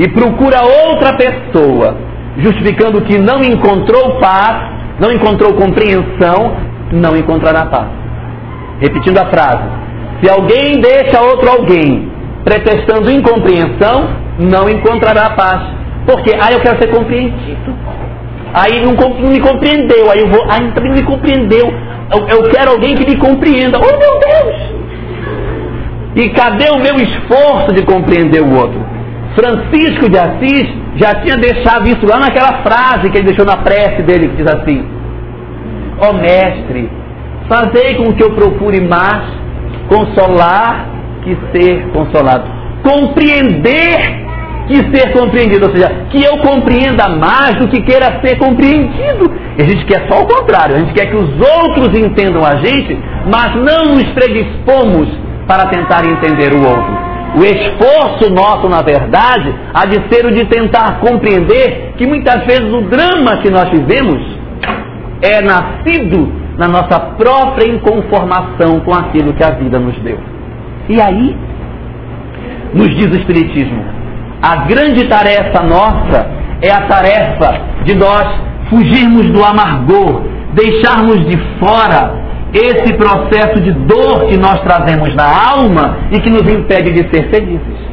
e 0.00 0.08
procura 0.08 0.62
outra 0.62 1.16
pessoa, 1.16 1.96
justificando 2.38 3.00
que 3.02 3.16
não 3.18 3.40
encontrou 3.44 4.18
paz, 4.18 4.68
não 4.98 5.12
encontrou 5.12 5.54
compreensão, 5.54 6.56
não 6.92 7.16
encontrará 7.16 7.66
paz. 7.66 7.86
Repetindo 8.80 9.18
a 9.18 9.26
frase: 9.26 9.62
se 10.20 10.28
alguém 10.28 10.80
deixa 10.80 11.22
outro 11.22 11.48
alguém 11.48 12.10
pretextando 12.44 13.12
incompreensão, 13.12 14.21
não 14.38 14.68
encontrará 14.68 15.30
paz. 15.30 15.62
Porque, 16.06 16.32
ah, 16.40 16.52
eu 16.52 16.60
quero 16.60 16.80
ser 16.80 16.88
compreendido. 16.90 17.74
Aí 18.54 18.84
não, 18.84 18.92
me 19.30 19.40
compreendeu, 19.40 20.10
aí 20.10 20.20
eu 20.20 20.28
vou, 20.28 20.44
aí 20.50 20.70
também 20.72 20.90
não 20.90 20.98
me 20.98 21.04
compreendeu. 21.04 21.72
Eu, 22.12 22.28
eu 22.28 22.50
quero 22.50 22.72
alguém 22.72 22.94
que 22.94 23.06
me 23.08 23.16
compreenda. 23.16 23.78
Oh 23.78 23.98
meu 23.98 24.20
Deus! 24.20 24.72
E 26.14 26.28
cadê 26.30 26.68
o 26.70 26.78
meu 26.78 26.96
esforço 26.96 27.72
de 27.74 27.82
compreender 27.84 28.42
o 28.42 28.54
outro? 28.54 28.78
Francisco 29.34 30.10
de 30.10 30.18
Assis 30.18 30.68
já 30.96 31.14
tinha 31.22 31.36
deixado 31.36 31.88
isso 31.88 32.06
lá 32.06 32.18
naquela 32.18 32.62
frase 32.62 33.08
que 33.08 33.16
ele 33.16 33.28
deixou 33.28 33.46
na 33.46 33.56
prece 33.56 34.02
dele, 34.02 34.28
que 34.28 34.42
diz 34.42 34.46
assim: 34.46 34.84
Ó 35.98 36.10
oh, 36.10 36.12
mestre, 36.12 36.90
fazei 37.48 37.94
com 37.94 38.12
que 38.12 38.22
eu 38.22 38.34
procure 38.34 38.80
mais 38.82 39.24
consolar 39.88 40.86
que 41.24 41.34
ser 41.52 41.88
consolado. 41.94 42.61
Compreender 42.82 44.22
que 44.66 44.76
ser 44.96 45.12
compreendido, 45.12 45.66
ou 45.66 45.72
seja, 45.74 46.06
que 46.10 46.22
eu 46.22 46.38
compreenda 46.38 47.08
mais 47.08 47.56
do 47.56 47.68
que 47.68 47.82
queira 47.82 48.20
ser 48.24 48.38
compreendido. 48.38 49.30
A 49.58 49.62
gente 49.62 49.84
quer 49.84 50.06
só 50.08 50.22
o 50.22 50.26
contrário, 50.26 50.76
a 50.76 50.78
gente 50.78 50.94
quer 50.94 51.06
que 51.06 51.16
os 51.16 51.30
outros 51.40 51.98
entendam 51.98 52.44
a 52.44 52.56
gente, 52.56 52.98
mas 53.30 53.54
não 53.56 53.94
nos 53.94 54.04
predispomos 54.12 55.08
para 55.46 55.66
tentar 55.66 56.04
entender 56.04 56.54
o 56.54 56.66
outro. 56.66 57.12
O 57.34 57.44
esforço 57.44 58.30
nosso, 58.30 58.68
na 58.68 58.82
verdade, 58.82 59.54
há 59.72 59.86
de 59.86 59.96
ser 60.10 60.26
o 60.26 60.34
de 60.34 60.44
tentar 60.46 61.00
compreender 61.00 61.94
que 61.96 62.06
muitas 62.06 62.44
vezes 62.44 62.72
o 62.72 62.82
drama 62.82 63.38
que 63.38 63.50
nós 63.50 63.70
vivemos 63.70 64.20
é 65.22 65.40
nascido 65.40 66.30
na 66.58 66.68
nossa 66.68 67.00
própria 67.16 67.70
inconformação 67.70 68.80
com 68.80 68.94
aquilo 68.94 69.32
que 69.32 69.42
a 69.42 69.50
vida 69.50 69.78
nos 69.78 69.96
deu. 70.00 70.18
E 70.88 71.00
aí, 71.00 71.34
nos 72.74 72.88
diz 72.96 73.06
o 73.06 73.20
Espiritismo, 73.20 73.84
a 74.42 74.56
grande 74.66 75.06
tarefa 75.08 75.62
nossa 75.62 76.26
é 76.60 76.70
a 76.70 76.82
tarefa 76.82 77.60
de 77.84 77.94
nós 77.94 78.26
fugirmos 78.68 79.26
do 79.30 79.44
amargor, 79.44 80.22
deixarmos 80.54 81.24
de 81.26 81.36
fora 81.58 82.22
esse 82.52 82.92
processo 82.94 83.60
de 83.60 83.72
dor 83.72 84.26
que 84.28 84.36
nós 84.36 84.60
trazemos 84.62 85.14
na 85.14 85.24
alma 85.50 85.98
e 86.10 86.20
que 86.20 86.30
nos 86.30 86.42
impede 86.42 86.92
de 86.92 87.08
ser 87.10 87.30
felizes. 87.30 87.92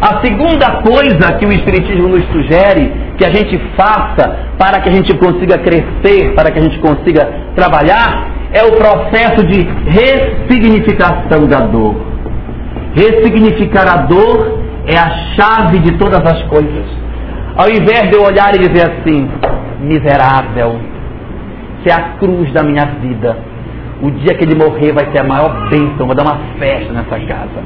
A 0.00 0.24
segunda 0.24 0.80
coisa 0.82 1.34
que 1.38 1.44
o 1.44 1.52
Espiritismo 1.52 2.08
nos 2.08 2.24
sugere 2.32 2.90
que 3.18 3.24
a 3.24 3.30
gente 3.30 3.60
faça 3.76 4.54
para 4.58 4.80
que 4.80 4.88
a 4.88 4.92
gente 4.92 5.14
consiga 5.18 5.58
crescer, 5.58 6.34
para 6.34 6.50
que 6.50 6.58
a 6.58 6.62
gente 6.62 6.78
consiga 6.78 7.28
trabalhar, 7.54 8.30
é 8.52 8.64
o 8.64 8.72
processo 8.72 9.46
de 9.46 9.68
ressignificação 9.86 11.46
da 11.46 11.60
dor. 11.60 12.09
Ressignificar 12.94 13.88
a 13.88 14.02
dor 14.06 14.58
é 14.86 14.96
a 14.96 15.10
chave 15.34 15.78
de 15.80 15.96
todas 15.98 16.20
as 16.20 16.42
coisas. 16.44 16.86
Ao 17.56 17.68
invés 17.68 18.10
de 18.10 18.16
eu 18.16 18.22
olhar 18.22 18.54
e 18.54 18.58
dizer 18.58 18.90
assim, 18.90 19.28
miserável, 19.80 20.80
se 21.82 21.90
é 21.90 21.92
a 21.92 22.00
cruz 22.18 22.52
da 22.52 22.62
minha 22.62 22.84
vida, 23.00 23.36
o 24.02 24.10
dia 24.10 24.34
que 24.34 24.44
ele 24.44 24.54
morrer 24.54 24.92
vai 24.92 25.10
ser 25.12 25.20
a 25.20 25.24
maior 25.24 25.68
bênção, 25.68 26.06
vou 26.06 26.14
dar 26.14 26.22
uma 26.22 26.38
festa 26.58 26.92
nessa 26.92 27.18
casa. 27.20 27.62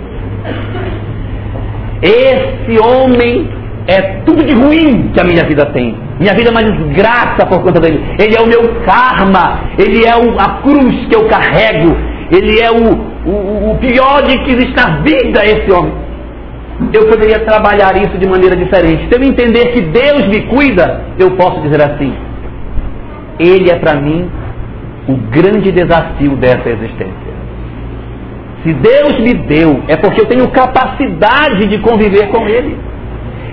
Esse 2.02 2.78
homem 2.80 3.48
é 3.86 4.00
tudo 4.24 4.44
de 4.44 4.54
ruim 4.54 5.10
que 5.12 5.20
a 5.20 5.24
minha 5.24 5.44
vida 5.46 5.66
tem. 5.66 5.96
Minha 6.18 6.34
vida 6.34 6.48
é 6.48 6.50
uma 6.50 6.62
desgraça 6.62 7.46
por 7.46 7.62
conta 7.62 7.80
dele. 7.80 8.02
Ele 8.18 8.34
é 8.36 8.40
o 8.40 8.46
meu 8.46 8.80
karma, 8.82 9.60
ele 9.78 10.04
é 10.04 10.16
o, 10.16 10.38
a 10.38 10.60
cruz 10.62 11.06
que 11.06 11.14
eu 11.14 11.28
carrego, 11.28 11.96
ele 12.30 12.60
é 12.60 12.70
o, 12.70 13.13
o, 13.26 13.72
o 13.72 13.78
pior 13.78 14.22
de 14.22 14.38
que 14.44 14.50
existe 14.52 14.74
na 14.76 15.02
vida, 15.02 15.44
esse 15.44 15.70
homem. 15.72 15.92
Eu 16.92 17.06
poderia 17.08 17.38
trabalhar 17.40 17.96
isso 17.96 18.18
de 18.18 18.28
maneira 18.28 18.56
diferente. 18.56 19.08
Se 19.08 19.18
eu 19.18 19.22
entender 19.22 19.72
que 19.72 19.80
Deus 19.80 20.26
me 20.28 20.42
cuida, 20.42 21.02
eu 21.18 21.30
posso 21.32 21.60
dizer 21.60 21.80
assim: 21.82 22.12
Ele 23.38 23.70
é 23.70 23.78
para 23.78 23.94
mim 23.94 24.28
o 25.08 25.16
grande 25.16 25.70
desafio 25.70 26.36
dessa 26.36 26.68
existência. 26.68 27.34
Se 28.64 28.72
Deus 28.72 29.20
me 29.20 29.34
deu, 29.34 29.82
é 29.88 29.96
porque 29.96 30.22
eu 30.22 30.26
tenho 30.26 30.48
capacidade 30.48 31.66
de 31.66 31.78
conviver 31.78 32.28
com 32.28 32.48
Ele. 32.48 32.76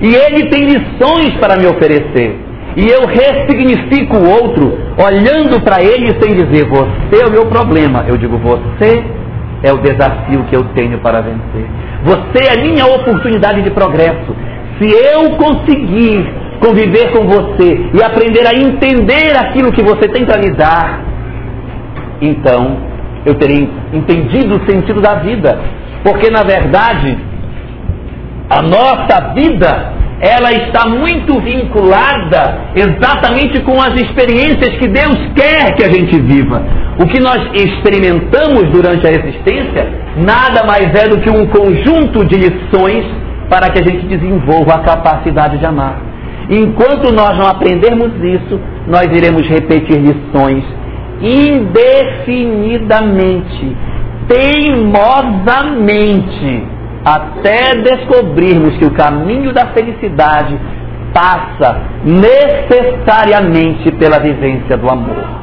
E 0.01 0.15
Ele 0.15 0.49
tem 0.49 0.65
lições 0.65 1.34
para 1.39 1.57
me 1.57 1.67
oferecer. 1.67 2.39
E 2.76 2.88
eu 2.88 3.05
ressignifico 3.05 4.15
o 4.15 4.30
outro, 4.30 4.78
olhando 4.97 5.59
para 5.61 5.84
ele 5.84 6.15
sem 6.22 6.34
dizer, 6.34 6.65
você 6.69 7.22
é 7.22 7.28
o 7.28 7.32
meu 7.32 7.45
problema. 7.47 8.05
Eu 8.07 8.15
digo, 8.15 8.38
você 8.38 9.03
é 9.64 9.72
o 9.72 9.78
desafio 9.78 10.43
que 10.49 10.55
eu 10.55 10.64
tenho 10.76 10.97
para 10.99 11.22
vencer. 11.22 11.68
Você 12.03 12.57
é 12.57 12.62
minha 12.62 12.86
oportunidade 12.86 13.62
de 13.62 13.70
progresso. 13.72 14.36
Se 14.80 14.88
eu 14.89 15.32
conseguir 15.38 16.34
conviver 16.59 17.12
com 17.12 17.28
você 17.28 17.89
e 17.93 18.03
aprender 18.03 18.45
a 18.47 18.53
entender 18.53 19.38
aquilo 19.38 19.72
que 19.72 19.84
você 19.84 20.07
tem 20.07 20.26
para 20.26 20.39
me 20.39 20.51
dar, 20.51 21.01
então 22.22 22.78
eu 23.26 23.36
terei 23.36 23.70
entendido 23.93 24.55
o 24.55 24.70
sentido 24.70 25.01
da 25.01 25.16
vida. 25.16 25.59
Porque 26.03 26.32
na 26.32 26.43
verdade, 26.43 27.18
a 28.49 28.62
nossa 28.62 29.34
vida, 29.34 29.93
ela 30.20 30.51
está 30.51 30.88
muito 30.88 31.39
vinculada 31.39 32.72
exatamente 32.76 33.62
com 33.62 33.80
as 33.80 33.93
experiências 34.01 34.78
que 34.78 34.88
Deus 34.88 35.18
quer 35.36 35.76
que 35.76 35.84
a 35.84 35.91
gente 35.91 36.20
viva. 36.20 36.64
O 37.02 37.06
que 37.08 37.20
nós 37.20 37.49
experimentamos 37.56 38.70
durante 38.70 39.08
a 39.08 39.12
existência 39.12 39.89
nada 40.18 40.64
mais 40.68 40.93
é 40.93 41.08
do 41.08 41.20
que 41.20 41.32
um 41.32 41.47
conjunto 41.47 42.24
de 42.26 42.36
lições 42.36 43.06
para 43.49 43.72
que 43.72 43.82
a 43.82 43.84
gente 43.84 44.06
desenvolva 44.06 44.76
a 44.76 44.80
capacidade 44.80 45.58
de 45.58 45.66
amar. 45.66 45.99
Enquanto 46.47 47.12
nós 47.12 47.36
não 47.38 47.47
aprendermos 47.47 48.12
isso, 48.24 48.60
nós 48.88 49.06
iremos 49.06 49.47
repetir 49.47 49.97
lições 49.97 50.64
indefinidamente, 51.22 53.76
teimosamente, 54.28 56.68
até 57.04 57.82
descobrirmos 57.82 58.78
que 58.78 58.86
o 58.86 58.91
caminho 58.91 59.52
da 59.54 59.66
felicidade 59.68 60.56
passa 61.12 61.82
necessariamente 62.06 63.91
pela 63.93 64.20
vivência 64.20 64.78
do 64.78 64.88
amor. 64.88 65.40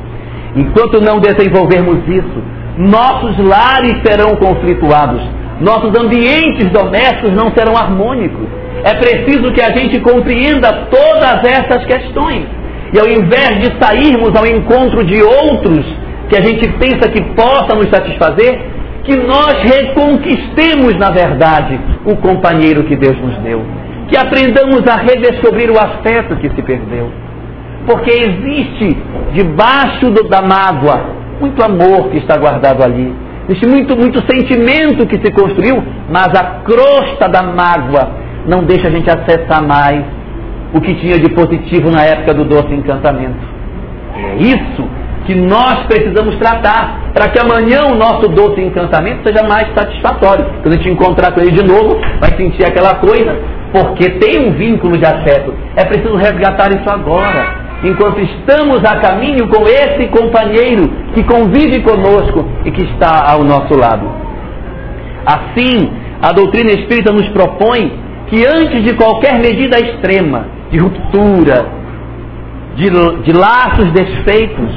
Enquanto 0.59 1.01
não 1.01 1.21
desenvolvermos 1.21 1.99
isso, 2.09 2.43
nossos 2.77 3.39
lares 3.39 3.95
serão 4.05 4.35
conflituados, 4.35 5.23
nossos 5.61 5.97
ambientes 5.97 6.69
domésticos 6.71 7.33
não 7.33 7.53
serão 7.53 7.77
harmônicos. 7.77 8.49
É 8.83 8.95
preciso 8.95 9.53
que 9.53 9.63
a 9.63 9.71
gente 9.71 10.01
compreenda 10.01 10.87
todas 10.91 11.45
essas 11.45 11.85
questões. 11.85 12.47
E 12.93 12.99
ao 12.99 13.07
invés 13.07 13.61
de 13.61 13.79
sairmos 13.81 14.35
ao 14.35 14.47
encontro 14.47 15.05
de 15.05 15.23
outros 15.23 15.85
que 16.29 16.37
a 16.37 16.43
gente 16.43 16.67
pensa 16.73 17.09
que 17.09 17.23
possa 17.35 17.77
nos 17.77 17.89
satisfazer, 17.91 18.59
que 19.05 19.15
nós 19.17 19.55
reconquistemos, 19.63 20.97
na 20.99 21.11
verdade, 21.11 21.79
o 22.05 22.17
companheiro 22.17 22.83
que 22.85 22.97
Deus 22.97 23.17
nos 23.21 23.37
deu. 23.39 23.65
Que 24.09 24.17
aprendamos 24.17 24.87
a 24.89 24.97
redescobrir 24.97 25.71
o 25.71 25.79
afeto 25.79 26.35
que 26.37 26.49
se 26.51 26.63
perdeu. 26.63 27.11
Porque 27.89 28.11
existe 28.11 28.97
debaixo 29.33 30.11
do, 30.11 30.29
da 30.29 30.43
mágoa 30.43 31.17
muito 31.41 31.63
amor 31.63 32.11
que 32.11 32.19
está 32.19 32.37
guardado 32.37 32.83
ali. 32.83 33.15
Existe 33.49 33.67
muito, 33.67 33.97
muito 33.97 34.21
sentimento 34.31 35.07
que 35.07 35.17
se 35.25 35.33
construiu, 35.33 35.83
mas 36.11 36.29
a 36.39 36.61
crosta 36.65 37.29
da 37.29 37.43
mágoa 37.43 38.11
não 38.47 38.63
deixa 38.63 38.89
a 38.89 38.91
gente 38.91 39.09
acessar 39.09 39.67
mais 39.67 40.05
o 40.75 40.81
que 40.81 40.95
tinha 40.97 41.19
de 41.19 41.31
positivo 41.31 41.91
na 41.91 42.03
época 42.03 42.35
do 42.35 42.45
doce 42.45 42.75
encantamento. 42.75 43.39
É 44.15 44.37
isso 44.37 44.87
que 45.25 45.35
nós 45.35 45.87
precisamos 45.87 46.37
tratar 46.37 47.11
para 47.15 47.29
que 47.29 47.39
amanhã 47.39 47.85
o 47.85 47.95
nosso 47.95 48.29
doce 48.29 48.61
encantamento 48.61 49.27
seja 49.27 49.47
mais 49.47 49.73
satisfatório. 49.75 50.45
Quando 50.63 50.75
a 50.75 50.77
gente 50.77 50.91
encontrar 50.91 51.33
com 51.33 51.41
ele 51.41 51.53
de 51.53 51.65
novo, 51.65 51.99
vai 52.21 52.37
sentir 52.37 52.65
aquela 52.65 52.97
coisa, 52.97 53.37
porque 53.73 54.11
tem 54.19 54.47
um 54.47 54.53
vínculo 54.53 54.97
de 54.97 55.05
afeto. 55.05 55.55
É 55.77 55.85
preciso 55.85 56.17
resgatar 56.17 56.71
isso 56.73 56.89
agora. 56.89 57.58
Enquanto 57.85 58.21
estamos 58.21 58.85
a 58.85 58.97
caminho 59.01 59.49
com 59.49 59.63
esse 59.69 60.09
companheiro 60.09 60.91
que 61.15 61.23
convive 61.23 61.81
conosco 61.83 62.45
e 62.65 62.73
que 62.73 62.83
está 62.83 63.31
ao 63.31 63.45
nosso 63.45 63.75
lado. 63.77 64.09
Assim, 65.25 65.91
a 66.21 66.33
doutrina 66.33 66.73
espírita 66.73 67.13
nos 67.13 67.29
propõe 67.29 67.93
que 68.27 68.45
antes 68.45 68.83
de 68.83 68.95
qualquer 68.95 69.39
medida 69.39 69.79
extrema, 69.79 70.47
de 70.71 70.79
ruptura, 70.79 71.67
de, 72.75 72.91
de 73.23 73.33
laços 73.33 73.93
desfeitos, 73.93 74.71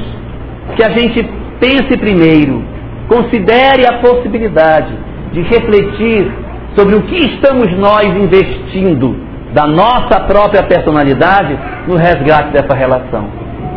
que 0.76 0.84
a 0.84 0.90
gente 0.90 1.28
pense 1.58 1.98
primeiro, 1.98 2.62
considere 3.08 3.84
a 3.84 3.98
possibilidade 3.98 4.96
de 5.32 5.42
refletir 5.42 6.30
sobre 6.76 6.94
o 6.94 7.02
que 7.02 7.16
estamos 7.16 7.76
nós 7.78 8.06
investindo 8.06 9.31
da 9.52 9.66
nossa 9.66 10.20
própria 10.20 10.62
personalidade 10.62 11.58
no 11.86 11.96
resgate 11.96 12.50
dessa 12.50 12.74
relação. 12.74 13.28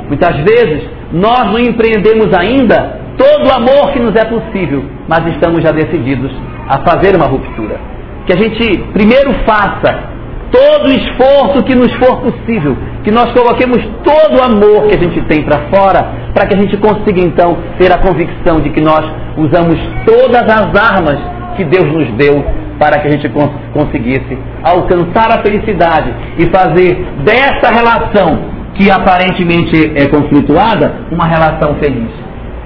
Muitas 0.07 0.35
vezes 0.37 0.83
nós 1.11 1.45
não 1.45 1.59
empreendemos 1.59 2.33
ainda 2.33 2.99
todo 3.17 3.47
o 3.47 3.53
amor 3.53 3.91
que 3.93 3.99
nos 3.99 4.15
é 4.15 4.25
possível, 4.25 4.83
mas 5.07 5.25
estamos 5.27 5.63
já 5.63 5.71
decididos 5.71 6.31
a 6.67 6.79
fazer 6.79 7.15
uma 7.15 7.27
ruptura. 7.27 7.79
Que 8.25 8.33
a 8.33 8.37
gente 8.37 8.77
primeiro 8.93 9.33
faça 9.45 10.15
todo 10.51 10.87
o 10.87 10.91
esforço 10.91 11.63
que 11.63 11.75
nos 11.75 11.91
for 11.95 12.21
possível, 12.21 12.77
que 13.03 13.11
nós 13.11 13.31
coloquemos 13.31 13.83
todo 14.03 14.37
o 14.37 14.43
amor 14.43 14.87
que 14.87 14.95
a 14.95 14.99
gente 14.99 15.21
tem 15.23 15.43
para 15.43 15.59
fora, 15.73 16.07
para 16.33 16.47
que 16.47 16.55
a 16.55 16.57
gente 16.57 16.77
consiga 16.77 17.21
então 17.21 17.57
ter 17.77 17.91
a 17.91 17.97
convicção 17.97 18.59
de 18.61 18.69
que 18.69 18.81
nós 18.81 19.05
usamos 19.37 19.79
todas 20.05 20.43
as 20.43 20.75
armas 20.75 21.19
que 21.55 21.63
Deus 21.65 21.91
nos 21.91 22.07
deu 22.13 22.43
para 22.79 22.99
que 22.99 23.07
a 23.07 23.11
gente 23.11 23.29
cons 23.29 23.51
conseguisse 23.73 24.37
alcançar 24.63 25.31
a 25.31 25.41
felicidade 25.41 26.13
e 26.37 26.45
fazer 26.47 27.05
dessa 27.23 27.73
relação 27.73 28.55
que 28.73 28.91
aparentemente 28.91 29.93
é 29.95 30.07
conflituada 30.07 30.93
uma 31.11 31.25
relação 31.25 31.75
feliz. 31.75 32.09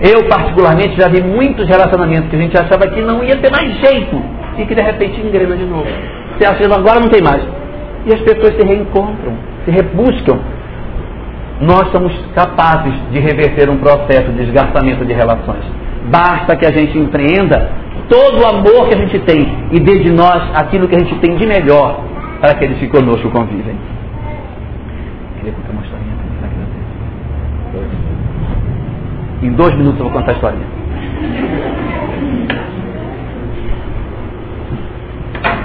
Eu 0.02 0.28
particularmente 0.28 1.00
já 1.00 1.08
vi 1.10 1.22
muitos 1.22 1.68
relacionamentos 1.68 2.30
que 2.30 2.36
a 2.36 2.40
gente 2.40 2.58
achava 2.58 2.88
que 2.88 3.02
não 3.02 3.24
ia 3.24 3.36
ter 3.38 3.52
mais 3.52 3.70
jeito 3.80 4.22
e 4.58 4.66
que 4.66 4.74
de 4.74 4.82
repente 4.82 5.20
engrena 5.20 5.56
de 5.56 5.66
novo. 5.66 5.88
Você 6.38 6.46
acha 6.46 6.58
que 6.58 6.74
agora 6.74 7.00
não 7.00 7.10
tem 7.10 7.22
mais. 7.22 7.44
E 8.06 8.14
as 8.14 8.22
pessoas 8.22 8.56
se 8.56 8.66
reencontram, 8.66 9.34
se 9.66 9.72
rebuscam. 9.72 10.40
Nós 11.62 11.92
somos 11.92 12.14
capazes 12.34 12.94
de 13.12 13.20
reverter 13.20 13.70
um 13.70 13.78
processo 13.78 14.32
de 14.32 14.46
desgastamento 14.46 15.04
de 15.04 15.14
relações. 15.14 15.66
Basta 16.06 16.56
que 16.56 16.66
a 16.66 16.72
gente 16.72 16.98
empreenda 16.98 17.70
todo 18.10 18.42
o 18.42 18.46
amor 18.46 18.88
que 18.88 18.96
a 18.96 18.98
gente 18.98 19.20
tem 19.20 19.48
e 19.72 19.80
dê 19.80 20.00
de 20.00 20.12
nós 20.12 20.42
aquilo 20.56 20.88
que 20.88 20.96
a 20.96 21.00
gente 21.00 21.16
tem 21.20 21.36
de 21.38 21.46
melhor 21.46 22.04
para 22.42 22.52
aqueles 22.52 22.80
que 22.80 22.88
conosco 22.88 23.30
convivem. 23.30 23.78
Queria 25.38 25.54
contar 25.54 25.72
uma 25.72 25.82
historinha. 25.84 26.10
Em 29.42 29.52
dois 29.54 29.74
minutos 29.76 30.00
eu 30.00 30.06
vou 30.06 30.14
contar 30.14 30.32
a 30.32 30.36
historinha. 30.36 30.68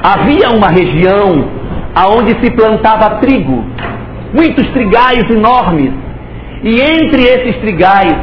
Havia 0.03 0.51
uma 0.51 0.69
região 0.69 1.49
aonde 1.95 2.33
se 2.41 2.51
plantava 2.51 3.21
trigo, 3.21 3.65
muitos 4.35 4.69
trigais 4.71 5.29
enormes, 5.31 5.93
e 6.63 6.81
entre 6.81 7.23
esses 7.23 7.57
trigais 7.61 8.15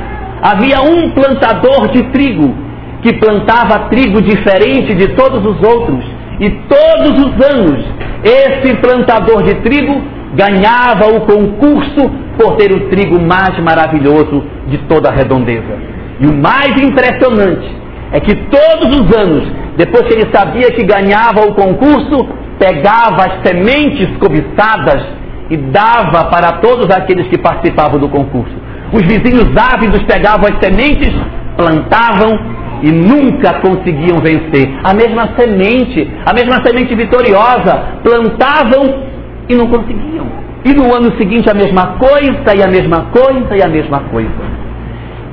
havia 0.41 0.81
um 0.81 1.09
plantador 1.11 1.87
de 1.89 2.03
trigo 2.11 2.53
que 3.01 3.13
plantava 3.13 3.89
trigo 3.89 4.21
diferente 4.21 4.93
de 4.93 5.09
todos 5.15 5.43
os 5.45 5.61
outros, 5.67 6.05
e 6.39 6.49
todos 6.67 7.25
os 7.25 7.55
anos 7.55 7.85
esse 8.23 8.75
plantador 8.77 9.43
de 9.43 9.55
trigo 9.61 10.01
ganhava 10.33 11.07
o 11.07 11.21
concurso 11.21 12.09
por 12.37 12.55
ter 12.55 12.71
o 12.71 12.89
trigo 12.89 13.19
mais 13.19 13.59
maravilhoso 13.59 14.43
de 14.67 14.77
toda 14.79 15.09
a 15.09 15.11
redondeza. 15.11 15.77
E 16.19 16.25
o 16.25 16.33
mais 16.33 16.79
impressionante 16.81 17.69
é 18.11 18.19
que 18.19 18.35
todos 18.35 18.99
os 18.99 19.17
anos, 19.17 19.51
depois 19.77 20.07
que 20.07 20.13
ele 20.13 20.29
sabia 20.33 20.71
que 20.71 20.83
ganhava 20.83 21.41
o 21.41 21.53
concurso, 21.53 22.27
pegava 22.59 23.25
as 23.25 23.47
sementes 23.47 24.07
cobiçadas 24.17 25.03
e 25.49 25.57
dava 25.57 26.25
para 26.25 26.59
todos 26.59 26.89
aqueles 26.95 27.27
que 27.27 27.37
participavam 27.37 27.99
do 27.99 28.07
concurso. 28.07 28.53
Os 28.93 29.01
vizinhos 29.01 29.49
ávidos 29.57 30.03
pegavam 30.03 30.47
as 30.47 30.59
sementes, 30.59 31.13
plantavam 31.57 32.60
e 32.81 32.91
nunca 32.91 33.59
conseguiam 33.61 34.19
vencer. 34.19 34.69
A 34.83 34.93
mesma 34.93 35.33
semente, 35.37 36.09
a 36.25 36.33
mesma 36.33 36.63
semente 36.65 36.95
vitoriosa, 36.95 37.99
plantavam 38.03 39.03
e 39.47 39.55
não 39.55 39.67
conseguiam. 39.67 40.27
E 40.63 40.73
no 40.73 40.93
ano 40.93 41.15
seguinte 41.17 41.49
a 41.49 41.53
mesma 41.53 41.97
coisa, 41.97 42.55
e 42.55 42.63
a 42.63 42.67
mesma 42.67 43.07
coisa, 43.11 43.55
e 43.55 43.63
a 43.63 43.67
mesma 43.67 43.99
coisa. 44.11 44.29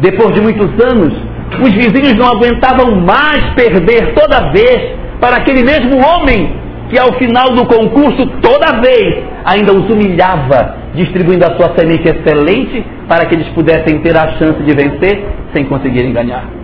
Depois 0.01 0.35
de 0.35 0.41
muitos 0.41 0.71
anos, 0.85 1.13
os 1.61 1.73
vizinhos 1.73 2.15
não 2.15 2.27
aguentavam 2.27 3.01
mais 3.01 3.45
perder 3.55 4.15
toda 4.15 4.51
vez 4.51 4.97
para 5.21 5.37
aquele 5.37 5.63
mesmo 5.63 5.99
homem 5.99 6.57
que 6.89 6.99
ao 6.99 7.13
final 7.19 7.55
do 7.55 7.67
concurso, 7.67 8.27
toda 8.41 8.81
vez, 8.81 9.23
ainda 9.45 9.73
os 9.75 9.91
humilhava, 9.91 10.77
distribuindo 10.95 11.45
a 11.45 11.57
sua 11.57 11.77
semente 11.77 12.09
excelente 12.09 12.85
para 13.07 13.27
que 13.27 13.35
eles 13.35 13.49
pudessem 13.49 13.99
ter 14.01 14.17
a 14.17 14.39
chance 14.39 14.63
de 14.63 14.75
vencer 14.75 15.25
sem 15.53 15.65
conseguirem 15.65 16.13
ganhar. 16.13 16.58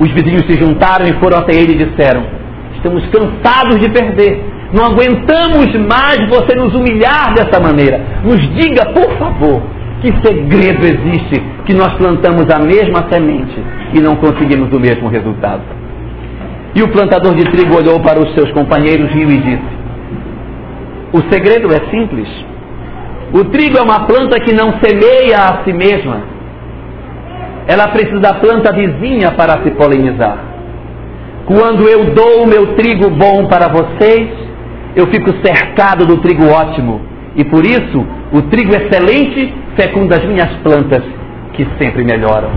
Os 0.00 0.10
vizinhos 0.10 0.46
se 0.46 0.58
juntaram 0.58 1.06
e 1.06 1.12
foram 1.20 1.38
até 1.38 1.54
ele 1.54 1.74
e 1.74 1.86
disseram: 1.86 2.24
Estamos 2.76 3.04
cansados 3.06 3.78
de 3.80 3.88
perder, 3.90 4.42
não 4.72 4.86
aguentamos 4.86 5.72
mais 5.86 6.28
você 6.28 6.56
nos 6.56 6.74
humilhar 6.74 7.32
dessa 7.34 7.60
maneira. 7.60 8.00
Nos 8.24 8.40
diga, 8.54 8.86
por 8.86 9.10
favor, 9.18 9.62
que 10.00 10.12
segredo 10.26 10.84
existe 10.84 11.42
que 11.64 11.74
nós 11.74 11.94
plantamos 11.94 12.50
a 12.50 12.58
mesma 12.58 13.06
semente 13.10 13.56
e 13.94 14.00
não 14.00 14.16
conseguimos 14.16 14.72
o 14.72 14.80
mesmo 14.80 15.08
resultado. 15.08 15.62
E 16.74 16.82
o 16.82 16.88
plantador 16.88 17.34
de 17.36 17.44
trigo 17.44 17.76
olhou 17.76 18.00
para 18.00 18.20
os 18.20 18.34
seus 18.34 18.50
companheiros, 18.50 19.10
riu 19.12 19.30
e 19.30 19.38
disse: 19.38 19.72
O 21.12 21.22
segredo 21.32 21.72
é 21.72 21.90
simples. 21.90 22.28
O 23.32 23.44
trigo 23.44 23.78
é 23.78 23.82
uma 23.82 24.06
planta 24.06 24.40
que 24.40 24.52
não 24.52 24.74
semeia 24.80 25.38
a 25.38 25.64
si 25.64 25.72
mesma. 25.72 26.33
Ela 27.66 27.88
precisa 27.88 28.20
da 28.20 28.34
planta 28.34 28.72
vizinha 28.72 29.32
para 29.32 29.62
se 29.62 29.70
polinizar. 29.70 30.38
Quando 31.46 31.88
eu 31.88 32.14
dou 32.14 32.44
o 32.44 32.46
meu 32.46 32.74
trigo 32.74 33.10
bom 33.10 33.46
para 33.46 33.68
vocês, 33.68 34.28
eu 34.96 35.06
fico 35.08 35.30
cercado 35.44 36.06
do 36.06 36.18
trigo 36.18 36.46
ótimo. 36.46 37.00
E 37.36 37.44
por 37.44 37.64
isso, 37.66 38.06
o 38.32 38.42
trigo 38.42 38.74
excelente 38.74 39.52
fecunda 39.76 40.16
as 40.16 40.24
minhas 40.24 40.50
plantas, 40.62 41.02
que 41.52 41.66
sempre 41.78 42.04
melhoram. 42.04 42.50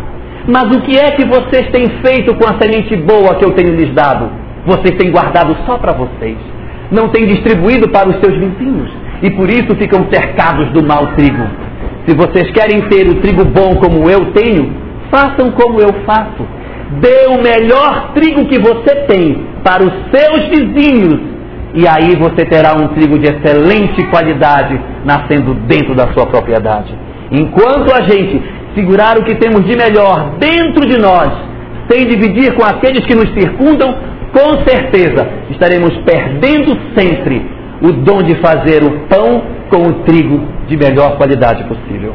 Mas 0.48 0.64
o 0.76 0.82
que 0.82 0.98
é 0.98 1.12
que 1.12 1.26
vocês 1.26 1.70
têm 1.72 1.88
feito 2.02 2.34
com 2.36 2.46
a 2.48 2.58
semente 2.62 2.96
boa 2.96 3.36
que 3.36 3.44
eu 3.44 3.52
tenho 3.52 3.76
lhes 3.76 3.94
dado? 3.94 4.30
Vocês 4.66 4.96
têm 4.98 5.12
guardado 5.12 5.56
só 5.66 5.78
para 5.78 5.94
vocês. 5.94 6.38
Não 6.92 7.10
têm 7.10 7.26
distribuído 7.26 7.90
para 7.90 8.08
os 8.08 8.20
seus 8.20 8.38
vizinhos. 8.38 8.90
E 9.22 9.32
por 9.32 9.50
isso 9.50 9.76
ficam 9.76 10.08
cercados 10.12 10.70
do 10.72 10.86
mau 10.86 11.08
trigo. 11.16 11.44
Se 12.06 12.16
vocês 12.16 12.50
querem 12.52 12.82
ter 12.88 13.10
o 13.10 13.16
trigo 13.16 13.44
bom 13.44 13.76
como 13.76 14.10
eu 14.10 14.32
tenho, 14.32 14.87
façam 15.12 15.52
como 15.52 15.80
eu 15.80 15.94
faço. 16.06 16.46
Dê 17.02 17.28
o 17.28 17.42
melhor 17.42 18.14
trigo 18.14 18.46
que 18.46 18.60
você 18.60 18.96
tem 19.08 19.46
para 19.64 19.84
os 19.84 19.94
seus 20.12 20.48
vizinhos. 20.48 21.20
E 21.74 21.88
aí 21.88 22.16
você 22.16 22.46
terá 22.46 22.74
um 22.74 22.88
trigo 22.90 23.20
de 23.20 23.28
excelente 23.28 24.04
qualidade 24.10 24.80
nascendo 25.04 25.54
dentro 25.54 25.94
da 25.94 26.08
sua 26.14 26.26
propriedade. 26.26 26.96
Enquanto 27.32 27.94
a 27.94 28.02
gente 28.04 28.42
segurar 28.74 29.18
o 29.18 29.24
que 29.24 29.36
temos 29.36 29.66
de 29.66 29.76
melhor 29.76 30.38
dentro 30.40 30.88
de 30.88 30.98
nós, 30.98 31.30
sem 31.90 32.08
dividir 32.08 32.54
com 32.56 32.64
aqueles 32.64 33.06
que 33.06 33.16
nos 33.16 33.30
circundam, 33.34 33.96
com 34.32 34.64
certeza 34.68 35.28
estaremos 35.50 35.96
perdendo 36.06 36.78
sempre 36.96 37.46
o 37.82 37.92
dom 37.92 38.24
de 38.24 38.36
fazer 38.36 38.84
o 38.84 39.08
pão 39.08 39.44
com 39.70 39.88
o 39.88 39.94
trigo 40.04 40.42
de 40.68 40.78
melhor 40.78 41.18
qualidade 41.18 41.64
possível. 41.66 42.14